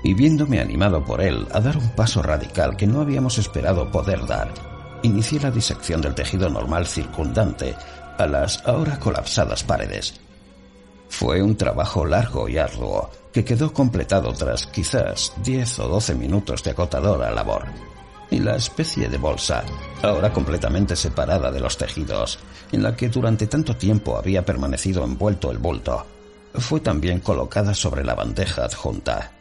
Y 0.03 0.13
viéndome 0.13 0.59
animado 0.59 1.03
por 1.03 1.21
él 1.21 1.47
a 1.51 1.59
dar 1.59 1.77
un 1.77 1.89
paso 1.89 2.21
radical 2.21 2.77
que 2.77 2.87
no 2.87 3.01
habíamos 3.01 3.37
esperado 3.37 3.91
poder 3.91 4.25
dar, 4.25 4.78
inicié 5.03 5.39
la 5.39 5.51
disección 5.51 6.01
del 6.01 6.15
tejido 6.15 6.49
normal 6.49 6.87
circundante 6.87 7.75
a 8.17 8.27
las 8.27 8.65
ahora 8.65 8.99
colapsadas 8.99 9.63
paredes. 9.63 10.19
Fue 11.09 11.41
un 11.41 11.55
trabajo 11.55 12.05
largo 12.05 12.47
y 12.47 12.57
arduo, 12.57 13.09
que 13.33 13.43
quedó 13.43 13.73
completado 13.73 14.33
tras 14.33 14.67
quizás 14.67 15.33
10 15.43 15.79
o 15.79 15.87
12 15.87 16.15
minutos 16.15 16.63
de 16.63 16.71
agotadora 16.71 17.31
labor. 17.31 17.65
Y 18.31 18.39
la 18.39 18.55
especie 18.55 19.09
de 19.09 19.17
bolsa, 19.17 19.63
ahora 20.03 20.31
completamente 20.31 20.95
separada 20.95 21.51
de 21.51 21.59
los 21.59 21.77
tejidos, 21.77 22.39
en 22.71 22.83
la 22.83 22.95
que 22.95 23.09
durante 23.09 23.47
tanto 23.47 23.75
tiempo 23.75 24.17
había 24.17 24.45
permanecido 24.45 25.03
envuelto 25.03 25.49
el 25.51 25.57
bulto, 25.57 26.05
fue 26.53 26.79
también 26.79 27.19
colocada 27.19 27.73
sobre 27.73 28.03
la 28.03 28.13
bandeja 28.15 28.65
adjunta. 28.65 29.38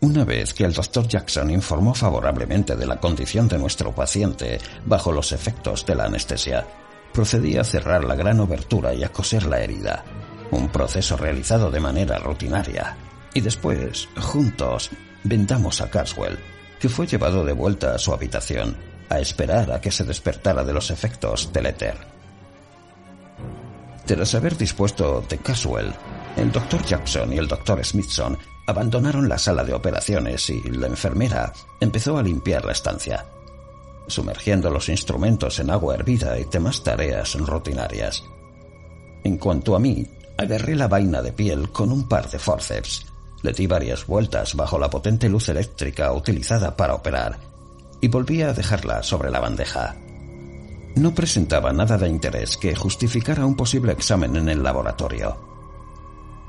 Una 0.00 0.24
vez 0.24 0.54
que 0.54 0.64
el 0.64 0.72
doctor 0.72 1.08
Jackson 1.08 1.50
informó 1.50 1.92
favorablemente 1.92 2.76
de 2.76 2.86
la 2.86 3.00
condición 3.00 3.48
de 3.48 3.58
nuestro 3.58 3.92
paciente 3.92 4.60
bajo 4.86 5.10
los 5.10 5.32
efectos 5.32 5.84
de 5.84 5.96
la 5.96 6.04
anestesia, 6.04 6.64
procedí 7.12 7.56
a 7.56 7.64
cerrar 7.64 8.04
la 8.04 8.14
gran 8.14 8.38
obertura 8.38 8.94
y 8.94 9.02
a 9.02 9.08
coser 9.08 9.46
la 9.46 9.60
herida, 9.60 10.04
un 10.52 10.68
proceso 10.68 11.16
realizado 11.16 11.72
de 11.72 11.80
manera 11.80 12.18
rutinaria. 12.18 12.96
Y 13.34 13.40
después, 13.40 14.08
juntos, 14.16 14.90
vendamos 15.24 15.80
a 15.80 15.90
Carswell, 15.90 16.38
que 16.78 16.88
fue 16.88 17.08
llevado 17.08 17.44
de 17.44 17.52
vuelta 17.52 17.96
a 17.96 17.98
su 17.98 18.12
habitación, 18.12 18.76
a 19.08 19.18
esperar 19.18 19.72
a 19.72 19.80
que 19.80 19.90
se 19.90 20.04
despertara 20.04 20.62
de 20.62 20.74
los 20.74 20.92
efectos 20.92 21.52
del 21.52 21.66
éter. 21.66 21.96
Tras 24.06 24.34
haber 24.36 24.56
dispuesto 24.56 25.24
de 25.28 25.38
Caswell, 25.38 25.92
el 26.36 26.52
doctor 26.52 26.84
Jackson 26.84 27.32
y 27.32 27.38
el 27.38 27.48
doctor 27.48 27.84
Smithson 27.84 28.38
abandonaron 28.68 29.28
la 29.28 29.38
sala 29.38 29.64
de 29.64 29.74
operaciones 29.74 30.48
y 30.50 30.62
la 30.62 30.86
enfermera 30.86 31.52
empezó 31.80 32.16
a 32.16 32.22
limpiar 32.22 32.64
la 32.64 32.72
estancia, 32.72 33.26
sumergiendo 34.06 34.70
los 34.70 34.88
instrumentos 34.88 35.58
en 35.58 35.70
agua 35.70 35.96
hervida 35.96 36.38
y 36.38 36.44
demás 36.44 36.84
tareas 36.84 37.34
rutinarias. 37.34 38.22
En 39.24 39.36
cuanto 39.36 39.74
a 39.74 39.80
mí, 39.80 40.06
Agarré 40.38 40.76
la 40.76 40.86
vaina 40.86 41.20
de 41.20 41.32
piel 41.32 41.70
con 41.70 41.90
un 41.90 42.06
par 42.06 42.30
de 42.30 42.38
forceps. 42.38 43.04
Le 43.42 43.52
di 43.52 43.66
varias 43.66 44.06
vueltas 44.06 44.54
bajo 44.54 44.78
la 44.78 44.88
potente 44.88 45.28
luz 45.28 45.48
eléctrica 45.48 46.12
utilizada 46.12 46.76
para 46.76 46.94
operar 46.94 47.36
y 48.00 48.06
volví 48.06 48.42
a 48.42 48.52
dejarla 48.52 49.02
sobre 49.02 49.32
la 49.32 49.40
bandeja. 49.40 49.96
No 50.94 51.12
presentaba 51.12 51.72
nada 51.72 51.98
de 51.98 52.08
interés 52.08 52.56
que 52.56 52.76
justificara 52.76 53.44
un 53.44 53.56
posible 53.56 53.90
examen 53.90 54.36
en 54.36 54.48
el 54.48 54.62
laboratorio. 54.62 55.57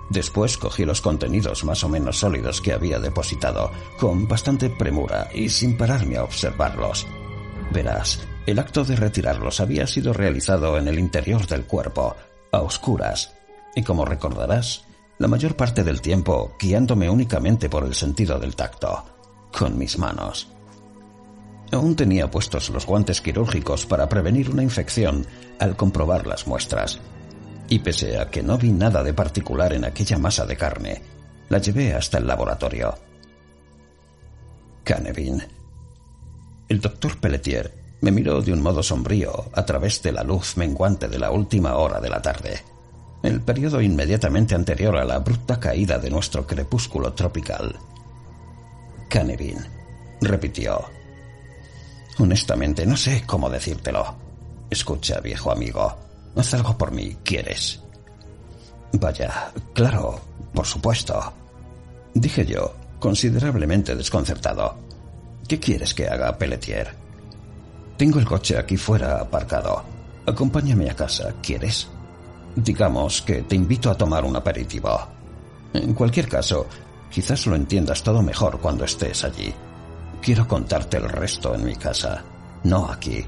Después 0.10 0.57
cogí 0.57 0.86
los 0.86 1.01
contenidos 1.01 1.64
más 1.64 1.84
o 1.84 1.89
menos 1.89 2.20
sólidos 2.20 2.62
que 2.62 2.74
había 2.74 2.99
depositado, 2.99 3.72
con 3.99 4.28
bastante 4.28 4.70
premura 4.70 5.30
y 5.34 5.49
sin 5.49 5.78
pararme 5.78 6.18
a 6.18 6.24
observarlos. 6.24 7.05
Verás, 7.72 8.20
el 8.47 8.57
acto 8.57 8.84
de 8.84 8.95
retirarlos 8.95 9.60
había 9.60 9.86
sido 9.86 10.12
realizado 10.14 10.78
en 10.78 10.88
el 10.88 10.97
interior 10.97 11.45
del 11.45 11.66
cuerpo, 11.66 12.16
a 12.51 12.62
oscuras, 12.62 13.36
y 13.76 13.84
como 13.84 14.05
recordarás, 14.05 14.84
la 15.20 15.28
mayor 15.28 15.55
parte 15.55 15.84
del 15.84 16.01
tiempo 16.01 16.55
guiándome 16.60 17.10
únicamente 17.10 17.70
por 17.70 17.84
el 17.84 17.93
sentido 17.93 18.39
del 18.39 18.55
tacto, 18.55 19.03
con 19.55 19.78
mis 19.78 19.99
manos. 19.99 20.47
Aún 21.72 21.95
tenía 21.95 22.32
puestos 22.32 22.70
los 22.72 22.88
guantes 22.88 23.22
quirúrgicos 23.22 23.86
para 23.86 24.10
prevenir 24.10 24.49
una 24.49 24.64
infección 24.64 25.28
al 25.60 25.76
comprobar 25.76 26.26
las 26.26 26.47
muestras, 26.47 26.99
y 27.70 27.80
pese 27.80 28.17
a 28.17 28.30
que 28.30 28.43
no 28.43 28.57
vi 28.57 28.72
nada 28.72 29.03
de 29.03 29.13
particular 29.13 29.74
en 29.74 29.86
aquella 29.86 30.17
masa 30.17 30.45
de 30.45 30.57
carne, 30.57 31.01
la 31.49 31.59
llevé 31.59 31.93
hasta 31.93 32.17
el 32.17 32.28
laboratorio. 32.28 32.97
Canevin. 34.84 35.43
El 36.67 36.82
doctor 36.82 37.17
Pelletier 37.17 37.74
me 38.01 38.11
miró 38.11 38.41
de 38.41 38.53
un 38.53 38.61
modo 38.61 38.84
sombrío 38.84 39.49
a 39.53 39.65
través 39.65 40.01
de 40.01 40.11
la 40.11 40.24
luz 40.24 40.57
menguante 40.57 41.07
de 41.07 41.20
la 41.20 41.32
última 41.32 41.76
hora 41.76 41.99
de 41.99 42.09
la 42.09 42.22
tarde 42.22 42.63
el 43.22 43.41
periodo 43.41 43.82
inmediatamente 43.82 44.55
anterior 44.55 44.97
a 44.97 45.03
la 45.03 45.15
abrupta 45.15 45.59
caída 45.59 45.99
de 45.99 46.09
nuestro 46.09 46.47
crepúsculo 46.47 47.13
tropical. 47.13 47.76
Canevin, 49.09 49.57
repitió. 50.22 50.86
Honestamente, 52.17 52.86
no 52.86 52.95
sé 52.95 53.24
cómo 53.26 53.49
decírtelo. 53.49 54.15
Escucha, 54.70 55.20
viejo 55.20 55.51
amigo, 55.51 55.97
haz 56.36 56.53
algo 56.53 56.77
por 56.77 56.91
mí, 56.91 57.17
¿quieres? 57.23 57.82
Vaya, 58.93 59.51
claro, 59.73 60.19
por 60.53 60.65
supuesto. 60.65 61.34
Dije 62.13 62.45
yo, 62.45 62.73
considerablemente 62.99 63.95
desconcertado. 63.95 64.77
¿Qué 65.47 65.59
quieres 65.59 65.93
que 65.93 66.07
haga, 66.07 66.38
Pelletier? 66.38 66.93
Tengo 67.97 68.19
el 68.19 68.25
coche 68.25 68.57
aquí 68.57 68.77
fuera 68.77 69.19
aparcado. 69.19 69.84
Acompáñame 70.25 70.89
a 70.89 70.95
casa, 70.95 71.34
¿quieres? 71.41 71.88
Digamos 72.55 73.21
que 73.21 73.43
te 73.43 73.55
invito 73.55 73.89
a 73.89 73.97
tomar 73.97 74.25
un 74.25 74.36
aperitivo. 74.36 74.99
En 75.73 75.93
cualquier 75.93 76.27
caso, 76.27 76.67
quizás 77.09 77.45
lo 77.47 77.55
entiendas 77.55 78.03
todo 78.03 78.21
mejor 78.21 78.59
cuando 78.59 78.86
estés 78.86 79.23
allí. 79.23 79.53
Quiero 80.21 80.47
contarte 80.47 80.97
el 80.97 81.09
resto 81.09 81.55
en 81.55 81.65
mi 81.65 81.75
casa, 81.75 82.23
no 82.63 82.91
aquí. 82.91 83.25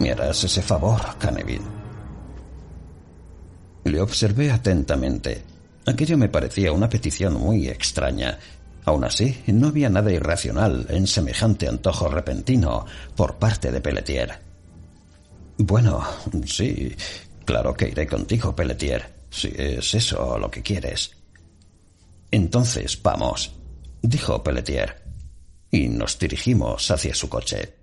¿Me 0.00 0.12
harás 0.12 0.44
ese 0.44 0.62
favor, 0.62 1.00
Canevin? 1.18 1.77
Le 3.88 4.00
observé 4.00 4.50
atentamente. 4.50 5.42
Aquello 5.86 6.18
me 6.18 6.28
parecía 6.28 6.72
una 6.72 6.88
petición 6.88 7.34
muy 7.34 7.68
extraña. 7.68 8.38
Aún 8.84 9.04
así, 9.04 9.42
no 9.46 9.68
había 9.68 9.88
nada 9.88 10.12
irracional 10.12 10.86
en 10.90 11.06
semejante 11.06 11.68
antojo 11.68 12.08
repentino 12.08 12.84
por 13.16 13.36
parte 13.36 13.72
de 13.72 13.80
Pelletier. 13.80 14.38
Bueno, 15.56 16.04
sí, 16.46 16.94
Claro 17.48 17.72
que 17.72 17.88
iré 17.88 18.06
contigo, 18.06 18.54
Pelletier, 18.54 19.10
si 19.30 19.50
es 19.56 19.94
eso 19.94 20.38
lo 20.38 20.50
que 20.50 20.60
quieres. 20.60 21.12
Entonces 22.30 23.02
vamos, 23.02 23.52
dijo 24.02 24.44
Pelletier, 24.44 25.02
y 25.70 25.88
nos 25.88 26.18
dirigimos 26.18 26.90
hacia 26.90 27.14
su 27.14 27.30
coche. 27.30 27.77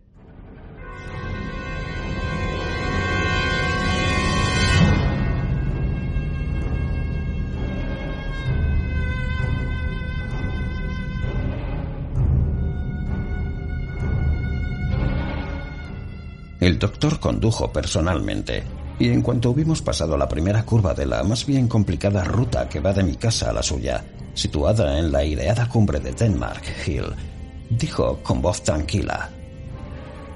El 16.75 16.79
doctor 16.79 17.21
condujo 17.21 17.71
personalmente 17.71 18.61
y 18.99 19.07
en 19.07 19.21
cuanto 19.21 19.49
hubimos 19.49 19.81
pasado 19.81 20.17
la 20.17 20.27
primera 20.27 20.65
curva 20.65 20.93
de 20.93 21.05
la 21.05 21.23
más 21.23 21.45
bien 21.45 21.69
complicada 21.69 22.25
ruta 22.25 22.67
que 22.67 22.81
va 22.81 22.91
de 22.91 23.01
mi 23.01 23.15
casa 23.15 23.49
a 23.49 23.53
la 23.53 23.63
suya, 23.63 24.03
situada 24.33 24.99
en 24.99 25.09
la 25.09 25.23
ideada 25.23 25.69
cumbre 25.69 26.01
de 26.01 26.11
Denmark 26.11 26.65
Hill, 26.85 27.05
dijo 27.69 28.19
con 28.21 28.41
voz 28.41 28.61
tranquila. 28.61 29.29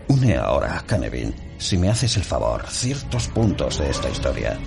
Une 0.08 0.38
ahora, 0.38 0.82
Canevin, 0.88 1.36
si 1.58 1.78
me 1.78 1.90
haces 1.90 2.16
el 2.16 2.24
favor, 2.24 2.66
ciertos 2.70 3.28
puntos 3.28 3.78
de 3.80 3.90
esta 3.90 4.10
historia. 4.10 4.58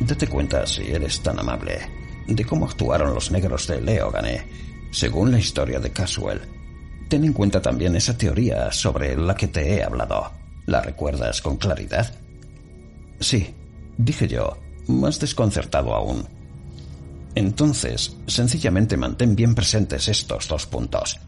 Date 0.00 0.26
cuenta, 0.26 0.66
si 0.66 0.90
eres 0.90 1.20
tan 1.20 1.38
amable, 1.38 1.80
de 2.26 2.44
cómo 2.46 2.64
actuaron 2.64 3.12
los 3.12 3.30
negros 3.30 3.66
de 3.66 3.78
Leogane, 3.82 4.46
según 4.90 5.32
la 5.32 5.38
historia 5.38 5.78
de 5.80 5.90
Caswell. 5.90 6.40
Ten 7.10 7.24
en 7.24 7.34
cuenta 7.34 7.60
también 7.60 7.94
esa 7.94 8.16
teoría 8.16 8.72
sobre 8.72 9.14
la 9.18 9.34
que 9.34 9.48
te 9.48 9.74
he 9.74 9.84
hablado. 9.84 10.43
¿La 10.66 10.80
recuerdas 10.80 11.42
con 11.42 11.56
claridad? 11.56 12.12
Sí, 13.20 13.54
dije 13.98 14.28
yo, 14.28 14.56
más 14.88 15.20
desconcertado 15.20 15.94
aún. 15.94 16.26
Entonces, 17.34 18.16
sencillamente 18.26 18.96
mantén 18.96 19.34
bien 19.34 19.54
presentes 19.54 20.08
estos 20.08 20.48
dos 20.48 20.66
puntos, 20.66 21.18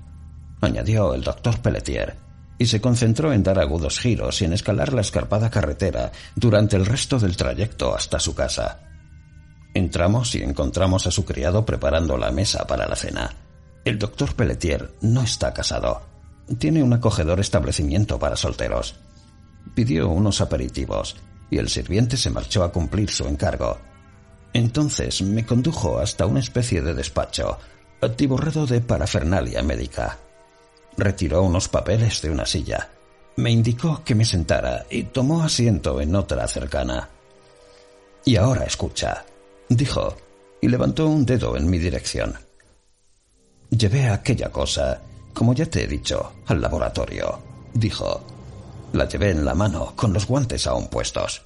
añadió 0.60 1.14
el 1.14 1.22
doctor 1.22 1.60
Pelletier, 1.60 2.16
y 2.58 2.66
se 2.66 2.80
concentró 2.80 3.32
en 3.32 3.42
dar 3.42 3.58
agudos 3.58 3.98
giros 3.98 4.40
y 4.40 4.44
en 4.44 4.52
escalar 4.52 4.92
la 4.92 5.00
escarpada 5.00 5.50
carretera 5.50 6.12
durante 6.34 6.76
el 6.76 6.86
resto 6.86 7.18
del 7.18 7.36
trayecto 7.36 7.94
hasta 7.94 8.18
su 8.18 8.34
casa. 8.34 8.80
Entramos 9.74 10.34
y 10.34 10.42
encontramos 10.42 11.06
a 11.06 11.10
su 11.10 11.24
criado 11.24 11.66
preparando 11.66 12.16
la 12.16 12.30
mesa 12.30 12.66
para 12.66 12.88
la 12.88 12.96
cena. 12.96 13.34
El 13.84 13.98
doctor 13.98 14.34
Pelletier 14.34 14.94
no 15.02 15.22
está 15.22 15.52
casado. 15.52 16.00
Tiene 16.58 16.82
un 16.82 16.94
acogedor 16.94 17.40
establecimiento 17.40 18.18
para 18.18 18.36
solteros. 18.36 18.94
Pidió 19.74 20.08
unos 20.08 20.40
aperitivos 20.40 21.16
y 21.50 21.58
el 21.58 21.68
sirviente 21.68 22.16
se 22.16 22.30
marchó 22.30 22.64
a 22.64 22.72
cumplir 22.72 23.10
su 23.10 23.26
encargo. 23.26 23.78
Entonces 24.52 25.22
me 25.22 25.44
condujo 25.44 25.98
hasta 25.98 26.26
una 26.26 26.40
especie 26.40 26.80
de 26.80 26.94
despacho, 26.94 27.58
atiborrado 28.00 28.66
de 28.66 28.80
parafernalia 28.80 29.62
médica. 29.62 30.18
Retiró 30.96 31.42
unos 31.42 31.68
papeles 31.68 32.22
de 32.22 32.30
una 32.30 32.46
silla. 32.46 32.88
Me 33.36 33.50
indicó 33.50 34.02
que 34.02 34.14
me 34.14 34.24
sentara 34.24 34.86
y 34.88 35.04
tomó 35.04 35.42
asiento 35.42 36.00
en 36.00 36.14
otra 36.14 36.48
cercana. 36.48 37.10
Y 38.24 38.36
ahora 38.36 38.64
escucha, 38.64 39.24
dijo, 39.68 40.16
y 40.60 40.68
levantó 40.68 41.06
un 41.06 41.26
dedo 41.26 41.56
en 41.56 41.68
mi 41.68 41.78
dirección. 41.78 42.34
Llevé 43.70 44.08
aquella 44.08 44.50
cosa, 44.50 45.02
como 45.34 45.52
ya 45.52 45.66
te 45.66 45.84
he 45.84 45.86
dicho, 45.86 46.32
al 46.46 46.60
laboratorio, 46.60 47.38
dijo. 47.74 48.35
La 48.96 49.06
llevé 49.06 49.30
en 49.30 49.44
la 49.44 49.54
mano, 49.54 49.92
con 49.94 50.12
los 50.12 50.26
guantes 50.26 50.66
aún 50.66 50.88
puestos. 50.88 51.42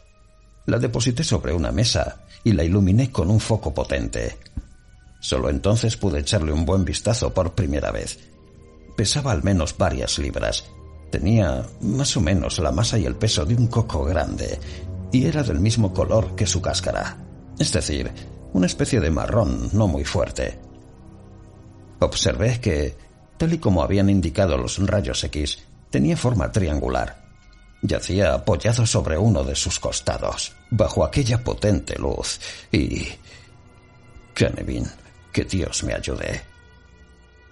La 0.66 0.78
deposité 0.78 1.24
sobre 1.24 1.52
una 1.52 1.72
mesa 1.72 2.22
y 2.44 2.52
la 2.52 2.64
iluminé 2.64 3.10
con 3.10 3.28
un 3.28 3.40
foco 3.40 3.74
potente. 3.74 4.38
Solo 5.20 5.50
entonces 5.50 5.96
pude 5.96 6.20
echarle 6.20 6.52
un 6.52 6.64
buen 6.64 6.84
vistazo 6.84 7.34
por 7.34 7.54
primera 7.54 7.90
vez 7.90 8.30
pesaba 9.00 9.32
al 9.32 9.42
menos 9.42 9.78
varias 9.78 10.18
libras. 10.18 10.66
Tenía 11.10 11.64
más 11.80 12.14
o 12.18 12.20
menos 12.20 12.58
la 12.58 12.70
masa 12.70 12.98
y 12.98 13.06
el 13.06 13.16
peso 13.16 13.46
de 13.46 13.54
un 13.54 13.66
coco 13.66 14.04
grande 14.04 14.58
y 15.10 15.24
era 15.24 15.42
del 15.42 15.58
mismo 15.58 15.94
color 15.94 16.36
que 16.36 16.46
su 16.46 16.60
cáscara, 16.60 17.16
es 17.58 17.72
decir, 17.72 18.12
una 18.52 18.66
especie 18.66 19.00
de 19.00 19.10
marrón 19.10 19.70
no 19.72 19.88
muy 19.88 20.04
fuerte. 20.04 20.58
Observé 22.00 22.60
que, 22.60 22.94
tal 23.38 23.54
y 23.54 23.58
como 23.58 23.82
habían 23.82 24.10
indicado 24.10 24.58
los 24.58 24.76
rayos 24.86 25.24
X, 25.24 25.60
tenía 25.88 26.18
forma 26.18 26.52
triangular. 26.52 27.19
Yacía 27.82 28.34
apoyado 28.34 28.86
sobre 28.86 29.16
uno 29.16 29.42
de 29.42 29.54
sus 29.54 29.78
costados, 29.78 30.52
bajo 30.70 31.04
aquella 31.04 31.42
potente 31.42 31.98
luz, 31.98 32.40
y... 32.70 33.08
Kennevin, 34.34 34.86
que 35.32 35.44
Dios 35.44 35.82
me 35.84 35.94
ayude. 35.94 36.42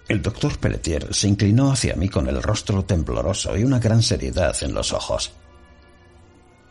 El 0.07 0.21
doctor 0.21 0.57
Pelletier 0.57 1.13
se 1.13 1.27
inclinó 1.27 1.71
hacia 1.71 1.95
mí 1.95 2.09
con 2.09 2.27
el 2.27 2.41
rostro 2.41 2.83
tembloroso 2.83 3.55
y 3.55 3.63
una 3.63 3.79
gran 3.79 4.01
seriedad 4.01 4.55
en 4.61 4.73
los 4.73 4.91
ojos. 4.91 5.31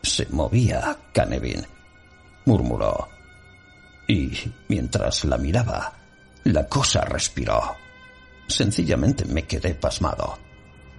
Se 0.03 0.25
movía, 0.27 0.97
Canevin, 1.13 1.65
murmuró. 2.45 3.07
Y 4.07 4.31
mientras 4.67 5.23
la 5.23 5.37
miraba, 5.37 5.93
la 6.43 6.67
cosa 6.67 7.01
respiró. 7.01 7.75
Sencillamente 8.47 9.23
me 9.25 9.45
quedé 9.45 9.75
pasmado. 9.75 10.37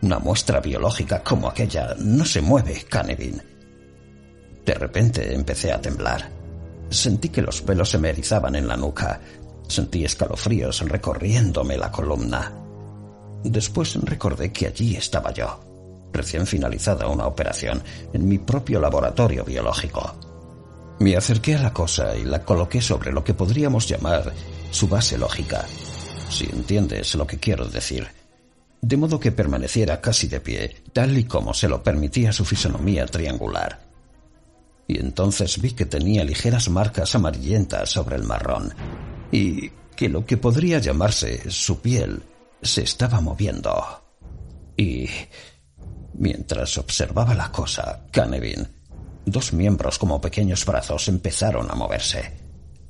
Una 0.02 0.18
muestra 0.18 0.60
biológica 0.60 1.22
como 1.22 1.48
aquella 1.48 1.94
no 1.98 2.24
se 2.24 2.40
mueve, 2.40 2.84
Canevin. 2.88 3.42
De 4.64 4.74
repente 4.74 5.34
empecé 5.34 5.72
a 5.72 5.80
temblar. 5.80 6.30
Sentí 6.88 7.28
que 7.28 7.42
los 7.42 7.62
pelos 7.62 7.90
se 7.90 7.98
me 7.98 8.10
erizaban 8.10 8.56
en 8.56 8.66
la 8.66 8.76
nuca 8.76 9.20
Sentí 9.70 10.04
escalofríos 10.04 10.80
recorriéndome 10.80 11.78
la 11.78 11.92
columna. 11.92 12.52
Después 13.44 13.94
recordé 14.02 14.52
que 14.52 14.66
allí 14.66 14.96
estaba 14.96 15.32
yo, 15.32 15.60
recién 16.12 16.44
finalizada 16.44 17.06
una 17.06 17.28
operación, 17.28 17.80
en 18.12 18.28
mi 18.28 18.38
propio 18.38 18.80
laboratorio 18.80 19.44
biológico. 19.44 20.16
Me 20.98 21.16
acerqué 21.16 21.54
a 21.54 21.62
la 21.62 21.72
cosa 21.72 22.16
y 22.16 22.24
la 22.24 22.44
coloqué 22.44 22.82
sobre 22.82 23.12
lo 23.12 23.22
que 23.22 23.32
podríamos 23.32 23.86
llamar 23.86 24.32
su 24.72 24.88
base 24.88 25.16
lógica, 25.16 25.64
si 26.28 26.46
entiendes 26.46 27.14
lo 27.14 27.24
que 27.24 27.38
quiero 27.38 27.64
decir, 27.66 28.08
de 28.82 28.96
modo 28.96 29.20
que 29.20 29.32
permaneciera 29.32 30.00
casi 30.00 30.28
de 30.28 30.40
pie, 30.40 30.76
tal 30.92 31.16
y 31.18 31.24
como 31.24 31.52
se 31.52 31.68
lo 31.68 31.82
permitía 31.82 32.32
su 32.32 32.44
fisonomía 32.44 33.06
triangular. 33.06 33.80
Y 34.88 34.98
entonces 34.98 35.60
vi 35.60 35.72
que 35.72 35.86
tenía 35.86 36.24
ligeras 36.24 36.68
marcas 36.68 37.14
amarillentas 37.14 37.90
sobre 37.90 38.16
el 38.16 38.24
marrón, 38.24 38.74
y 39.30 39.70
que 39.94 40.08
lo 40.08 40.24
que 40.24 40.36
podría 40.36 40.78
llamarse 40.78 41.50
su 41.50 41.80
piel 41.80 42.22
se 42.62 42.82
estaba 42.82 43.20
moviendo. 43.20 44.02
Y 44.76 45.08
mientras 46.14 46.78
observaba 46.78 47.34
la 47.34 47.52
cosa, 47.52 48.06
Canevin, 48.10 48.66
dos 49.26 49.52
miembros 49.52 49.98
como 49.98 50.20
pequeños 50.20 50.64
brazos 50.64 51.08
empezaron 51.08 51.70
a 51.70 51.74
moverse. 51.74 52.40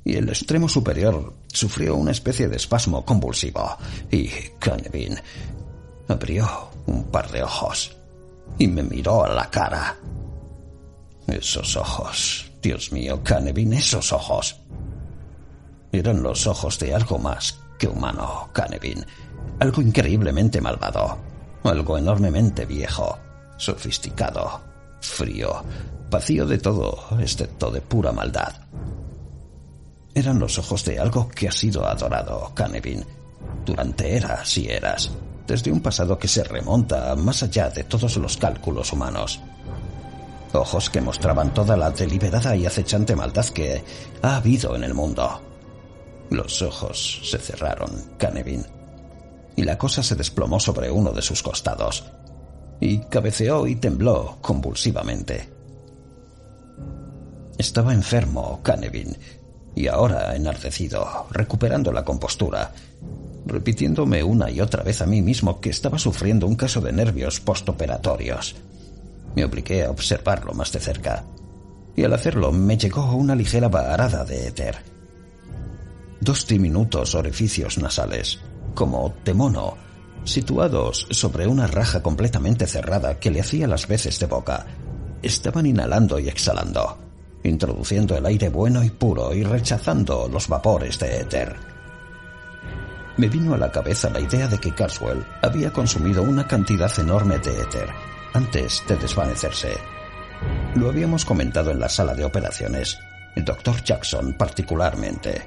Y 0.03 0.15
el 0.15 0.29
extremo 0.29 0.67
superior 0.67 1.35
sufrió 1.47 1.95
una 1.95 2.11
especie 2.11 2.47
de 2.47 2.55
espasmo 2.55 3.05
convulsivo. 3.05 3.77
Y 4.09 4.29
Canevin 4.57 5.19
abrió 6.11 6.69
un 6.87 7.05
par 7.05 7.31
de 7.31 7.43
ojos 7.43 7.95
y 8.57 8.67
me 8.67 8.83
miró 8.83 9.23
a 9.23 9.29
la 9.29 9.49
cara. 9.49 9.95
Esos 11.27 11.75
ojos, 11.77 12.51
Dios 12.61 12.91
mío, 12.91 13.21
Canevin, 13.23 13.73
esos 13.73 14.11
ojos. 14.11 14.57
Eran 15.91 16.21
los 16.21 16.47
ojos 16.47 16.79
de 16.79 16.93
algo 16.93 17.17
más 17.17 17.59
que 17.77 17.87
humano, 17.87 18.49
Canevin. 18.53 19.05
Algo 19.59 19.81
increíblemente 19.81 20.61
malvado. 20.61 21.17
Algo 21.63 21.97
enormemente 21.97 22.65
viejo, 22.65 23.17
sofisticado, 23.57 24.61
frío, 24.99 25.63
vacío 26.09 26.45
de 26.47 26.57
todo, 26.57 26.97
excepto 27.19 27.69
de 27.69 27.81
pura 27.81 28.11
maldad. 28.11 28.53
Eran 30.13 30.39
los 30.39 30.57
ojos 30.57 30.83
de 30.85 30.99
algo 30.99 31.29
que 31.29 31.47
ha 31.47 31.51
sido 31.51 31.85
adorado, 31.85 32.51
Canevin, 32.55 33.05
durante 33.63 34.17
eras 34.17 34.57
y 34.57 34.67
eras, 34.67 35.11
desde 35.47 35.71
un 35.71 35.81
pasado 35.81 36.17
que 36.17 36.27
se 36.27 36.43
remonta 36.43 37.15
más 37.15 37.43
allá 37.43 37.69
de 37.69 37.83
todos 37.83 38.17
los 38.17 38.37
cálculos 38.37 38.93
humanos. 38.93 39.39
Ojos 40.53 40.89
que 40.89 41.01
mostraban 41.01 41.53
toda 41.53 41.77
la 41.77 41.91
deliberada 41.91 42.55
y 42.55 42.65
acechante 42.65 43.15
maldad 43.15 43.45
que 43.45 43.83
ha 44.21 44.35
habido 44.35 44.75
en 44.75 44.83
el 44.83 44.93
mundo. 44.93 45.41
Los 46.29 46.61
ojos 46.61 47.21
se 47.23 47.37
cerraron, 47.37 48.13
Canevin, 48.17 48.65
y 49.55 49.63
la 49.63 49.77
cosa 49.77 50.03
se 50.03 50.15
desplomó 50.15 50.59
sobre 50.59 50.91
uno 50.91 51.11
de 51.11 51.21
sus 51.21 51.41
costados, 51.43 52.05
y 52.79 52.99
cabeceó 52.99 53.67
y 53.67 53.75
tembló 53.75 54.37
convulsivamente. 54.41 55.49
Estaba 57.57 57.93
enfermo, 57.93 58.59
Canevin, 58.63 59.17
y 59.75 59.87
ahora 59.87 60.35
enardecido, 60.35 61.27
recuperando 61.31 61.91
la 61.91 62.03
compostura, 62.03 62.73
repitiéndome 63.45 64.23
una 64.23 64.49
y 64.49 64.61
otra 64.61 64.83
vez 64.83 65.01
a 65.01 65.05
mí 65.05 65.21
mismo 65.21 65.59
que 65.59 65.69
estaba 65.69 65.97
sufriendo 65.97 66.47
un 66.47 66.55
caso 66.55 66.81
de 66.81 66.93
nervios 66.93 67.39
postoperatorios. 67.39 68.55
Me 69.35 69.45
obligué 69.45 69.85
a 69.85 69.91
observarlo 69.91 70.53
más 70.53 70.71
de 70.71 70.79
cerca, 70.79 71.23
y 71.95 72.03
al 72.03 72.13
hacerlo 72.13 72.51
me 72.51 72.77
llegó 72.77 73.13
una 73.13 73.35
ligera 73.35 73.69
varada 73.69 74.23
de 74.25 74.47
éter 74.47 74.91
dos 76.21 76.45
diminutos 76.45 77.15
orificios 77.15 77.79
nasales, 77.79 78.39
como 78.75 79.15
de 79.25 79.33
mono, 79.33 79.75
situados 80.23 81.07
sobre 81.09 81.47
una 81.47 81.65
raja 81.65 82.03
completamente 82.03 82.67
cerrada 82.67 83.19
que 83.19 83.31
le 83.31 83.41
hacía 83.41 83.67
las 83.67 83.87
veces 83.87 84.19
de 84.19 84.27
boca, 84.27 84.67
estaban 85.23 85.65
inhalando 85.65 86.19
y 86.19 86.29
exhalando, 86.29 86.97
introduciendo 87.43 88.15
el 88.15 88.25
aire 88.27 88.49
bueno 88.49 88.83
y 88.83 88.91
puro 88.91 89.33
y 89.33 89.43
rechazando 89.43 90.29
los 90.31 90.47
vapores 90.47 90.99
de 90.99 91.21
éter. 91.21 91.70
Me 93.17 93.27
vino 93.27 93.53
a 93.53 93.57
la 93.57 93.71
cabeza 93.71 94.09
la 94.09 94.19
idea 94.19 94.47
de 94.47 94.57
que 94.57 94.73
Carswell 94.73 95.25
había 95.41 95.71
consumido 95.71 96.23
una 96.23 96.47
cantidad 96.47 96.91
enorme 96.99 97.39
de 97.39 97.61
éter 97.61 97.89
antes 98.33 98.83
de 98.87 98.95
desvanecerse 98.95 99.73
Lo 100.75 100.89
habíamos 100.89 101.25
comentado 101.25 101.71
en 101.71 101.79
la 101.79 101.89
sala 101.89 102.15
de 102.15 102.23
operaciones, 102.23 102.97
el 103.35 103.43
doctor 103.43 103.83
Jackson 103.83 104.33
particularmente. 104.33 105.41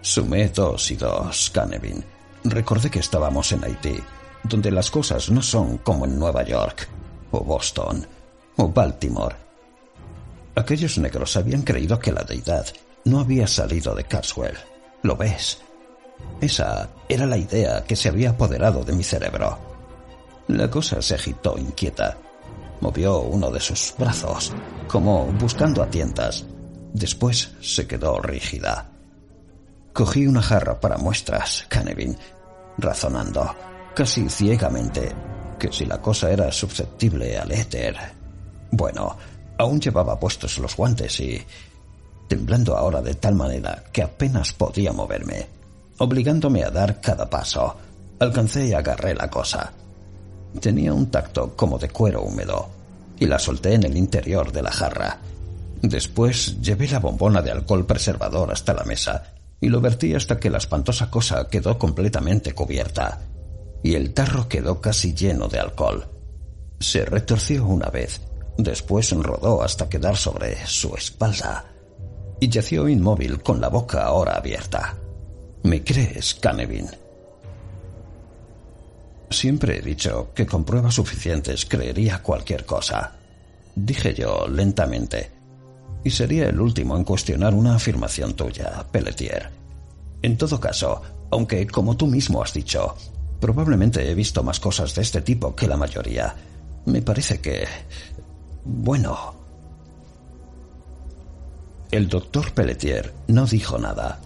Sumé 0.00 0.48
dos 0.48 0.90
y 0.90 0.96
dos, 0.96 1.50
Canevin. 1.50 2.02
Recordé 2.44 2.90
que 2.90 3.00
estábamos 3.00 3.52
en 3.52 3.64
Haití, 3.64 4.00
donde 4.42 4.70
las 4.70 4.90
cosas 4.90 5.30
no 5.30 5.42
son 5.42 5.78
como 5.78 6.06
en 6.06 6.18
Nueva 6.18 6.44
York, 6.44 6.88
o 7.30 7.40
Boston, 7.40 8.06
o 8.56 8.68
Baltimore. 8.68 9.36
Aquellos 10.54 10.98
negros 10.98 11.36
habían 11.36 11.62
creído 11.62 11.98
que 11.98 12.12
la 12.12 12.22
deidad 12.22 12.66
no 13.04 13.20
había 13.20 13.46
salido 13.46 13.94
de 13.94 14.04
Carswell. 14.04 14.56
¿Lo 15.02 15.16
ves? 15.16 15.60
Esa 16.40 16.88
era 17.08 17.26
la 17.26 17.36
idea 17.36 17.84
que 17.84 17.96
se 17.96 18.08
había 18.08 18.30
apoderado 18.30 18.84
de 18.84 18.92
mi 18.92 19.02
cerebro. 19.02 19.58
La 20.48 20.70
cosa 20.70 21.02
se 21.02 21.14
agitó 21.14 21.58
inquieta. 21.58 22.16
Movió 22.80 23.20
uno 23.20 23.50
de 23.50 23.60
sus 23.60 23.94
brazos, 23.98 24.52
como 24.86 25.26
buscando 25.32 25.82
a 25.82 25.90
tientas. 25.90 26.44
Después 26.92 27.50
se 27.60 27.86
quedó 27.86 28.20
rígida. 28.20 28.88
Cogí 29.92 30.26
una 30.26 30.42
jarra 30.42 30.78
para 30.78 30.96
muestras, 30.96 31.66
Canevin, 31.68 32.16
razonando, 32.78 33.54
casi 33.94 34.28
ciegamente, 34.28 35.12
que 35.58 35.72
si 35.72 35.84
la 35.84 36.00
cosa 36.00 36.30
era 36.30 36.52
susceptible 36.52 37.36
al 37.36 37.50
éter. 37.50 37.96
Bueno, 38.70 39.16
aún 39.58 39.80
llevaba 39.80 40.18
puestos 40.18 40.58
los 40.58 40.76
guantes 40.76 41.18
y... 41.18 41.44
temblando 42.28 42.76
ahora 42.76 43.02
de 43.02 43.14
tal 43.14 43.34
manera 43.34 43.82
que 43.92 44.02
apenas 44.02 44.52
podía 44.52 44.92
moverme, 44.92 45.57
obligándome 45.98 46.64
a 46.64 46.70
dar 46.70 47.00
cada 47.00 47.28
paso, 47.28 47.76
alcancé 48.18 48.68
y 48.68 48.72
agarré 48.72 49.14
la 49.14 49.28
cosa. 49.28 49.72
Tenía 50.60 50.92
un 50.92 51.10
tacto 51.10 51.54
como 51.56 51.78
de 51.78 51.90
cuero 51.90 52.22
húmedo, 52.22 52.68
y 53.18 53.26
la 53.26 53.38
solté 53.38 53.74
en 53.74 53.84
el 53.84 53.96
interior 53.96 54.52
de 54.52 54.62
la 54.62 54.70
jarra. 54.70 55.18
Después 55.82 56.60
llevé 56.60 56.88
la 56.88 57.00
bombona 57.00 57.42
de 57.42 57.50
alcohol 57.50 57.86
preservador 57.86 58.50
hasta 58.50 58.74
la 58.74 58.84
mesa 58.84 59.34
y 59.60 59.68
lo 59.68 59.80
vertí 59.80 60.14
hasta 60.14 60.38
que 60.38 60.50
la 60.50 60.58
espantosa 60.58 61.10
cosa 61.10 61.48
quedó 61.48 61.78
completamente 61.78 62.52
cubierta, 62.52 63.20
y 63.82 63.94
el 63.94 64.14
tarro 64.14 64.48
quedó 64.48 64.80
casi 64.80 65.14
lleno 65.14 65.48
de 65.48 65.58
alcohol. 65.58 66.06
Se 66.78 67.04
retorció 67.04 67.66
una 67.66 67.88
vez, 67.88 68.20
después 68.56 69.10
rodó 69.12 69.62
hasta 69.62 69.88
quedar 69.88 70.16
sobre 70.16 70.64
su 70.66 70.94
espalda, 70.94 71.64
y 72.40 72.48
yació 72.48 72.88
inmóvil 72.88 73.42
con 73.42 73.60
la 73.60 73.68
boca 73.68 74.04
ahora 74.04 74.36
abierta. 74.36 74.96
¿Me 75.62 75.82
crees, 75.82 76.34
Canevin? 76.34 76.88
Siempre 79.30 79.78
he 79.78 79.82
dicho 79.82 80.30
que 80.34 80.46
con 80.46 80.64
pruebas 80.64 80.94
suficientes 80.94 81.66
creería 81.66 82.22
cualquier 82.22 82.64
cosa, 82.64 83.12
dije 83.74 84.14
yo 84.14 84.48
lentamente 84.48 85.38
y 86.04 86.10
sería 86.10 86.48
el 86.48 86.60
último 86.60 86.96
en 86.96 87.04
cuestionar 87.04 87.54
una 87.54 87.74
afirmación 87.74 88.34
tuya, 88.34 88.86
Pelletier. 88.90 89.50
En 90.22 90.36
todo 90.36 90.60
caso, 90.60 91.02
aunque, 91.30 91.66
como 91.66 91.96
tú 91.96 92.06
mismo 92.06 92.42
has 92.42 92.52
dicho, 92.52 92.96
probablemente 93.40 94.08
he 94.10 94.14
visto 94.14 94.42
más 94.42 94.60
cosas 94.60 94.94
de 94.94 95.02
este 95.02 95.20
tipo 95.20 95.54
que 95.54 95.66
la 95.66 95.76
mayoría, 95.76 96.34
me 96.86 97.02
parece 97.02 97.40
que... 97.40 97.66
Bueno... 98.64 99.36
El 101.90 102.06
doctor 102.06 102.52
Pelletier 102.52 103.14
no 103.28 103.46
dijo 103.46 103.78
nada. 103.78 104.20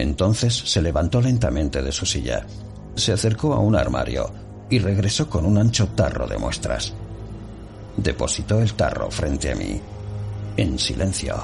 Entonces 0.00 0.54
se 0.54 0.80
levantó 0.80 1.20
lentamente 1.20 1.82
de 1.82 1.92
su 1.92 2.06
silla, 2.06 2.46
se 2.94 3.12
acercó 3.12 3.52
a 3.52 3.58
un 3.58 3.76
armario 3.76 4.32
y 4.70 4.78
regresó 4.78 5.28
con 5.28 5.44
un 5.44 5.58
ancho 5.58 5.88
tarro 5.88 6.26
de 6.26 6.38
muestras. 6.38 6.94
Depositó 7.98 8.60
el 8.60 8.72
tarro 8.72 9.10
frente 9.10 9.52
a 9.52 9.54
mí 9.54 9.78
en 10.56 10.78
silencio. 10.78 11.36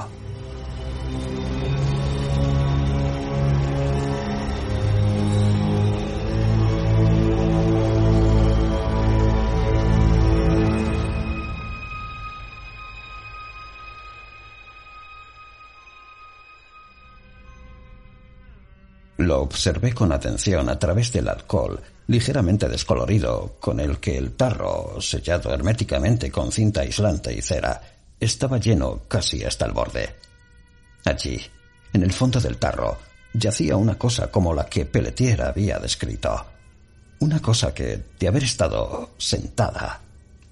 Observé 19.41 19.93
con 19.93 20.11
atención 20.11 20.69
a 20.69 20.79
través 20.79 21.11
del 21.11 21.29
alcohol, 21.29 21.79
ligeramente 22.07 22.67
descolorido, 22.67 23.55
con 23.59 23.79
el 23.79 23.99
que 23.99 24.17
el 24.17 24.33
tarro, 24.33 24.99
sellado 24.99 25.53
herméticamente 25.53 26.31
con 26.31 26.51
cinta 26.51 26.81
aislante 26.81 27.33
y 27.33 27.41
cera, 27.41 27.81
estaba 28.19 28.57
lleno 28.57 29.01
casi 29.07 29.43
hasta 29.43 29.65
el 29.65 29.73
borde. 29.73 30.15
Allí, 31.05 31.39
en 31.93 32.03
el 32.03 32.11
fondo 32.11 32.39
del 32.39 32.57
tarro, 32.57 32.97
yacía 33.33 33.75
una 33.75 33.97
cosa 33.97 34.31
como 34.31 34.53
la 34.53 34.65
que 34.65 34.85
Pelletier 34.85 35.41
había 35.41 35.79
descrito. 35.79 36.45
Una 37.19 37.41
cosa 37.41 37.73
que, 37.73 38.03
de 38.19 38.27
haber 38.27 38.43
estado 38.43 39.11
sentada, 39.17 40.01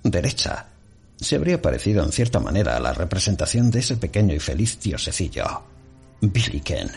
derecha, 0.04 0.68
se 1.18 1.36
habría 1.36 1.62
parecido 1.62 2.04
en 2.04 2.12
cierta 2.12 2.40
manera 2.40 2.76
a 2.76 2.80
la 2.80 2.94
representación 2.94 3.72
de 3.72 3.80
ese 3.80 3.98
pequeño 3.98 4.34
y 4.34 4.40
feliz 4.40 4.80
diosecillo, 4.80 5.64
Billiken, 6.22 6.92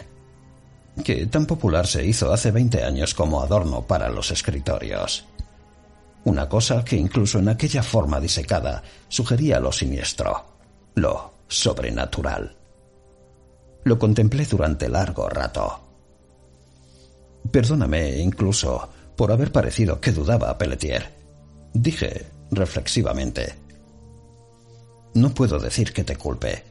que 0.99 1.27
tan 1.27 1.47
popular 1.47 1.87
se 1.87 2.05
hizo 2.05 2.33
hace 2.33 2.51
veinte 2.51 2.83
años 2.83 3.15
como 3.15 3.41
adorno 3.41 3.83
para 3.83 4.09
los 4.09 4.31
escritorios. 4.31 5.25
Una 6.25 6.49
cosa 6.49 6.85
que 6.85 6.97
incluso 6.97 7.39
en 7.39 7.49
aquella 7.49 7.83
forma 7.83 8.21
disecada 8.21 8.83
sugería 9.09 9.61
lo 9.61 9.73
siniestro 9.73 10.59
lo 10.99 11.33
sobrenatural. 11.49 12.57
Lo 13.85 13.99
contemplé 13.99 14.45
durante 14.45 14.89
largo 14.89 15.29
rato. 15.29 15.81
Perdóname 17.51 18.19
incluso 18.19 18.89
por 19.17 19.33
haber 19.33 19.51
parecido 19.51 20.01
que 20.01 20.13
dudaba 20.13 20.51
a 20.51 20.59
Pelletier. 20.59 21.11
Dije 21.73 22.27
reflexivamente. 22.51 23.55
No 25.15 25.31
puedo 25.31 25.59
decir 25.59 25.93
que 25.93 26.05
te 26.05 26.17
culpe, 26.17 26.65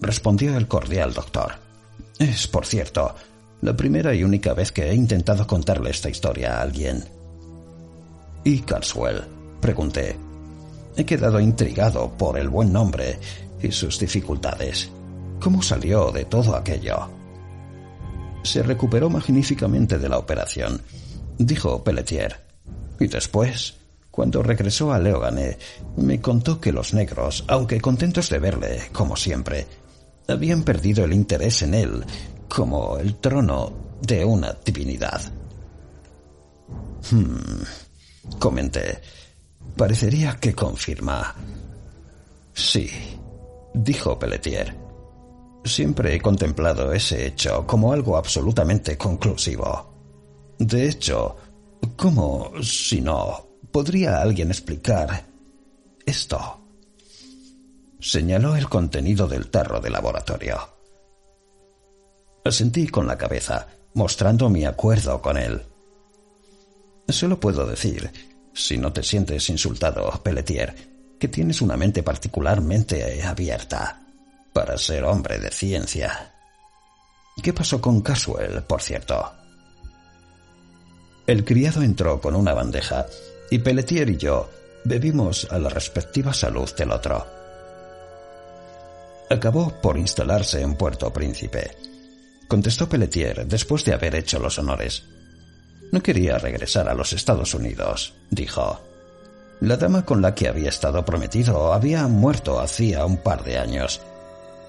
respondió 0.00 0.56
el 0.56 0.68
cordial 0.68 1.12
doctor. 1.12 1.54
Es, 2.18 2.46
por 2.46 2.66
cierto, 2.66 3.14
la 3.62 3.76
primera 3.76 4.14
y 4.14 4.24
única 4.24 4.54
vez 4.54 4.72
que 4.72 4.90
he 4.90 4.94
intentado 4.94 5.46
contarle 5.46 5.90
esta 5.90 6.08
historia 6.08 6.56
a 6.56 6.62
alguien. 6.62 7.04
¿Y 8.44 8.60
Carswell? 8.60 9.22
pregunté. 9.60 10.16
He 10.96 11.04
quedado 11.04 11.38
intrigado 11.40 12.10
por 12.16 12.38
el 12.38 12.48
buen 12.48 12.72
nombre 12.72 13.18
y 13.62 13.70
sus 13.70 13.98
dificultades. 13.98 14.90
¿Cómo 15.38 15.62
salió 15.62 16.10
de 16.10 16.24
todo 16.24 16.56
aquello? 16.56 17.08
Se 18.42 18.62
recuperó 18.62 19.10
magníficamente 19.10 19.98
de 19.98 20.08
la 20.08 20.18
operación, 20.18 20.80
dijo 21.38 21.84
Pelletier. 21.84 22.40
Y 22.98 23.06
después, 23.06 23.74
cuando 24.10 24.42
regresó 24.42 24.92
a 24.92 24.98
Leogane, 24.98 25.58
me 25.96 26.20
contó 26.20 26.60
que 26.60 26.72
los 26.72 26.94
negros, 26.94 27.44
aunque 27.48 27.80
contentos 27.80 28.30
de 28.30 28.38
verle, 28.38 28.82
como 28.92 29.16
siempre, 29.16 29.66
habían 30.28 30.62
perdido 30.62 31.04
el 31.04 31.12
interés 31.12 31.62
en 31.62 31.74
él 31.74 32.04
como 32.50 32.98
el 32.98 33.16
trono 33.16 33.72
de 34.02 34.24
una 34.24 34.52
divinidad. 34.64 35.22
Hmm, 37.10 37.62
comenté. 38.38 39.00
Parecería 39.76 40.36
que 40.36 40.52
confirma. 40.52 41.34
Sí, 42.52 42.90
dijo 43.72 44.18
Pelletier. 44.18 44.76
Siempre 45.64 46.14
he 46.14 46.20
contemplado 46.20 46.92
ese 46.92 47.26
hecho 47.26 47.66
como 47.66 47.92
algo 47.92 48.16
absolutamente 48.16 48.98
conclusivo. 48.98 50.54
De 50.58 50.88
hecho, 50.88 51.36
¿cómo, 51.96 52.52
si 52.62 53.00
no, 53.00 53.46
podría 53.70 54.20
alguien 54.20 54.48
explicar 54.48 55.24
esto? 56.04 56.60
Señaló 58.00 58.56
el 58.56 58.68
contenido 58.68 59.28
del 59.28 59.50
tarro 59.50 59.80
de 59.80 59.90
laboratorio. 59.90 60.79
Asentí 62.44 62.88
con 62.88 63.06
la 63.06 63.18
cabeza, 63.18 63.68
mostrando 63.94 64.48
mi 64.48 64.64
acuerdo 64.64 65.20
con 65.20 65.36
él. 65.36 65.62
Solo 67.08 67.38
puedo 67.38 67.66
decir, 67.66 68.10
si 68.52 68.78
no 68.78 68.92
te 68.92 69.02
sientes 69.02 69.48
insultado, 69.50 70.10
Pelletier, 70.22 70.74
que 71.18 71.28
tienes 71.28 71.60
una 71.60 71.76
mente 71.76 72.02
particularmente 72.02 73.22
abierta 73.22 74.02
para 74.52 74.78
ser 74.78 75.04
hombre 75.04 75.38
de 75.38 75.50
ciencia. 75.50 76.34
¿Qué 77.42 77.52
pasó 77.52 77.80
con 77.80 78.00
Caswell, 78.00 78.62
por 78.62 78.82
cierto? 78.82 79.32
El 81.26 81.44
criado 81.44 81.82
entró 81.82 82.20
con 82.20 82.34
una 82.34 82.54
bandeja 82.54 83.06
y 83.50 83.58
Pelletier 83.58 84.10
y 84.10 84.16
yo 84.16 84.50
bebimos 84.84 85.46
a 85.50 85.58
la 85.58 85.68
respectiva 85.68 86.32
salud 86.32 86.68
del 86.74 86.90
otro. 86.90 87.26
Acabó 89.28 89.80
por 89.80 89.96
instalarse 89.96 90.60
en 90.60 90.74
Puerto 90.74 91.12
Príncipe, 91.12 91.70
contestó 92.50 92.88
Pelletier 92.88 93.46
después 93.46 93.84
de 93.84 93.94
haber 93.94 94.16
hecho 94.16 94.40
los 94.40 94.58
honores. 94.58 95.04
No 95.92 96.02
quería 96.02 96.36
regresar 96.36 96.88
a 96.88 96.94
los 96.94 97.12
Estados 97.12 97.54
Unidos, 97.54 98.12
dijo. 98.28 98.80
La 99.60 99.76
dama 99.76 100.04
con 100.04 100.20
la 100.20 100.34
que 100.34 100.48
había 100.48 100.68
estado 100.68 101.04
prometido 101.04 101.72
había 101.72 102.08
muerto 102.08 102.58
hacía 102.58 103.06
un 103.06 103.18
par 103.18 103.44
de 103.44 103.56
años. 103.56 104.00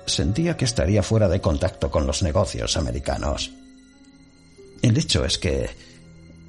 Sentía 0.05 0.55
que 0.57 0.65
estaría 0.65 1.01
fuera 1.01 1.27
de 1.27 1.41
contacto 1.41 1.89
con 1.89 2.05
los 2.05 2.21
negocios 2.21 2.77
americanos. 2.77 3.51
El 4.83 4.95
hecho 4.95 5.25
es 5.25 5.39
que 5.39 5.69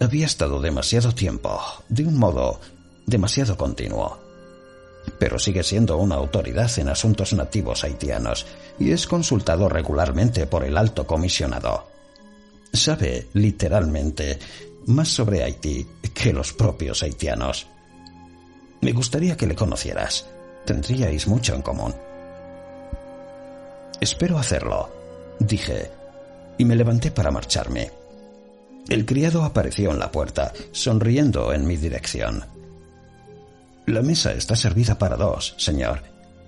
había 0.00 0.26
estado 0.26 0.60
demasiado 0.60 1.14
tiempo, 1.14 1.58
de 1.88 2.04
un 2.04 2.18
modo 2.18 2.60
demasiado 3.06 3.56
continuo. 3.56 4.18
Pero 5.18 5.38
sigue 5.38 5.62
siendo 5.62 5.96
una 5.98 6.16
autoridad 6.16 6.70
en 6.78 6.88
asuntos 6.88 7.32
nativos 7.32 7.84
haitianos 7.84 8.46
y 8.78 8.92
es 8.92 9.06
consultado 9.06 9.68
regularmente 9.68 10.46
por 10.46 10.64
el 10.64 10.76
alto 10.76 11.06
comisionado. 11.06 11.86
Sabe, 12.72 13.28
literalmente, 13.34 14.38
más 14.86 15.08
sobre 15.08 15.42
Haití 15.42 15.86
que 16.14 16.32
los 16.32 16.52
propios 16.52 17.02
haitianos. 17.02 17.66
Me 18.80 18.92
gustaría 18.92 19.36
que 19.36 19.46
le 19.46 19.54
conocieras. 19.54 20.26
Tendríais 20.64 21.26
mucho 21.26 21.54
en 21.54 21.62
común. 21.62 21.94
Espero 24.00 24.38
hacerlo, 24.38 24.90
dije, 25.38 25.90
y 26.58 26.64
me 26.64 26.76
levanté 26.76 27.10
para 27.10 27.30
marcharme. 27.30 27.90
El 28.88 29.06
criado 29.06 29.44
apareció 29.44 29.92
en 29.92 29.98
la 29.98 30.10
puerta, 30.10 30.52
sonriendo 30.72 31.52
en 31.52 31.66
mi 31.66 31.76
dirección. 31.76 32.44
La 33.86 34.00
mesa 34.00 34.32
está 34.32 34.54
servida 34.54 34.96
para 34.96 35.16
dos, 35.16 35.54
señor, 35.56 36.02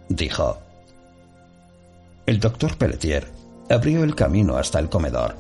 dijo. 0.09 0.59
El 2.27 2.39
doctor 2.39 2.77
Pelletier 2.79 3.27
abrió 3.69 4.05
el 4.05 4.15
camino 4.15 4.57
hasta 4.57 4.79
el 4.79 4.89
comedor, 4.89 5.37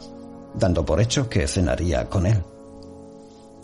dando 0.55 0.85
por 0.85 1.01
hecho 1.01 1.29
que 1.29 1.47
cenaría 1.47 2.09
con 2.09 2.27
él. 2.27 2.43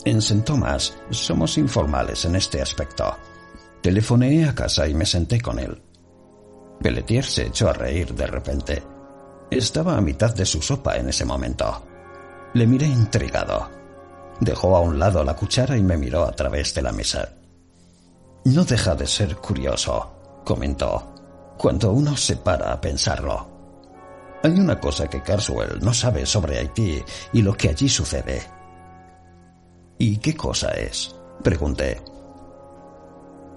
En 0.05 0.19
St. 0.19 0.43
Thomas 0.43 0.95
somos 1.09 1.57
informales 1.57 2.23
en 2.23 2.37
este 2.37 2.61
aspecto. 2.61 3.17
Telefoneé 3.81 4.45
a 4.45 4.55
casa 4.55 4.87
y 4.87 4.93
me 4.93 5.05
senté 5.05 5.41
con 5.41 5.59
él. 5.59 5.81
Pelletier 6.81 7.25
se 7.25 7.47
echó 7.47 7.69
a 7.69 7.73
reír 7.73 8.13
de 8.15 8.27
repente. 8.27 8.83
Estaba 9.51 9.97
a 9.97 10.01
mitad 10.01 10.33
de 10.33 10.45
su 10.45 10.61
sopa 10.61 10.95
en 10.95 11.09
ese 11.09 11.25
momento. 11.25 11.83
Le 12.53 12.65
miré 12.65 12.87
intrigado. 12.87 13.69
Dejó 14.39 14.75
a 14.77 14.79
un 14.79 14.97
lado 14.97 15.23
la 15.23 15.35
cuchara 15.35 15.77
y 15.77 15.83
me 15.83 15.97
miró 15.97 16.23
a 16.23 16.31
través 16.31 16.73
de 16.73 16.81
la 16.81 16.91
mesa. 16.93 17.40
No 18.43 18.65
deja 18.65 18.95
de 18.95 19.05
ser 19.05 19.35
curioso, 19.35 20.41
comentó, 20.43 21.13
cuando 21.57 21.91
uno 21.91 22.17
se 22.17 22.37
para 22.37 22.73
a 22.73 22.81
pensarlo. 22.81 23.47
Hay 24.43 24.51
una 24.51 24.79
cosa 24.79 25.07
que 25.07 25.21
Carswell 25.21 25.79
no 25.79 25.93
sabe 25.93 26.25
sobre 26.25 26.57
Haití 26.57 27.03
y 27.33 27.41
lo 27.43 27.55
que 27.55 27.69
allí 27.69 27.87
sucede. 27.87 28.41
¿Y 29.99 30.17
qué 30.17 30.35
cosa 30.35 30.71
es? 30.71 31.15
Pregunté. 31.43 32.01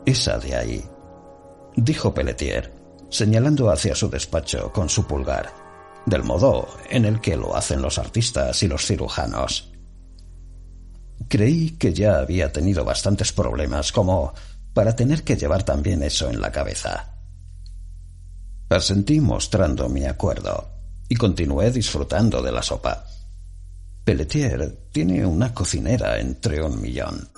Esa 0.05 0.39
de 0.39 0.55
ahí, 0.55 0.85
dijo 1.76 2.12
Pelletier, 2.12 2.70
señalando 3.09 3.70
hacia 3.70 3.95
su 3.95 4.11
despacho 4.11 4.70
con 4.70 4.91
su 4.91 5.07
pulgar, 5.07 5.51
del 6.05 6.24
modo 6.24 6.68
en 6.91 7.07
el 7.07 7.22
que 7.22 7.39
lo 7.39 7.57
hacen 7.57 7.80
los 7.80 7.99
artistas 7.99 8.62
y 8.62 8.68
los 8.68 8.85
cirujanos. 8.85 9.72
Creí 11.28 11.70
que 11.78 11.95
ya 11.95 12.18
había 12.18 12.53
tenido 12.53 12.85
bastantes 12.85 13.32
problemas 13.32 13.93
como 13.93 14.35
para 14.75 14.95
tener 14.95 15.22
que 15.22 15.37
llevar 15.37 15.62
también 15.62 16.03
eso 16.03 16.29
en 16.29 16.41
la 16.41 16.53
cabeza. 16.53 17.14
Asentí 18.68 19.20
mostrando 19.20 19.89
mi 19.89 20.05
acuerdo 20.05 20.68
y 21.09 21.14
continué 21.14 21.70
disfrutando 21.70 22.43
de 22.43 22.53
la 22.53 22.62
sopa. 22.62 23.05
Pelletier 24.05 24.89
tiene 24.93 25.25
una 25.25 25.55
cocinera 25.55 26.18
entre 26.18 26.62
un 26.62 26.81
millón. 26.83 27.31